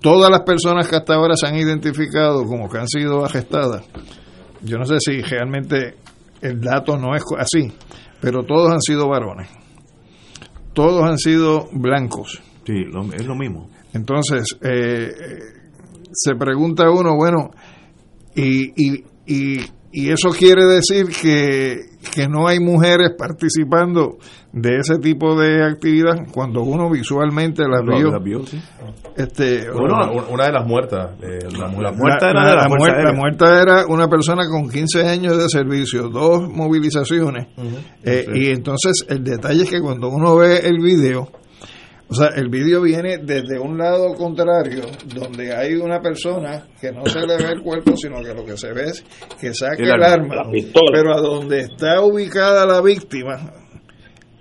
todas 0.00 0.30
las 0.32 0.40
personas 0.42 0.88
que 0.88 0.96
hasta 0.96 1.14
ahora 1.14 1.34
se 1.36 1.46
han 1.46 1.54
identificado 1.56 2.44
como 2.44 2.68
que 2.68 2.78
han 2.78 2.88
sido 2.88 3.24
arrestadas, 3.24 3.84
yo 4.62 4.76
no 4.78 4.84
sé 4.84 4.96
si 4.98 5.20
realmente 5.22 5.94
el 6.42 6.60
dato 6.60 6.96
no 6.98 7.14
es 7.14 7.22
así, 7.38 7.72
pero 8.20 8.42
todos 8.42 8.70
han 8.72 8.80
sido 8.80 9.08
varones. 9.08 9.48
Todos 10.72 11.04
han 11.04 11.18
sido 11.18 11.68
blancos. 11.72 12.40
Sí, 12.66 12.84
lo- 12.92 13.12
es 13.12 13.24
lo 13.26 13.34
mismo. 13.36 13.70
Entonces, 13.94 14.56
eh, 14.62 15.10
se 16.12 16.34
pregunta 16.34 16.90
uno, 16.90 17.16
bueno, 17.16 17.50
y, 18.40 18.72
y, 18.76 19.04
y, 19.26 19.60
y 19.90 20.10
eso 20.10 20.28
quiere 20.30 20.64
decir 20.64 21.06
que, 21.20 21.80
que 22.14 22.28
no 22.28 22.46
hay 22.46 22.60
mujeres 22.60 23.10
participando 23.18 24.18
de 24.52 24.76
ese 24.78 24.98
tipo 24.98 25.38
de 25.38 25.64
actividad 25.64 26.26
cuando 26.32 26.62
uno 26.62 26.90
visualmente 26.90 27.62
las 27.68 27.82
vio. 27.82 28.10
las 28.10 28.22
vio, 28.22 28.46
sí. 28.46 28.60
Este, 29.16 29.70
Bueno, 29.70 29.96
una, 29.96 30.10
una 30.30 30.44
de 30.46 30.52
las 30.52 30.66
muertas. 30.66 31.10
eh, 31.22 31.38
la, 31.52 31.66
la, 31.68 31.92
muerta 31.92 32.32
la- 32.32 32.42
era 32.42 32.54
la 32.54 32.62
la 32.62 32.68
muerta, 32.68 33.02
la 33.02 33.12
muerta 33.12 33.86
una 33.88 34.08
persona 34.08 34.42
con 34.48 34.70
15 34.70 35.06
años 35.06 35.36
de 35.38 35.48
servicio, 35.48 36.08
dos 36.08 36.48
movilizaciones. 36.48 37.48
Eh, 38.04 38.24
Sí. 38.26 38.40
Y 38.40 38.46
entonces 38.50 39.04
el 39.08 39.24
detalle 39.24 39.62
es 39.64 39.70
que 39.70 39.80
cuando 39.80 40.08
uno 40.08 40.36
ve 40.36 40.58
el 40.58 40.78
video, 40.82 41.28
o 42.10 42.14
sea, 42.14 42.28
el 42.36 42.48
video 42.48 42.82
viene 42.82 43.18
desde 43.18 43.58
un 43.58 43.76
lado 43.76 44.14
contrario, 44.14 44.82
donde 45.14 45.54
hay 45.54 45.74
una 45.74 46.00
persona 46.00 46.66
que 46.80 46.90
no 46.90 47.04
se 47.04 47.20
le 47.20 47.36
ve 47.36 47.52
el 47.52 47.62
cuerpo, 47.62 47.96
sino 47.96 48.22
que 48.22 48.32
lo 48.32 48.44
que 48.44 48.56
se 48.56 48.72
ve 48.72 48.84
es 48.84 49.04
que 49.38 49.52
saca 49.52 49.76
El 49.76 49.90
el, 49.90 50.02
arma, 50.02 50.44
pero 50.92 51.14
a 51.14 51.20
donde 51.20 51.60
está 51.60 52.00
ubicada 52.00 52.64
la 52.64 52.80
víctima, 52.80 53.52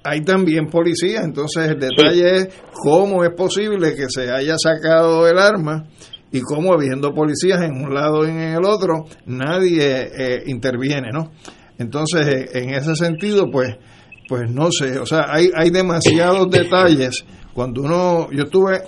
hay 0.04 0.22
también 0.22 0.68
policías, 0.68 1.26
entonces 1.26 1.70
el 1.70 1.80
detalle 1.80 2.38
es 2.38 2.48
cómo 2.72 3.26
es 3.26 3.32
posible 3.36 3.94
que 3.96 4.06
se 4.08 4.32
haya 4.32 4.56
sacado 4.58 5.28
el 5.28 5.38
arma 5.38 5.88
y 6.32 6.40
cómo 6.40 6.74
habiendo 6.74 7.14
policías 7.14 7.62
en 7.62 7.74
un 7.74 7.94
lado 7.94 8.26
y 8.26 8.30
en 8.30 8.40
el 8.40 8.66
otro, 8.66 9.06
nadie 9.26 10.10
eh, 10.18 10.44
interviene, 10.46 11.10
¿no? 11.12 11.32
Entonces, 11.78 12.28
eh, 12.28 12.50
en 12.54 12.70
ese 12.74 12.96
sentido, 12.96 13.52
pues, 13.52 13.76
pues 14.28 14.50
no 14.50 14.72
sé, 14.72 14.98
o 15.00 15.06
sea, 15.06 15.26
hay, 15.30 15.52
hay 15.56 15.70
demasiados 15.70 16.50
detalles. 16.50 17.26
Cuando 17.58 17.82
uno, 17.82 18.30
yo 18.30 18.44
estuve 18.44 18.84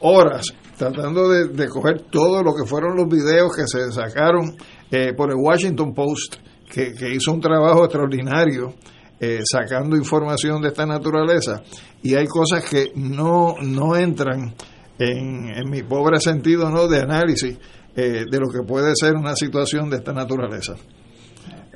horas 0.00 0.46
tratando 0.78 1.28
de, 1.28 1.68
coger 1.68 2.06
todo 2.10 2.42
lo 2.42 2.54
que 2.54 2.64
fueron 2.64 2.96
los 2.96 3.06
videos 3.06 3.54
que 3.54 3.66
se 3.66 3.92
sacaron 3.92 4.56
eh, 4.90 5.12
por 5.14 5.28
el 5.28 5.36
Washington 5.36 5.92
Post, 5.92 6.36
que, 6.72 6.94
hizo 7.14 7.32
un 7.32 7.42
trabajo 7.42 7.84
extraordinario 7.84 8.72
eh, 9.20 9.40
sacando 9.44 9.94
información 9.94 10.62
de 10.62 10.68
esta 10.68 10.86
naturaleza, 10.86 11.62
y 12.02 12.14
hay 12.14 12.26
cosas 12.26 12.64
que 12.64 12.92
no, 12.94 13.56
no 13.60 13.94
entran 13.94 14.54
en, 14.98 15.68
mi 15.68 15.82
pobre 15.82 16.18
sentido 16.18 16.70
¿no? 16.70 16.88
de 16.88 17.02
análisis 17.02 17.58
eh, 17.94 18.24
de 18.26 18.40
lo 18.40 18.48
que 18.48 18.66
puede 18.66 18.94
ser 18.98 19.16
una 19.16 19.36
situación 19.36 19.90
de 19.90 19.98
esta 19.98 20.14
naturaleza. 20.14 20.76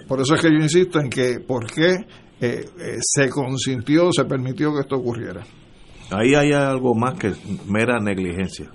Por 0.08 0.18
eso 0.18 0.34
es 0.34 0.40
que 0.40 0.48
yo 0.48 0.62
insisto 0.62 0.98
en 0.98 1.10
que 1.10 1.40
por 1.46 1.70
qué 1.70 1.92
eh, 2.40 2.64
se 3.02 3.28
consintió, 3.28 4.10
se 4.12 4.24
permitió 4.24 4.72
que 4.72 4.80
esto 4.80 4.96
ocurriera. 4.96 5.44
Ahí 6.12 6.34
hay 6.34 6.52
algo 6.52 6.94
más 6.94 7.18
que 7.18 7.32
mera 7.66 7.98
negligencia, 8.00 8.70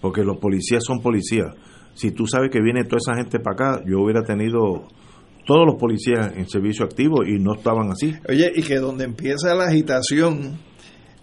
porque 0.00 0.22
los 0.22 0.38
policías 0.38 0.82
son 0.84 1.00
policías. 1.00 1.54
Si 1.94 2.10
tú 2.10 2.26
sabes 2.26 2.50
que 2.50 2.60
viene 2.60 2.84
toda 2.84 2.98
esa 2.98 3.14
gente 3.14 3.38
para 3.38 3.54
acá, 3.54 3.82
yo 3.86 4.00
hubiera 4.00 4.22
tenido 4.22 4.88
todos 5.46 5.66
los 5.66 5.76
policías 5.76 6.32
en 6.36 6.48
servicio 6.48 6.84
activo 6.84 7.24
y 7.24 7.38
no 7.38 7.54
estaban 7.54 7.90
así. 7.90 8.14
Oye, 8.28 8.50
y 8.54 8.62
que 8.62 8.78
donde 8.78 9.04
empieza 9.04 9.54
la 9.54 9.64
agitación 9.64 10.58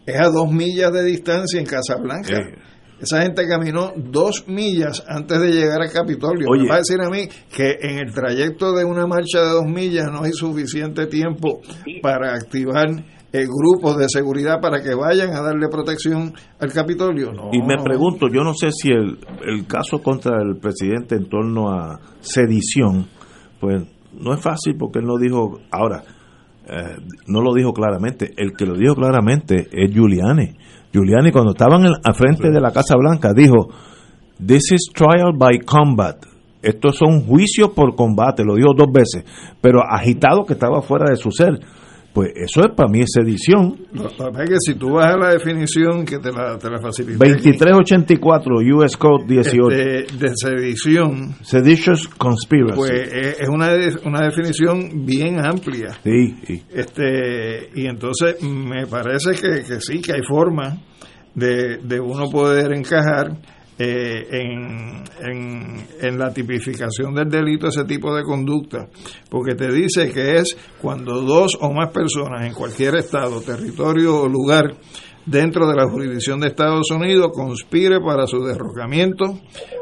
es 0.06 0.20
a 0.20 0.30
dos 0.30 0.52
millas 0.52 0.92
de 0.92 1.04
distancia 1.04 1.60
en 1.60 1.66
Casablanca. 1.66 2.38
Eh. 2.38 2.56
Esa 3.02 3.22
gente 3.22 3.48
caminó 3.48 3.94
dos 3.96 4.46
millas 4.48 5.04
antes 5.08 5.40
de 5.40 5.52
llegar 5.52 5.82
al 5.82 5.92
Capitolio. 5.92 6.48
Oye. 6.50 6.64
Me 6.64 6.70
va 6.70 6.76
a 6.76 6.80
decir 6.80 7.00
a 7.00 7.10
mí 7.10 7.30
que 7.56 7.78
en 7.82 8.00
el 8.00 8.14
trayecto 8.14 8.74
de 8.74 8.84
una 8.84 9.08
marcha 9.08 9.42
de 9.42 9.50
dos 9.52 9.66
millas 9.66 10.08
no 10.12 10.24
hay 10.24 10.34
suficiente 10.34 11.06
tiempo 11.08 11.62
para 12.02 12.34
activar 12.34 12.88
eh, 13.32 13.46
grupos 13.46 13.98
de 13.98 14.06
seguridad 14.10 14.60
para 14.62 14.82
que 14.82 14.96
vayan 14.96 15.30
a 15.36 15.42
darle 15.42 15.68
protección 15.70 16.34
al 16.60 16.72
Capitolio. 16.74 17.32
No, 17.32 17.50
Y 17.54 17.62
me 17.62 17.76
no. 17.78 17.84
pregunto, 17.84 18.28
yo 18.28 18.44
no 18.44 18.54
sé 18.54 18.72
si 18.72 18.90
el, 18.90 19.20
el 19.46 19.68
caso 19.68 20.02
contra 20.02 20.42
el 20.42 20.58
presidente 20.60 21.16
en 21.16 21.30
torno 21.30 21.70
a 21.72 22.00
sedición, 22.22 23.08
pues 23.60 23.84
no 24.20 24.34
es 24.34 24.42
fácil 24.42 24.76
porque 24.78 25.00
él 25.00 25.06
no 25.06 25.18
dijo, 25.18 25.60
ahora, 25.72 26.04
eh, 26.68 26.98
no 27.28 27.42
lo 27.42 27.54
dijo 27.54 27.72
claramente, 27.74 28.34
el 28.38 28.54
que 28.58 28.66
lo 28.66 28.76
dijo 28.76 28.96
claramente 28.96 29.68
es 29.72 29.92
Giuliani. 29.94 30.56
Giuliani 30.92 31.32
cuando 31.32 31.52
estaban 31.52 31.86
en- 31.86 31.94
al 32.04 32.16
frente 32.16 32.50
de 32.50 32.60
la 32.60 32.72
Casa 32.72 32.96
Blanca 32.98 33.32
dijo, 33.34 33.70
this 34.44 34.72
is 34.72 34.90
trial 34.94 35.34
by 35.38 35.60
combat. 35.60 36.18
Estos 36.62 36.98
son 36.98 37.22
juicios 37.22 37.70
por 37.76 37.96
combate, 37.96 38.44
lo 38.44 38.56
dijo 38.56 38.74
dos 38.76 38.92
veces, 38.92 39.24
pero 39.62 39.82
agitado 39.88 40.44
que 40.46 40.54
estaba 40.54 40.82
fuera 40.82 41.06
de 41.10 41.16
su 41.16 41.32
ser. 41.32 41.60
Pues 42.14 42.32
eso 42.36 42.62
es 42.62 42.72
para 42.76 42.90
mí 42.90 43.02
es 43.02 43.12
sedición. 43.14 43.78
Lo 43.94 44.08
que 44.10 44.44
es 44.44 44.50
que 44.50 44.56
si 44.60 44.74
tú 44.76 44.94
vas 44.94 45.14
a 45.14 45.18
la 45.18 45.30
definición 45.34 46.06
que 46.06 46.18
te 46.18 46.32
la, 46.32 46.58
te 46.58 46.70
la 46.70 46.80
facilité 46.82 47.24
aquí, 47.32 47.52
2384 47.52 48.56
US 48.76 48.98
Code 48.98 49.26
18. 49.28 49.72
este, 49.72 50.18
de 50.18 50.32
sedición, 50.36 51.36
Seditious 51.44 52.08
conspiracy. 52.08 52.76
pues 52.76 52.92
es 52.92 53.40
es 53.40 53.48
una, 53.50 53.70
una 54.06 54.22
definición 54.26 55.06
bien 55.06 55.40
amplia. 55.46 55.92
sí, 56.04 56.36
sí. 56.46 56.64
Este, 56.74 57.70
y 57.76 57.86
entonces 57.86 58.42
me 58.44 58.88
parece 58.88 59.32
que, 59.32 59.64
que 59.64 59.80
sí, 59.80 60.02
que 60.02 60.14
hay 60.14 60.24
forma 60.28 60.78
de, 61.36 61.78
de 61.84 62.00
uno 62.00 62.30
poder 62.30 62.74
encajar 62.74 63.38
eh, 63.82 64.28
en, 64.30 65.04
en, 65.22 65.88
en 66.02 66.20
la 66.20 66.34
tipificación 66.34 67.16
del 67.16 67.30
delito 67.30 67.68
ese 67.68 67.86
tipo 67.86 68.14
de 68.14 68.24
conducta, 68.24 68.90
porque 69.30 69.56
te 69.56 69.72
dice 69.72 70.12
que 70.12 70.36
es 70.36 70.58
cuando 70.82 71.22
dos 71.22 71.58
o 71.62 71.72
más 71.72 71.90
personas 71.92 72.46
en 72.46 72.54
cualquier 72.54 72.96
estado, 72.96 73.40
territorio 73.40 74.24
o 74.24 74.28
lugar 74.28 74.76
dentro 75.26 75.68
de 75.68 75.76
la 75.76 75.90
jurisdicción 75.90 76.40
de 76.40 76.48
Estados 76.48 76.92
Unidos 76.92 77.32
conspire 77.34 78.00
para 78.02 78.28
su 78.28 78.44
derrocamiento, 78.44 79.40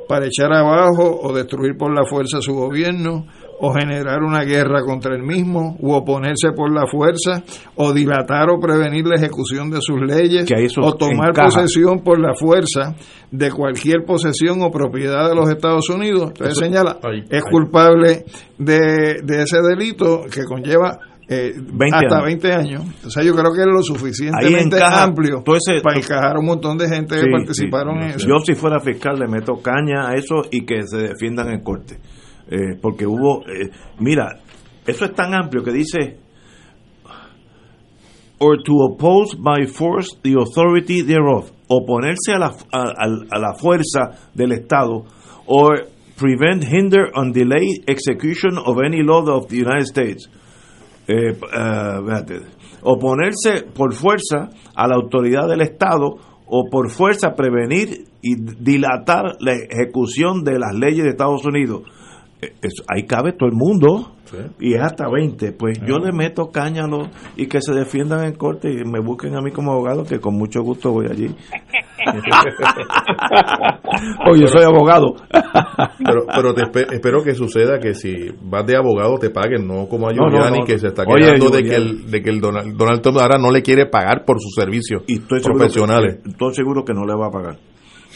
para 0.08 0.28
echar 0.28 0.54
abajo 0.54 1.20
o 1.22 1.34
destruir 1.34 1.76
por 1.78 1.91
la 1.91 2.06
fuerza 2.06 2.41
su 2.41 2.54
gobierno, 2.54 3.26
o 3.60 3.74
generar 3.74 4.22
una 4.24 4.43
guerra 4.43 4.82
contra 4.86 5.16
el 5.16 5.24
mismo, 5.24 5.76
u 5.80 5.91
oponerse 5.93 6.51
por 6.55 6.72
la 6.72 6.86
fuerza, 6.88 7.43
o 7.76 7.91
dilatar 7.93 8.49
o 8.49 8.60
prevenir 8.60 9.05
la 9.08 9.16
ejecución 9.16 9.70
de 9.72 9.80
sus 9.82 9.99
leyes, 10.01 10.45
Que 10.45 10.55
ahí 10.55 10.66
eso 10.66 10.82
o 10.82 10.93
tomar 10.95 11.30
encaja. 11.30 11.47
posesión 11.49 11.99
por 12.03 12.20
la 12.20 12.34
fuerza 12.36 12.95
de 13.32 13.51
cualquier 13.51 14.05
posesión 14.05 14.62
o 14.62 14.70
propiedad 14.72 15.28
de 15.28 15.36
los 15.36 15.49
Estados 15.49 15.89
Unidos. 15.89 16.28
Entonces 16.30 16.51
Eso- 16.58 16.66
señala, 16.66 16.97
ahí, 17.03 17.24
es 17.30 17.43
ahí. 17.43 17.51
culpable 17.51 18.26
de, 18.58 19.22
de 19.24 19.41
ese 19.43 19.58
delito 19.62 20.22
que 20.32 20.43
conlleva 20.43 20.99
eh, 21.30 21.51
20 21.58 21.93
hasta 21.93 22.16
años. 22.20 22.26
20 22.26 22.53
años. 22.53 22.84
O 23.05 23.10
sea, 23.10 23.22
yo 23.22 23.34
creo 23.34 23.51
que 23.53 23.60
es 23.60 23.68
lo 23.68 23.82
suficientemente 23.84 24.78
encaja 24.78 25.03
amplio 25.03 25.43
ese- 25.58 25.82
para 25.82 25.97
encajar 25.99 26.38
a 26.38 26.39
un 26.39 26.45
montón 26.45 26.78
de 26.78 26.88
gente 26.88 27.16
Sí, 27.16 27.22
que 27.26 27.32
participaron 27.32 27.95
sí. 27.99 28.03
en 28.05 28.10
eso. 28.12 28.28
Yo 28.30 28.36
si 28.45 28.53
fuera 28.55 28.80
fiscal 28.80 29.20
le 29.20 29.28
meto 29.28 29.55
caña 29.62 30.08
a 30.08 30.14
eso 30.14 30.36
y 30.51 30.66
que 30.66 30.84
se 30.86 30.97
defiendan 30.99 31.49
en 31.51 31.62
corte. 31.64 31.97
Eh, 32.50 32.78
porque 32.82 33.06
hubo, 33.06 33.41
eh, 33.48 33.70
mira, 34.00 34.39
eso 34.86 35.06
es 35.06 35.14
tan 35.14 35.34
amplio 35.34 35.64
que 35.64 35.72
dice, 35.72 36.18
or 38.39 38.58
to 38.64 38.74
oppose 38.84 39.36
by 39.36 39.66
force 39.66 40.10
the 40.24 40.36
authority 40.39 41.02
thereof, 41.02 41.52
oponerse 41.70 42.34
a 42.36 42.39
la, 42.39 42.54
a, 42.72 42.93
a- 43.32 43.39
la 43.39 43.54
fuerza 43.56 44.30
del 44.34 44.52
Estado, 44.54 45.06
o 45.48 45.70
prevent, 46.18 46.64
hinder, 46.64 47.10
and 47.16 47.34
delay 47.34 47.68
execution 47.88 48.58
of 48.58 48.78
any 48.84 49.02
law 49.04 49.24
of 49.28 49.48
the 49.50 49.58
United 49.58 49.86
States. 49.88 50.30
Eh, 51.08 51.34
véate, 52.04 52.41
oponerse 52.84 53.64
por 53.74 53.93
fuerza 53.93 54.50
a 54.76 54.88
la 54.88 54.95
autoridad 54.95 55.48
del 55.48 55.62
Estado 55.62 56.18
o 56.45 56.64
por 56.70 56.89
fuerza 56.91 57.34
prevenir 57.36 58.06
y 58.22 58.36
dilatar 58.36 59.36
la 59.39 59.54
ejecución 59.54 60.43
de 60.43 60.60
las 60.60 60.74
leyes 60.76 61.04
de 61.04 61.10
Estados 61.10 61.45
Unidos. 61.45 61.84
Eh, 62.41 62.53
eso- 62.61 62.83
ahí 62.88 63.03
cabe 63.07 63.33
todo 63.33 63.49
el 63.49 63.55
mundo 63.55 64.11
y 64.59 64.73
es 64.75 64.81
hasta 64.81 65.09
20. 65.09 65.53
Pues 65.53 65.79
yo 65.88 65.97
le 65.97 66.11
meto 66.11 66.51
cáñalo 66.51 67.07
y 67.35 67.47
que 67.47 67.61
se 67.61 67.73
defiendan 67.73 68.25
en 68.25 68.35
corte 68.35 68.69
y 68.71 68.83
me 68.85 68.99
busquen 68.99 69.35
a 69.35 69.41
mí 69.41 69.49
como 69.51 69.71
abogado, 69.71 70.03
que 70.03 70.19
con 70.19 70.35
mucho 70.35 70.61
gusto 70.61 70.91
voy 70.91 71.07
allí. 71.09 71.27
Oye, 74.29 74.47
soy 74.47 74.63
abogado. 74.63 75.15
Pero, 75.99 76.25
pero 76.33 76.53
te 76.53 76.61
espe- 76.63 76.93
espero 76.93 77.23
que 77.23 77.33
suceda 77.33 77.79
que 77.79 77.93
si 77.93 78.13
vas 78.41 78.65
de 78.65 78.75
abogado 78.77 79.17
te 79.17 79.29
paguen, 79.29 79.67
no 79.67 79.88
como 79.88 80.07
a 80.07 80.13
No, 80.13 80.25
no, 80.25 80.29
Giuliani 80.31 80.59
no. 80.59 80.65
que 80.65 80.77
se 80.79 80.88
está 80.88 81.03
Oye, 81.07 81.25
quejando 81.25 81.49
de 81.49 81.63
que 81.63 81.75
el, 81.75 82.09
de 82.11 82.21
que 82.21 82.29
el 82.29 82.39
Donald, 82.39 82.77
Donald 82.77 83.01
Trump 83.01 83.17
ahora 83.19 83.38
no 83.38 83.51
le 83.51 83.61
quiere 83.61 83.88
pagar 83.88 84.23
por 84.25 84.39
sus 84.39 84.53
servicios 84.53 85.03
Estoy 85.07 85.39
seguro 85.41 85.59
profesionales. 85.59 86.19
que- 86.23 86.29
estoy 86.29 86.53
seguro 86.53 86.83
que 86.85 86.93
no 86.93 87.05
le 87.05 87.13
va 87.15 87.27
a 87.27 87.31
pagar. 87.31 87.57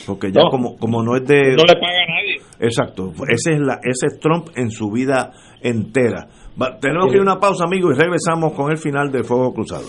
Porque 0.07 0.31
ya 0.31 0.41
No. 0.43 0.49
como, 0.49 0.77
como 0.77 1.03
no 1.03 1.15
es 1.17 1.25
de... 1.27 1.41
No 1.55 1.63
le 1.63 1.75
paga 1.75 2.01
a 2.01 2.07
nadie. 2.07 2.20
Exacto, 2.61 3.11
ese 3.27 3.53
es, 3.53 3.59
la, 3.59 3.79
ese 3.83 4.05
es 4.13 4.19
Trump 4.19 4.49
en 4.55 4.69
su 4.71 4.91
vida 4.91 5.31
entera. 5.61 6.27
Va- 6.61 6.77
tenemos 6.79 7.07
que 7.07 7.13
ir 7.15 7.19
a 7.19 7.23
una 7.23 7.39
pausa, 7.39 7.63
amigos, 7.65 7.95
y 7.95 7.99
regresamos 7.99 8.53
con 8.53 8.69
el 8.71 8.77
final 8.77 9.11
de 9.11 9.23
Fuego 9.23 9.51
Cruzado. 9.53 9.83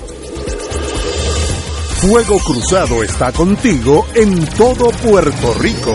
Fuego 2.00 2.38
Cruzado 2.44 3.02
está 3.04 3.30
contigo 3.32 4.06
en 4.14 4.44
todo 4.56 4.90
Puerto 5.08 5.54
Rico. 5.60 5.94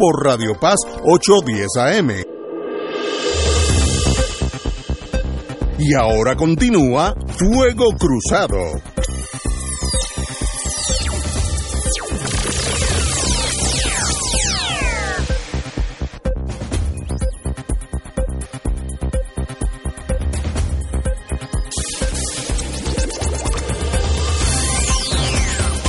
por 0.01 0.25
Radio 0.25 0.55
Paz 0.59 0.77
810 1.03 1.67
AM. 1.77 2.09
Y 5.77 5.93
ahora 5.93 6.35
continúa 6.35 7.13
Fuego 7.37 7.91
Cruzado. 7.99 8.57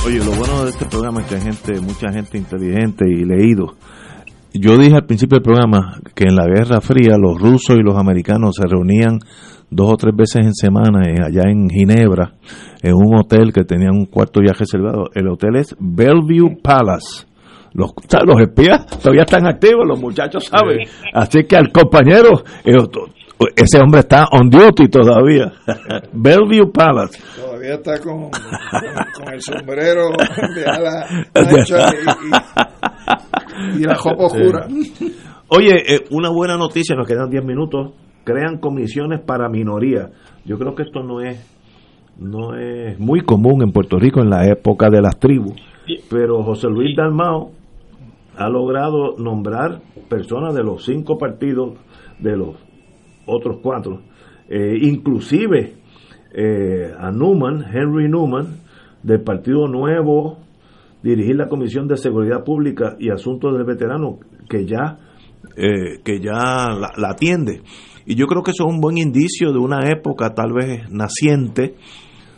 Oye, 0.05 0.19
lo 0.19 0.31
bueno 0.33 0.65
de 0.65 0.69
este 0.69 0.85
programa 0.85 1.21
es 1.21 1.27
que 1.27 1.35
hay 1.35 1.41
gente, 1.41 1.81
mucha 1.81 2.11
gente 2.11 2.37
inteligente 2.37 3.05
y 3.09 3.25
leído. 3.25 3.73
Yo 4.53 4.77
dije 4.77 4.95
al 4.95 5.05
principio 5.05 5.37
del 5.37 5.43
programa 5.43 5.97
que 6.15 6.25
en 6.25 6.35
la 6.35 6.45
Guerra 6.45 6.79
Fría 6.79 7.17
los 7.17 7.39
rusos 7.39 7.75
y 7.75 7.81
los 7.83 7.95
americanos 7.97 8.55
se 8.55 8.67
reunían 8.67 9.19
dos 9.69 9.91
o 9.93 9.97
tres 9.97 10.13
veces 10.15 10.45
en 10.45 10.53
semana 10.53 11.01
en- 11.07 11.23
allá 11.23 11.49
en 11.49 11.67
Ginebra, 11.69 12.33
en 12.83 12.93
un 12.93 13.15
hotel 13.19 13.51
que 13.51 13.63
tenían 13.63 13.95
un 13.95 14.05
cuarto 14.05 14.41
ya 14.45 14.53
reservado. 14.53 15.05
El 15.15 15.27
hotel 15.29 15.55
es 15.55 15.75
Bellevue 15.79 16.57
Palace. 16.61 17.25
Los, 17.73 17.91
los 18.27 18.39
espías 18.41 18.85
todavía 18.85 19.23
están 19.23 19.47
activos, 19.47 19.85
los 19.87 19.99
muchachos 19.99 20.45
saben. 20.45 20.79
Así 21.13 21.43
que 21.45 21.55
al 21.57 21.71
compañero, 21.71 22.29
eh, 22.63 22.77
ese 23.55 23.79
hombre 23.81 24.01
está 24.01 24.25
on 24.31 24.47
duty 24.51 24.87
todavía. 24.89 25.51
Bellevue 26.13 26.71
Palace. 26.71 27.19
Todavía 27.35 27.73
está 27.73 27.97
con, 27.99 28.29
con, 28.29 28.31
con 28.31 29.33
el 29.33 29.41
sombrero 29.41 30.09
de 30.55 30.65
ala 30.65 31.07
ancha 31.33 31.87
y, 31.95 32.27
y- 32.29 32.82
y 33.77 33.83
la 33.83 33.95
jopa 33.97 34.25
oscura. 34.25 34.67
Oye, 35.47 35.95
eh, 35.95 36.05
una 36.11 36.29
buena 36.29 36.57
noticia, 36.57 36.95
nos 36.95 37.07
quedan 37.07 37.29
10 37.29 37.43
minutos. 37.45 37.93
Crean 38.23 38.57
comisiones 38.57 39.19
para 39.19 39.49
minorías. 39.49 40.11
Yo 40.45 40.57
creo 40.57 40.75
que 40.75 40.83
esto 40.83 41.03
no 41.03 41.21
es 41.21 41.53
no 42.17 42.55
es 42.55 42.99
muy 42.99 43.21
común 43.21 43.63
en 43.63 43.71
Puerto 43.71 43.97
Rico 43.97 44.21
en 44.21 44.29
la 44.29 44.47
época 44.47 44.89
de 44.89 45.01
las 45.01 45.17
tribus, 45.17 45.55
pero 46.09 46.43
José 46.43 46.67
Luis 46.69 46.95
Dalmao 46.95 47.51
ha 48.37 48.49
logrado 48.49 49.15
nombrar 49.17 49.81
personas 50.09 50.53
de 50.53 50.63
los 50.63 50.85
cinco 50.85 51.17
partidos 51.17 51.73
de 52.19 52.37
los 52.37 52.55
otros 53.25 53.57
cuatro, 53.61 54.01
eh, 54.49 54.77
inclusive 54.81 55.73
eh, 56.33 56.91
a 56.97 57.11
Newman, 57.11 57.65
Henry 57.73 58.09
Newman, 58.09 58.57
del 59.01 59.21
Partido 59.21 59.67
Nuevo, 59.67 60.37
dirigir 61.03 61.35
la 61.35 61.49
Comisión 61.49 61.87
de 61.87 61.97
Seguridad 61.97 62.43
Pública 62.43 62.95
y 62.97 63.09
Asuntos 63.09 63.53
del 63.53 63.65
Veterano, 63.65 64.19
que 64.49 64.65
ya, 64.65 64.99
eh, 65.57 65.99
que 66.03 66.19
ya 66.19 66.69
la, 66.97 67.09
atiende. 67.09 67.61
Y 68.05 68.15
yo 68.15 68.25
creo 68.25 68.41
que 68.41 68.51
eso 68.51 68.63
es 68.65 68.73
un 68.73 68.81
buen 68.81 68.97
indicio 68.97 69.51
de 69.51 69.59
una 69.59 69.89
época 69.89 70.33
tal 70.33 70.53
vez 70.53 70.89
naciente, 70.89 71.75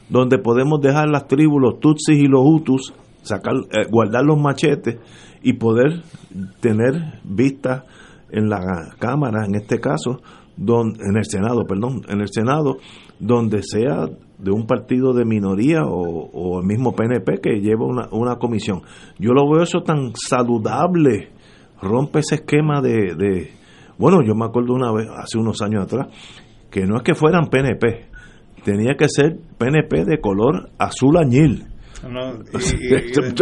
donde 0.10 0.40
podemos 0.40 0.82
dejar 0.82 1.10
las 1.10 1.28
tribus, 1.28 1.62
los 1.62 1.80
tutsis 1.80 2.18
y 2.18 2.28
los 2.28 2.42
hutus, 2.44 2.94
sacar, 3.22 3.54
eh, 3.72 3.88
guardar 3.90 4.26
los 4.26 4.40
machetes 4.40 4.98
y 5.42 5.54
poder 5.54 6.02
tener 6.60 7.20
vistas 7.24 7.84
en 8.32 8.50
la 8.50 8.96
Cámara, 9.00 9.46
en 9.46 9.56
este 9.56 9.80
caso, 9.80 10.22
don, 10.58 10.96
en 11.00 11.18
el 11.18 11.26
Senado, 11.26 11.66
perdón, 11.68 12.02
en 12.08 12.22
el 12.22 12.30
Senado, 12.32 12.78
donde 13.20 13.62
sea 13.62 14.10
de 14.46 14.52
un 14.52 14.68
partido 14.68 15.12
de 15.14 15.26
minoría 15.26 15.82
o, 15.86 16.30
o 16.32 16.60
el 16.62 16.68
mismo 16.68 16.94
PNP 16.96 17.42
que 17.42 17.62
lleva 17.62 17.84
una, 17.86 18.08
una 18.12 18.36
comisión. 18.36 18.84
Yo 19.18 19.32
lo 19.34 19.50
veo 19.50 19.64
eso 19.64 19.82
tan 19.82 20.14
saludable, 20.16 21.30
rompe 21.82 22.20
ese 22.20 22.36
esquema 22.36 22.80
de, 22.80 23.16
de, 23.18 23.52
bueno, 23.98 24.20
yo 24.24 24.36
me 24.36 24.46
acuerdo 24.46 24.74
una 24.76 24.92
vez, 24.92 25.08
hace 25.18 25.40
unos 25.40 25.62
años 25.64 25.86
atrás, 25.86 26.08
que 26.70 26.86
no 26.86 26.98
es 26.98 27.02
que 27.04 27.16
fueran 27.16 27.50
PNP, 27.50 28.06
tenía 28.64 28.94
que 28.96 29.10
ser 29.10 29.36
PNP 29.58 30.06
de 30.06 30.20
color 30.22 30.70
azul 30.78 31.18
añil. 31.18 31.66
No, 32.08 32.34
y, 32.80 32.94
y- 32.94 33.34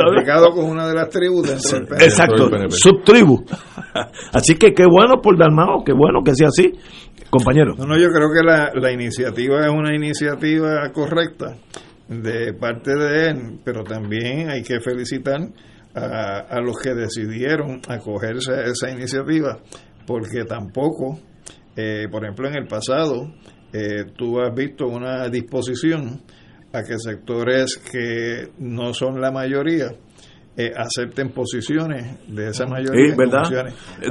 con 0.55 0.65
una 0.69 0.87
de 0.87 0.93
las 0.95 1.09
tribus 1.09 1.49
del 1.49 1.59
PNP. 1.85 2.05
Exacto, 2.05 2.49
subtribu. 2.69 3.43
Así 4.33 4.55
que 4.55 4.73
qué 4.73 4.85
bueno 4.89 5.15
por 5.21 5.37
Dalmao, 5.37 5.83
qué 5.83 5.91
bueno 5.91 6.21
que 6.23 6.33
sea 6.33 6.47
así, 6.47 6.71
compañero. 7.33 7.73
No, 7.77 7.85
no, 7.85 7.97
yo 7.97 8.09
creo 8.09 8.29
que 8.31 8.43
la, 8.43 8.71
la 8.75 8.91
iniciativa 8.91 9.65
es 9.65 9.71
una 9.71 9.95
iniciativa 9.95 10.89
correcta 10.91 11.57
de 12.07 12.53
parte 12.53 12.91
de 12.95 13.29
él, 13.29 13.59
pero 13.63 13.83
también 13.83 14.49
hay 14.51 14.61
que 14.61 14.79
felicitar 14.79 15.39
a, 15.95 16.39
a 16.49 16.61
los 16.61 16.77
que 16.79 16.93
decidieron 16.93 17.81
acogerse 17.87 18.51
a 18.51 18.61
esa 18.65 18.91
iniciativa, 18.91 19.59
porque 20.05 20.45
tampoco, 20.47 21.19
eh, 21.75 22.07
por 22.11 22.23
ejemplo, 22.23 22.47
en 22.49 22.55
el 22.55 22.67
pasado, 22.67 23.33
eh, 23.73 24.05
tú 24.15 24.39
has 24.39 24.53
visto 24.53 24.85
una 24.87 25.27
disposición 25.29 26.21
a 26.71 26.83
que 26.83 26.97
sectores 26.99 27.77
que 27.77 28.49
no 28.59 28.93
son 28.93 29.19
la 29.19 29.31
mayoría 29.31 29.91
eh, 30.55 30.71
acepten 30.75 31.29
posiciones 31.31 32.19
de 32.27 32.49
esa 32.49 32.65
mayoría. 32.67 33.09
Sí, 33.11 33.15
¿verdad? 33.17 33.49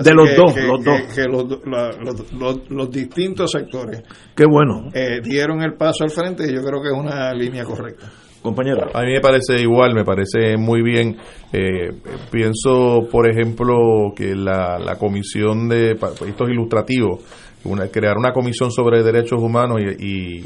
De 0.03 0.13
los 0.15 0.29
que- 0.31 0.35
dos, 0.37 0.55
que- 0.55 0.63
los 0.63 0.85
que- 0.85 0.91
dos. 0.91 1.15
que 1.15 1.23
los, 1.25 1.67
la- 1.67 1.93
los- 2.03 2.33
los- 2.33 2.71
los 2.71 2.91
distintos 2.91 3.51
sectores 3.53 4.03
Qué 4.35 4.45
bueno. 4.47 4.89
eh, 4.93 5.21
dieron 5.23 5.63
el 5.63 5.75
paso 5.75 6.03
al 6.05 6.11
frente 6.11 6.45
y 6.45 6.55
yo 6.55 6.63
creo 6.63 6.83
que 6.83 6.89
es 6.89 6.99
una 6.99 7.33
línea 7.33 7.65
correcta. 7.65 8.11
Compañero. 8.43 8.89
A 8.93 9.03
mí 9.03 9.13
me 9.13 9.21
parece 9.21 9.61
igual, 9.63 9.95
me 9.95 10.05
parece 10.05 10.57
muy 10.57 10.83
bien. 10.83 11.17
Eh, 11.53 11.93
pienso, 12.33 13.07
por 13.09 13.31
ejemplo, 13.31 14.13
que 14.17 14.35
la, 14.35 14.81
la 14.81 14.97
comisión 14.97 15.69
de 15.69 15.93
esto 15.93 16.25
es 16.45 16.51
ilustrativo, 16.51 17.21
una, 17.65 17.87
crear 17.87 18.17
una 18.19 18.33
comisión 18.33 18.73
sobre 18.73 19.05
derechos 19.05 19.41
humanos 19.41 19.79
y, 20.01 20.07
y 20.41 20.45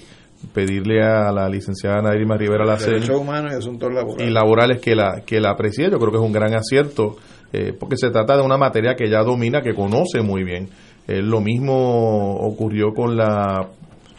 pedirle 0.53 1.03
a 1.03 1.32
la 1.32 1.49
licenciada 1.49 2.03
Nadirma 2.03 2.37
Rivera 2.37 2.64
Lacel 2.64 2.95
Derechos 2.95 3.20
humanos 3.20 3.53
y 3.53 3.57
asuntos 3.57 3.93
laborales. 3.93 4.28
y 4.28 4.32
laborales 4.32 4.80
que 4.80 4.95
la 4.95 5.22
que 5.26 5.41
la 5.41 5.57
preside 5.57 5.91
yo 5.91 5.99
creo 5.99 6.11
que 6.12 6.18
es 6.18 6.24
un 6.24 6.32
gran 6.32 6.55
acierto 6.55 7.16
eh, 7.53 7.72
porque 7.78 7.97
se 7.97 8.11
trata 8.11 8.37
de 8.37 8.43
una 8.43 8.57
materia 8.59 8.95
que 8.97 9.05
ella 9.05 9.22
domina 9.22 9.62
que 9.62 9.74
conoce 9.74 10.20
muy 10.22 10.45
bien 10.45 10.68
Eh, 11.09 11.22
lo 11.22 11.41
mismo 11.41 12.34
ocurrió 12.41 12.93
con 12.93 13.16
la 13.16 13.68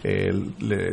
eh, 0.03 0.31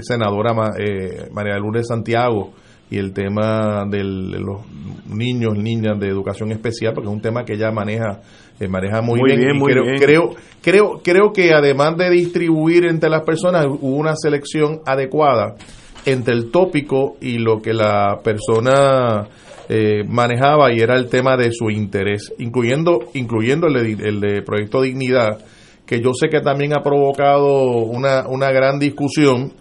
senadora 0.01 0.53
Ma- 0.53 0.73
eh, 0.79 1.29
María 1.33 1.57
Lourdes 1.59 1.87
Santiago 1.87 2.53
y 2.91 2.99
el 2.99 3.13
tema 3.13 3.85
de 3.89 4.03
los 4.05 4.61
niños 5.07 5.57
niñas 5.57 5.99
de 6.01 6.09
educación 6.09 6.51
especial 6.53 6.93
porque 6.95 7.09
es 7.09 7.15
un 7.15 7.21
tema 7.23 7.45
que 7.45 7.55
ella 7.55 7.71
maneja 7.71 8.21
eh, 8.61 8.69
maneja 8.69 9.01
muy, 9.03 9.21
Muy 9.21 9.31
bien, 9.31 9.41
bien, 9.41 9.57
y 9.57 9.59
muy 9.59 9.73
creo, 9.73 9.85
bien. 9.85 9.97
creo 9.99 10.31
creo 10.63 11.01
creo 11.03 11.33
que 11.33 11.53
además 11.53 11.97
de 11.97 12.11
distribuir 12.11 12.85
entre 12.85 13.11
las 13.11 13.23
personas 13.23 13.67
hubo 13.67 13.97
una 13.97 14.15
selección 14.17 14.81
adecuada 14.87 15.57
entre 16.07 16.35
el 16.35 16.51
tópico 16.51 17.17
y 17.21 17.39
lo 17.39 17.61
que 17.61 17.73
la 17.73 18.21
persona 18.23 19.27
eh, 19.69 20.05
manejaba 20.07 20.73
y 20.73 20.81
era 20.81 20.97
el 20.97 21.09
tema 21.09 21.37
de 21.37 21.51
su 21.53 21.71
interés, 21.71 22.33
incluyendo 22.39 23.01
incluyendo 23.15 23.67
el 23.67 23.97
de, 23.97 24.09
el 24.09 24.21
de 24.21 24.43
Proyecto 24.43 24.83
Dignidad, 24.83 25.39
que 25.87 26.01
yo 26.01 26.13
sé 26.15 26.29
que 26.29 26.41
también 26.41 26.75
ha 26.75 26.83
provocado 26.83 27.79
una, 27.79 28.27
una 28.29 28.51
gran 28.51 28.79
discusión, 28.79 29.53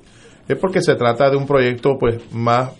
es 0.48 0.58
porque 0.58 0.82
se 0.82 0.96
trata 0.96 1.30
de 1.30 1.38
un 1.38 1.48
proyecto 1.48 1.98
pues 1.98 2.22
más 2.34 2.72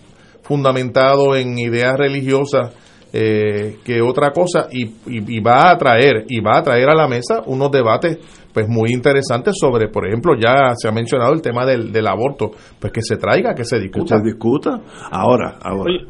fundamentado 0.42 1.34
en 1.34 1.58
ideas 1.58 1.96
religiosas 1.96 2.72
eh, 3.16 3.76
que 3.84 4.02
otra 4.02 4.32
cosa 4.32 4.66
y, 4.72 4.84
y- 5.06 5.36
y 5.36 5.40
va 5.40 5.70
a 5.70 5.78
traer 5.78 6.24
y 6.28 6.40
va 6.40 6.58
a 6.58 6.62
traer 6.64 6.88
a 6.88 6.94
la 6.96 7.06
mesa 7.06 7.42
unos 7.46 7.70
debates 7.70 8.18
pues 8.52 8.66
muy 8.68 8.90
interesantes 8.92 9.54
sobre 9.60 9.86
por 9.88 10.04
ejemplo 10.06 10.34
ya 10.36 10.72
se 10.74 10.88
ha 10.88 10.92
mencionado 10.92 11.32
el 11.32 11.40
tema 11.40 11.64
del, 11.64 11.92
del 11.92 12.06
aborto 12.08 12.50
pues 12.80 12.92
que 12.92 13.02
se 13.02 13.16
traiga 13.16 13.54
que 13.54 13.64
se 13.64 13.76
Que 13.76 13.82
discuta 13.82 14.16
se 14.18 14.24
discuta. 14.24 14.80
Ahora, 15.12 15.58
ahora. 15.62 15.92
Oye. 15.92 16.06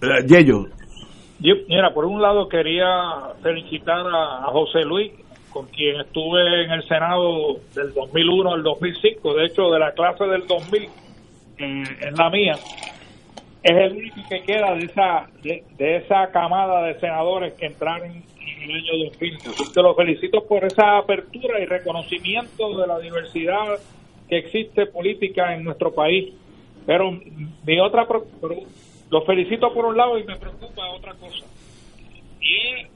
Eh, 0.00 0.26
Yello, 0.28 0.60
Yo, 1.40 1.54
mira, 1.68 1.92
por 1.92 2.04
un 2.04 2.22
lado 2.22 2.48
quería 2.48 2.86
felicitar 3.42 3.98
a, 4.06 4.44
a 4.46 4.52
José 4.52 4.82
Luis, 4.84 5.10
con 5.52 5.66
quien 5.66 6.00
estuve 6.00 6.64
en 6.66 6.70
el 6.70 6.86
Senado 6.86 7.54
del 7.74 7.92
2001 7.94 8.52
al 8.54 8.62
2005, 8.62 9.34
de 9.34 9.44
hecho 9.46 9.62
de 9.72 9.78
la 9.80 9.90
clase 9.92 10.24
del 10.24 10.46
2000, 10.46 10.82
eh, 10.84 10.88
en 11.58 12.14
la 12.16 12.30
mía, 12.30 12.52
es 13.62 13.76
el 13.76 13.92
único 13.96 14.20
que 14.28 14.42
queda 14.44 14.74
de 14.74 14.84
esa 14.84 15.28
de, 15.42 15.64
esa 15.78 16.30
camada 16.30 16.84
de 16.84 16.98
senadores 17.00 17.54
que 17.54 17.66
entraron 17.66 18.10
en 18.12 18.62
el 18.62 18.70
año 18.70 19.04
2000. 19.10 19.40
Así 19.46 19.72
que 19.74 19.82
lo 19.82 19.94
felicito 19.94 20.46
por 20.46 20.64
esa 20.64 20.98
apertura 20.98 21.60
y 21.60 21.66
reconocimiento 21.66 22.78
de 22.78 22.86
la 22.86 22.98
diversidad 23.00 23.78
que 24.28 24.38
existe 24.38 24.86
política 24.86 25.54
en 25.54 25.64
nuestro 25.64 25.92
país. 25.92 26.34
Pero 26.86 27.10
mi 27.64 27.80
otra 27.80 28.06
pro- 28.06 28.26
lo 29.10 29.22
felicito 29.22 29.72
por 29.74 29.86
un 29.86 29.96
lado 29.96 30.18
y 30.18 30.24
me 30.24 30.36
preocupa 30.36 30.88
otra 30.90 31.12
cosa. 31.14 31.44
Y 32.40 32.86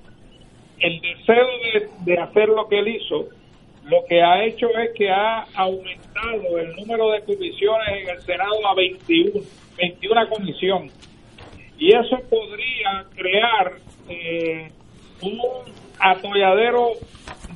el 0.78 1.00
deseo 1.00 1.46
de, 1.74 1.88
de 2.12 2.18
hacer 2.20 2.48
lo 2.48 2.68
que 2.68 2.78
él 2.78 2.88
hizo, 2.88 3.26
lo 3.84 4.04
que 4.08 4.22
ha 4.22 4.44
hecho 4.44 4.68
es 4.78 4.90
que 4.96 5.10
ha 5.10 5.42
aumentado 5.54 6.58
el 6.58 6.74
número 6.76 7.10
de 7.10 7.22
comisiones 7.22 7.88
en 8.02 8.08
el 8.10 8.22
Senado 8.22 8.66
a 8.66 8.74
21, 8.74 9.40
21 9.76 10.28
comisión. 10.28 10.90
Y 11.78 11.92
eso 11.92 12.20
podría 12.28 13.06
crear 13.14 13.72
eh, 14.08 14.70
un 15.22 15.40
atolladero 15.98 16.92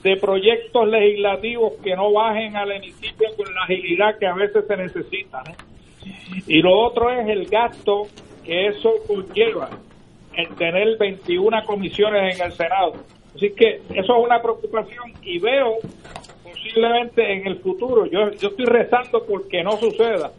de 0.02 0.16
proyectos 0.16 0.88
legislativos 0.88 1.74
que 1.82 1.94
no 1.94 2.12
bajen 2.12 2.56
al 2.56 2.72
hemiciclo 2.72 3.28
con 3.36 3.52
la 3.54 3.62
agilidad 3.64 4.18
que 4.18 4.26
a 4.26 4.34
veces 4.34 4.64
se 4.66 4.76
necesita. 4.76 5.42
Y 6.46 6.62
lo 6.62 6.78
otro 6.78 7.10
es 7.10 7.28
el 7.28 7.46
gasto 7.46 8.06
que 8.44 8.68
eso 8.68 8.92
conlleva 9.06 9.70
en 10.34 10.54
tener 10.56 10.96
21 10.98 11.64
comisiones 11.64 12.36
en 12.36 12.46
el 12.46 12.52
Senado. 12.52 12.94
Así 13.34 13.50
que 13.50 13.82
eso 13.90 14.16
es 14.16 14.24
una 14.24 14.40
preocupación 14.40 15.12
y 15.22 15.38
veo 15.38 15.78
posiblemente 16.42 17.32
en 17.32 17.46
el 17.46 17.58
futuro, 17.58 18.06
yo, 18.06 18.30
yo 18.32 18.48
estoy 18.48 18.66
rezando 18.66 19.24
porque 19.26 19.62
no 19.62 19.76
suceda, 19.76 20.30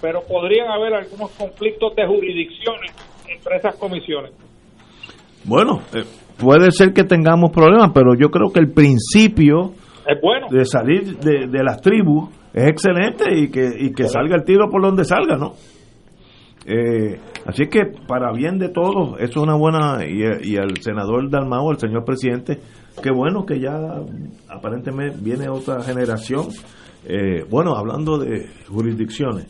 pero 0.00 0.20
podrían 0.26 0.68
haber 0.70 0.94
algunos 0.94 1.30
conflictos 1.32 1.94
de 1.96 2.06
jurisdicciones 2.06 2.92
entre 3.28 3.56
esas 3.56 3.76
comisiones. 3.76 4.32
bueno, 5.44 5.80
eh, 5.94 6.04
puede 6.38 6.70
ser 6.70 6.92
que 6.92 7.04
tengamos 7.04 7.50
problemas, 7.52 7.90
pero 7.94 8.14
yo 8.18 8.28
creo 8.30 8.52
que 8.52 8.60
el 8.60 8.72
principio 8.72 9.72
Es 10.06 10.20
bueno. 10.22 10.46
de 10.50 10.64
salir 10.64 11.18
de, 11.18 11.46
de 11.48 11.62
las 11.64 11.80
tribus 11.80 12.30
es 12.52 12.66
excelente 12.68 13.24
y 13.36 13.50
que, 13.50 13.68
y 13.78 13.92
que 13.92 14.08
salga 14.08 14.36
el 14.36 14.44
tiro 14.44 14.68
por 14.70 14.82
donde 14.82 15.04
salga, 15.04 15.36
¿no? 15.36 15.52
Eh, 16.66 17.18
así 17.46 17.66
que 17.70 17.86
para 18.06 18.32
bien 18.32 18.58
de 18.58 18.68
todos, 18.68 19.14
eso 19.18 19.30
es 19.30 19.36
una 19.36 19.54
buena, 19.56 20.04
y, 20.06 20.52
y 20.52 20.56
al 20.56 20.76
senador 20.82 21.30
Dalmao, 21.30 21.70
el 21.70 21.78
señor 21.78 22.04
presidente, 22.04 22.58
qué 23.02 23.10
bueno 23.10 23.46
que 23.46 23.58
ya 23.60 23.72
aparentemente 24.48 25.16
viene 25.22 25.48
otra 25.48 25.82
generación. 25.82 26.48
Eh, 27.06 27.44
bueno, 27.48 27.74
hablando 27.76 28.18
de 28.18 28.46
jurisdicciones, 28.68 29.46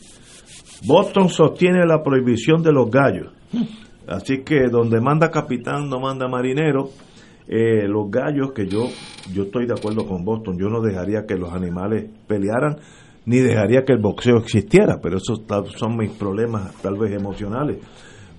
Boston 0.85 1.29
sostiene 1.29 1.85
la 1.85 2.03
prohibición 2.03 2.63
de 2.63 2.71
los 2.71 2.89
gallos. 2.89 3.31
Así 4.07 4.43
que 4.43 4.67
donde 4.69 4.99
manda 4.99 5.29
capitán 5.29 5.89
no 5.89 5.99
manda 5.99 6.27
marinero. 6.27 6.89
Eh, 7.47 7.87
los 7.87 8.09
gallos, 8.09 8.53
que 8.53 8.67
yo, 8.67 8.87
yo 9.33 9.43
estoy 9.43 9.65
de 9.65 9.73
acuerdo 9.73 10.07
con 10.07 10.23
Boston, 10.23 10.57
yo 10.57 10.69
no 10.69 10.79
dejaría 10.81 11.25
que 11.25 11.35
los 11.35 11.51
animales 11.51 12.09
pelearan, 12.25 12.77
ni 13.25 13.37
dejaría 13.37 13.83
que 13.83 13.93
el 13.93 13.99
boxeo 13.99 14.37
existiera, 14.37 14.99
pero 15.01 15.17
esos 15.17 15.43
son 15.75 15.97
mis 15.97 16.11
problemas 16.11 16.73
tal 16.81 16.97
vez 16.97 17.11
emocionales. 17.11 17.79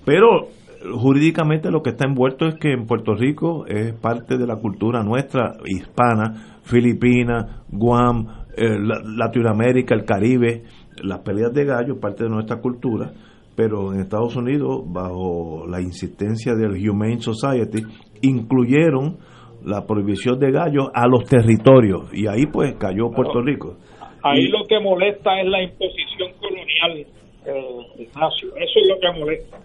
Pero 0.03 0.47
jurídicamente 0.95 1.69
lo 1.69 1.81
que 1.81 1.91
está 1.91 2.07
envuelto 2.07 2.47
es 2.47 2.55
que 2.55 2.71
en 2.71 2.85
Puerto 2.85 3.13
Rico 3.13 3.65
es 3.67 3.93
parte 3.93 4.37
de 4.37 4.47
la 4.47 4.55
cultura 4.55 5.03
nuestra 5.03 5.57
hispana, 5.65 6.59
Filipinas, 6.63 7.61
Guam, 7.69 8.42
eh, 8.57 8.77
la- 8.79 9.01
Latinoamérica, 9.25 9.95
el 9.95 10.05
Caribe, 10.05 10.63
las 11.03 11.19
peleas 11.19 11.53
de 11.53 11.65
gallos, 11.65 11.97
parte 11.99 12.23
de 12.23 12.29
nuestra 12.29 12.57
cultura, 12.61 13.11
pero 13.55 13.93
en 13.93 14.01
Estados 14.01 14.35
Unidos, 14.35 14.83
bajo 14.87 15.65
la 15.67 15.81
insistencia 15.81 16.53
del 16.55 16.71
Humane 16.89 17.19
Society, 17.19 17.83
incluyeron 18.21 19.17
la 19.65 19.85
prohibición 19.85 20.39
de 20.39 20.51
gallos 20.51 20.87
a 20.93 21.07
los 21.07 21.23
territorios 21.25 22.09
y 22.13 22.27
ahí 22.27 22.45
pues 22.51 22.75
cayó 22.77 23.09
Puerto 23.11 23.41
Rico. 23.41 23.77
Ahí 24.23 24.41
Y- 24.45 24.47
lo 24.49 24.59
que 24.67 24.79
molesta 24.79 25.39
es 25.39 25.47
la 25.47 25.63
imposición 25.63 26.31
colonial, 26.39 27.07
eh, 27.45 28.01
Ignacio. 28.03 28.49
Eso 28.55 28.79
es 28.81 28.87
lo 28.87 28.95
que 28.99 29.19
molesta. 29.19 29.57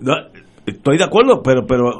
No, 0.00 0.14
estoy 0.66 0.98
de 0.98 1.04
acuerdo, 1.04 1.42
pero 1.42 1.66
pero 1.66 1.90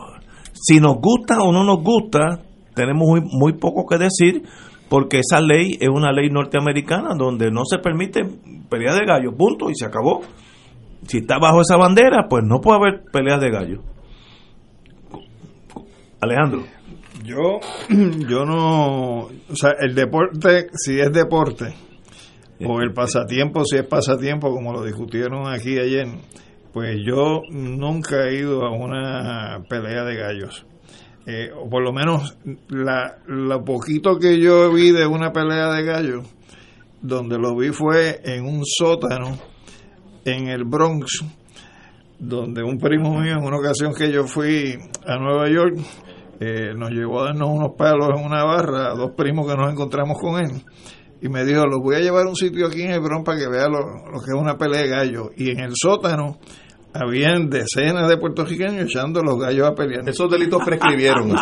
si 0.53 0.81
nos 0.81 0.97
gusta 1.01 1.43
o 1.43 1.53
no 1.53 1.65
nos 1.65 1.83
gusta, 1.83 2.41
tenemos 2.75 3.07
muy, 3.09 3.21
muy 3.23 3.53
poco 3.55 3.87
que 3.87 3.99
decir 3.99 4.43
porque 4.89 5.21
esa 5.21 5.41
ley 5.41 5.77
es 5.81 5.89
una 5.89 6.13
ley 6.13 6.31
norteamericana 6.31 7.15
donde 7.17 7.51
no 7.51 7.63
se 7.65 7.79
permite 7.79 8.25
pelea 8.69 8.95
de 8.95 9.05
gallo, 9.05 9.37
punto, 9.37 9.71
y 9.71 9.75
se 9.75 9.87
acabó. 9.87 10.23
Si 11.07 11.19
está 11.19 11.39
bajo 11.39 11.61
esa 11.61 11.77
bandera, 11.77 12.27
pues 12.29 12.45
no 12.45 12.61
puede 12.61 12.79
haber 12.79 13.05
peleas 13.13 13.41
de 13.41 13.51
gallo. 13.51 13.83
Alejandro. 16.21 16.65
Yo, 17.25 17.61
yo 18.29 18.45
no, 18.45 19.25
o 19.25 19.55
sea, 19.55 19.73
el 19.81 19.95
deporte, 19.95 20.69
si 20.75 20.99
es 20.99 21.13
deporte, 21.13 21.75
o 22.65 22.81
el 22.81 22.93
pasatiempo, 22.93 23.65
si 23.65 23.77
es 23.77 23.87
pasatiempo, 23.87 24.51
como 24.53 24.73
lo 24.73 24.83
discutieron 24.83 25.49
aquí 25.49 25.79
ayer, 25.79 26.07
pues 26.73 26.97
yo 27.05 27.43
nunca 27.51 28.29
he 28.29 28.39
ido 28.39 28.65
a 28.65 28.73
una 28.73 29.63
pelea 29.69 30.05
de 30.05 30.17
gallos. 30.17 30.67
Eh, 31.31 31.51
o 31.55 31.69
por 31.69 31.83
lo 31.83 31.93
menos 31.93 32.39
la, 32.71 33.19
lo 33.27 33.63
poquito 33.63 34.19
que 34.19 34.41
yo 34.41 34.73
vi 34.73 34.93
de 34.93 35.07
una 35.07 35.31
pelea 35.31 35.71
de 35.73 35.85
gallos, 35.85 36.27
donde 37.03 37.37
lo 37.37 37.55
vi 37.55 37.69
fue 37.69 38.23
en 38.25 38.47
un 38.47 38.63
sótano 38.65 39.39
en 40.25 40.49
el 40.49 40.65
Bronx, 40.65 41.23
donde 42.19 42.63
un 42.63 42.79
primo 42.79 43.21
mío 43.21 43.35
en 43.35 43.45
una 43.45 43.59
ocasión 43.59 43.93
que 43.93 44.11
yo 44.11 44.25
fui 44.25 44.79
a 45.07 45.19
Nueva 45.19 45.51
York, 45.51 45.77
eh, 46.41 46.73
nos 46.75 46.93
llevó 46.93 47.21
a 47.21 47.25
darnos 47.27 47.51
unos 47.51 47.73
palos 47.77 48.09
en 48.19 48.25
una 48.25 48.45
barra, 48.45 48.95
dos 48.95 49.11
primos 49.15 49.47
que 49.47 49.55
nos 49.55 49.71
encontramos 49.71 50.17
con 50.19 50.41
él, 50.41 50.63
y 51.21 51.29
me 51.29 51.45
dijo, 51.45 51.67
los 51.67 51.83
voy 51.83 51.97
a 51.97 52.01
llevar 52.01 52.25
a 52.25 52.31
un 52.31 52.37
sitio 52.37 52.69
aquí 52.69 52.81
en 52.81 52.93
el 52.93 53.01
Bronx 53.01 53.27
para 53.27 53.39
que 53.39 53.49
vea 53.51 53.69
lo, 53.69 53.81
lo 53.81 54.19
que 54.25 54.31
es 54.35 54.41
una 54.41 54.57
pelea 54.57 54.81
de 54.81 54.89
gallos. 54.89 55.29
Y 55.37 55.51
en 55.51 55.61
el 55.61 55.73
sótano 55.75 56.39
habían 56.95 57.49
decenas 57.49 58.09
de 58.09 58.17
puertorriqueños 58.17 58.85
echando 58.85 59.23
los 59.23 59.39
gallos 59.39 59.69
a 59.69 59.75
pelear. 59.75 60.09
Esos 60.09 60.31
delitos 60.31 60.63
prescribieron. 60.65 61.31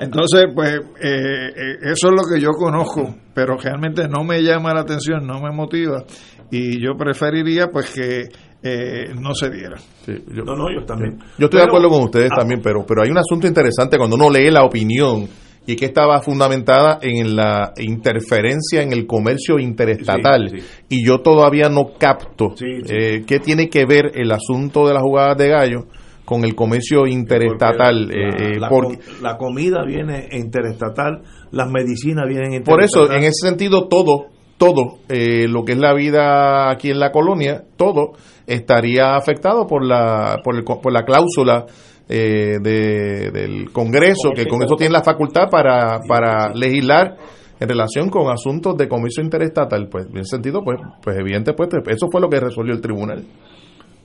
Entonces, 0.00 0.44
pues, 0.54 0.80
eh, 1.00 1.52
eh, 1.54 1.76
eso 1.92 2.08
es 2.08 2.12
lo 2.12 2.22
que 2.32 2.40
yo 2.40 2.50
conozco, 2.50 3.14
pero 3.34 3.56
realmente 3.56 4.08
no 4.08 4.24
me 4.24 4.42
llama 4.42 4.72
la 4.74 4.80
atención, 4.80 5.26
no 5.26 5.40
me 5.40 5.50
motiva, 5.50 6.04
y 6.50 6.82
yo 6.82 6.96
preferiría, 6.96 7.68
pues, 7.68 7.90
que 7.90 8.28
eh, 8.62 9.14
no 9.18 9.34
se 9.34 9.50
diera. 9.50 9.76
yo, 10.06 10.44
no, 10.44 10.54
no, 10.56 10.66
yo 10.74 10.84
también. 10.84 11.18
Yo 11.38 11.46
estoy 11.46 11.60
de 11.60 11.66
acuerdo 11.66 11.88
con 11.88 12.04
ustedes 12.04 12.30
también, 12.36 12.60
pero, 12.62 12.84
pero 12.86 13.02
hay 13.02 13.10
un 13.10 13.18
asunto 13.18 13.46
interesante 13.46 13.96
cuando 13.96 14.16
uno 14.16 14.30
lee 14.30 14.50
la 14.50 14.64
opinión 14.64 15.28
y 15.70 15.76
que 15.76 15.86
estaba 15.86 16.20
fundamentada 16.20 16.98
en 17.02 17.36
la 17.36 17.72
interferencia 17.78 18.82
en 18.82 18.92
el 18.92 19.06
comercio 19.06 19.58
interestatal. 19.58 20.50
Y 20.88 21.04
yo 21.06 21.20
todavía 21.20 21.68
no 21.68 21.92
capto 21.98 22.54
eh, 22.88 23.22
qué 23.26 23.38
tiene 23.40 23.68
que 23.68 23.84
ver 23.86 24.12
el 24.14 24.32
asunto 24.32 24.86
de 24.88 24.94
las 24.94 25.02
jugadas 25.02 25.36
de 25.38 25.48
gallo 25.48 25.86
con 26.24 26.44
el 26.44 26.54
comercio 26.54 27.06
interestatal. 27.06 28.08
La, 28.08 28.14
eh, 28.14 28.58
la, 28.58 28.68
porque- 28.68 28.98
la 29.22 29.36
comida 29.36 29.84
viene 29.84 30.28
interestatal, 30.32 31.22
las 31.50 31.70
medicinas 31.70 32.26
vienen 32.28 32.62
por 32.62 32.82
eso, 32.82 33.00
interestatal. 33.02 33.16
en 33.16 33.24
ese 33.24 33.48
sentido, 33.48 33.88
todo, 33.88 34.26
todo, 34.58 34.98
eh, 35.08 35.46
lo 35.48 35.64
que 35.64 35.72
es 35.72 35.78
la 35.78 35.94
vida 35.94 36.70
aquí 36.70 36.90
en 36.90 37.00
la 37.00 37.10
colonia, 37.12 37.64
todo 37.76 38.12
estaría 38.46 39.14
afectado 39.16 39.66
por 39.66 39.84
la, 39.84 40.40
por, 40.44 40.56
el- 40.56 40.64
por 40.64 40.92
la 40.92 41.04
cláusula 41.04 41.66
eh, 42.12 42.58
de- 42.60 43.30
del 43.30 43.70
Congreso, 43.72 44.32
que 44.34 44.42
el 44.42 44.48
Congreso 44.48 44.74
tiene 44.76 44.92
la 44.92 45.02
facultad 45.04 45.48
para, 45.48 46.00
para 46.08 46.52
legislar 46.52 47.16
en 47.60 47.68
relación 47.68 48.10
con 48.10 48.30
asuntos 48.32 48.76
de 48.76 48.88
comercio 48.88 49.22
interestatal. 49.22 49.88
Pues, 49.88 50.06
en 50.06 50.16
ese 50.18 50.30
sentido, 50.36 50.62
pues, 50.64 50.78
pues 51.02 51.16
evidente, 51.18 51.52
pues, 51.52 51.68
eso 51.86 52.08
fue 52.10 52.20
lo 52.20 52.28
que 52.28 52.40
resolvió 52.40 52.74
el 52.74 52.80
tribunal. 52.80 53.24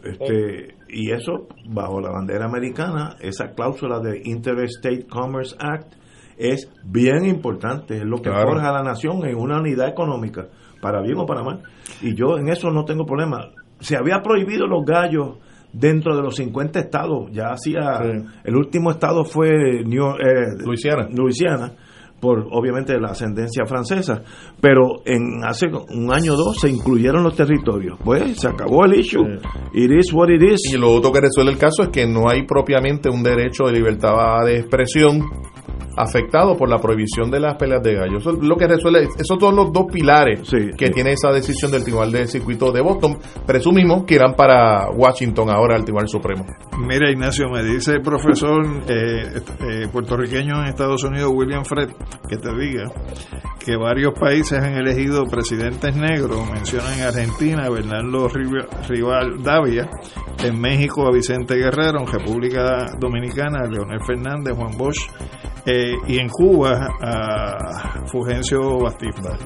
Este, 0.03 0.75
y 0.89 1.11
eso, 1.11 1.47
bajo 1.67 1.99
la 1.99 2.11
bandera 2.11 2.45
americana, 2.45 3.15
esa 3.21 3.53
cláusula 3.55 3.99
de 3.99 4.21
Interstate 4.23 5.07
Commerce 5.09 5.55
Act 5.59 5.93
es 6.37 6.69
bien 6.83 7.25
importante, 7.25 7.97
es 7.97 8.03
lo 8.03 8.17
que 8.17 8.29
Claro. 8.29 8.49
forja 8.49 8.69
a 8.69 8.73
la 8.73 8.83
nación 8.83 9.25
en 9.25 9.35
una 9.35 9.59
unidad 9.59 9.87
económica, 9.87 10.47
para 10.81 11.01
bien 11.01 11.17
o 11.17 11.25
para 11.25 11.41
mal. 11.43 11.63
Y 12.01 12.13
yo 12.13 12.37
en 12.37 12.49
eso 12.49 12.69
no 12.69 12.85
tengo 12.85 13.05
problema. 13.05 13.49
Se 13.79 13.97
había 13.97 14.21
prohibido 14.21 14.67
los 14.67 14.85
gallos 14.85 15.37
dentro 15.77 16.15
de 16.15 16.23
los 16.23 16.35
50 16.35 16.79
estados, 16.79 17.29
ya 17.31 17.47
hacía, 17.47 17.99
el 18.43 18.55
último 18.55 18.91
estado 18.91 19.25
fue 19.25 19.83
New, 19.85 20.15
eh, 20.15 20.55
Luisiana. 20.65 21.07
Luisiana, 21.11 21.73
por 22.19 22.47
obviamente 22.51 22.97
la 22.99 23.09
ascendencia 23.09 23.65
francesa, 23.65 24.23
pero 24.61 25.01
en 25.05 25.43
hace 25.45 25.67
un 25.67 26.11
año 26.13 26.33
o 26.33 26.37
dos 26.37 26.59
se 26.59 26.69
incluyeron 26.69 27.23
los 27.23 27.35
territorios. 27.35 27.99
Pues 28.03 28.39
se 28.39 28.47
acabó 28.47 28.85
el 28.85 28.99
issue. 28.99 29.25
It 29.73 29.91
is 29.91 30.13
what 30.13 30.29
it 30.29 30.41
is. 30.41 30.73
Y 30.73 30.77
lo 30.77 30.91
otro 30.91 31.11
que 31.11 31.21
resuelve 31.21 31.51
el 31.51 31.57
caso 31.57 31.83
es 31.83 31.89
que 31.89 32.07
no 32.07 32.29
hay 32.29 32.43
propiamente 32.45 33.09
un 33.09 33.21
derecho 33.21 33.65
de 33.65 33.73
libertad 33.73 34.45
de 34.45 34.59
expresión 34.59 35.21
afectado 35.97 36.57
por 36.57 36.69
la 36.69 36.79
prohibición 36.79 37.31
de 37.31 37.39
las 37.39 37.55
peleas 37.55 37.81
de 37.83 37.95
gallo. 37.95 38.17
Eso 38.17 38.31
es 38.31 38.39
lo 38.41 38.55
que 38.57 38.67
resuelve, 38.67 39.03
esos 39.17 39.37
son 39.39 39.55
los 39.55 39.71
dos 39.71 39.85
pilares 39.91 40.41
que 40.77 40.89
tiene 40.89 41.13
esa 41.13 41.31
decisión 41.31 41.71
del 41.71 41.83
Tribunal 41.83 42.11
del 42.11 42.27
Circuito 42.27 42.71
de 42.71 42.81
Boston. 42.81 43.17
Presumimos 43.45 44.03
que 44.05 44.15
irán 44.15 44.33
para 44.35 44.89
Washington 44.91 45.49
ahora 45.49 45.75
al 45.75 45.83
Tribunal 45.83 46.07
Supremo. 46.09 46.45
Mira, 46.79 47.09
Ignacio, 47.09 47.49
me 47.49 47.63
dice 47.63 47.93
el 47.93 48.01
profesor 48.01 48.65
eh, 48.87 49.41
eh, 49.61 49.87
puertorriqueño 49.91 50.61
en 50.61 50.67
Estados 50.67 51.03
Unidos, 51.03 51.31
William 51.33 51.63
Fred, 51.65 51.89
que 52.27 52.37
te 52.37 52.49
diga 52.55 52.91
que 53.63 53.75
varios 53.77 54.13
países 54.19 54.59
han 54.59 54.73
elegido 54.75 55.25
presidentes 55.25 55.95
negros. 55.95 56.39
Mencionan 56.51 56.99
en 56.99 57.05
Argentina 57.05 57.65
a 57.65 57.69
Bernardo 57.69 58.27
Riva- 58.27 58.67
Rival 58.87 59.41
Davia, 59.43 59.89
en 60.43 60.59
México 60.59 61.07
a 61.07 61.11
Vicente 61.11 61.55
Guerrero, 61.55 62.01
en 62.01 62.07
República 62.07 62.85
Dominicana 62.99 63.59
a 63.63 63.67
Leonel 63.67 63.99
Fernández, 64.05 64.55
Juan 64.55 64.77
Bosch, 64.77 65.09
eh, 65.65 65.93
y 66.07 66.19
en 66.19 66.29
Cuba 66.29 66.87
a 67.01 68.05
Fulgencio 68.07 68.79
Batista. 68.79 69.37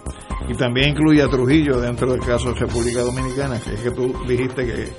Y 0.48 0.54
también 0.56 0.90
incluye 0.92 1.22
a 1.22 1.28
Trujillo 1.28 1.80
dentro 1.80 2.12
del 2.12 2.22
caso 2.22 2.52
de 2.54 2.60
República 2.60 3.02
Dominicana, 3.02 3.60
que 3.60 3.74
es 3.76 3.82
que 3.82 3.92
tú 3.92 4.14
dijiste 4.28 4.66
que, 4.66 4.90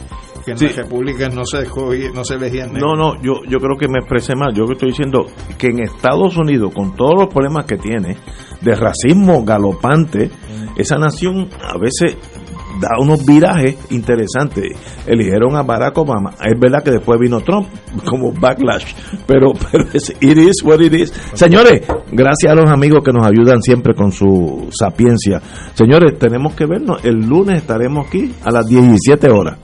que 0.45 0.51
en 0.53 0.59
Sí. 0.59 0.67
las 0.67 0.77
repúblicas 0.77 1.35
no 1.35 1.45
se 1.45 1.63
escogía- 1.63 2.11
no 2.15 2.25
se 2.25 2.35
elegían 2.35 2.73
negros. 2.73 2.97
No, 2.97 3.15
no, 3.15 3.23
yo, 3.23 3.43
yo 3.49 3.59
creo 3.59 3.77
que 3.79 3.89
me 3.89 3.99
expresé 3.99 4.35
mal. 4.37 4.55
Yo 4.55 4.65
que 4.67 4.73
estoy 4.75 4.91
diciendo 4.91 5.27
que 5.59 5.69
en 5.69 5.81
Estados 5.81 6.37
Unidos, 6.37 6.73
con 6.75 6.95
todos 6.95 7.15
los 7.19 7.29
problemas 7.33 7.65
que 7.67 7.77
tiene, 7.77 8.17
de 8.61 8.75
racismo 8.75 9.43
galopante, 9.45 10.31
esa 10.77 10.97
nación 10.99 11.49
a 11.61 11.77
veces 11.79 12.17
da 12.81 12.99
unos 12.99 13.25
virajes 13.25 13.77
interesantes. 13.91 14.65
Eligieron 15.07 15.57
a 15.57 15.63
Barack 15.63 15.97
Obama. 15.99 16.31
Es 16.45 16.59
verdad 16.59 16.83
que 16.83 16.93
después 16.93 17.21
vino 17.21 17.41
Trump 17.41 17.69
como 18.09 18.33
backlash, 18.33 18.95
pero, 19.27 19.53
pero 19.71 19.85
es, 19.93 20.11
it 20.21 20.39
is 20.39 20.63
what 20.65 20.81
it 20.81 20.95
is. 20.95 21.13
Señores, 21.35 21.83
gracias 22.11 22.51
a 22.51 22.55
los 22.55 22.71
amigos 22.71 23.05
que 23.05 23.13
nos 23.13 23.27
ayudan 23.27 23.63
siempre 23.63 23.95
con 23.95 24.13
su 24.13 24.69
sapiencia. 24.71 25.41
Señores, 25.75 26.19
tenemos 26.19 26.55
que 26.55 26.67
vernos. 26.67 27.05
El 27.05 27.27
lunes 27.27 27.59
estaremos 27.59 28.07
aquí 28.07 28.33
a 28.45 28.51
las 28.51 28.67
17 28.67 29.31
horas. 29.31 29.59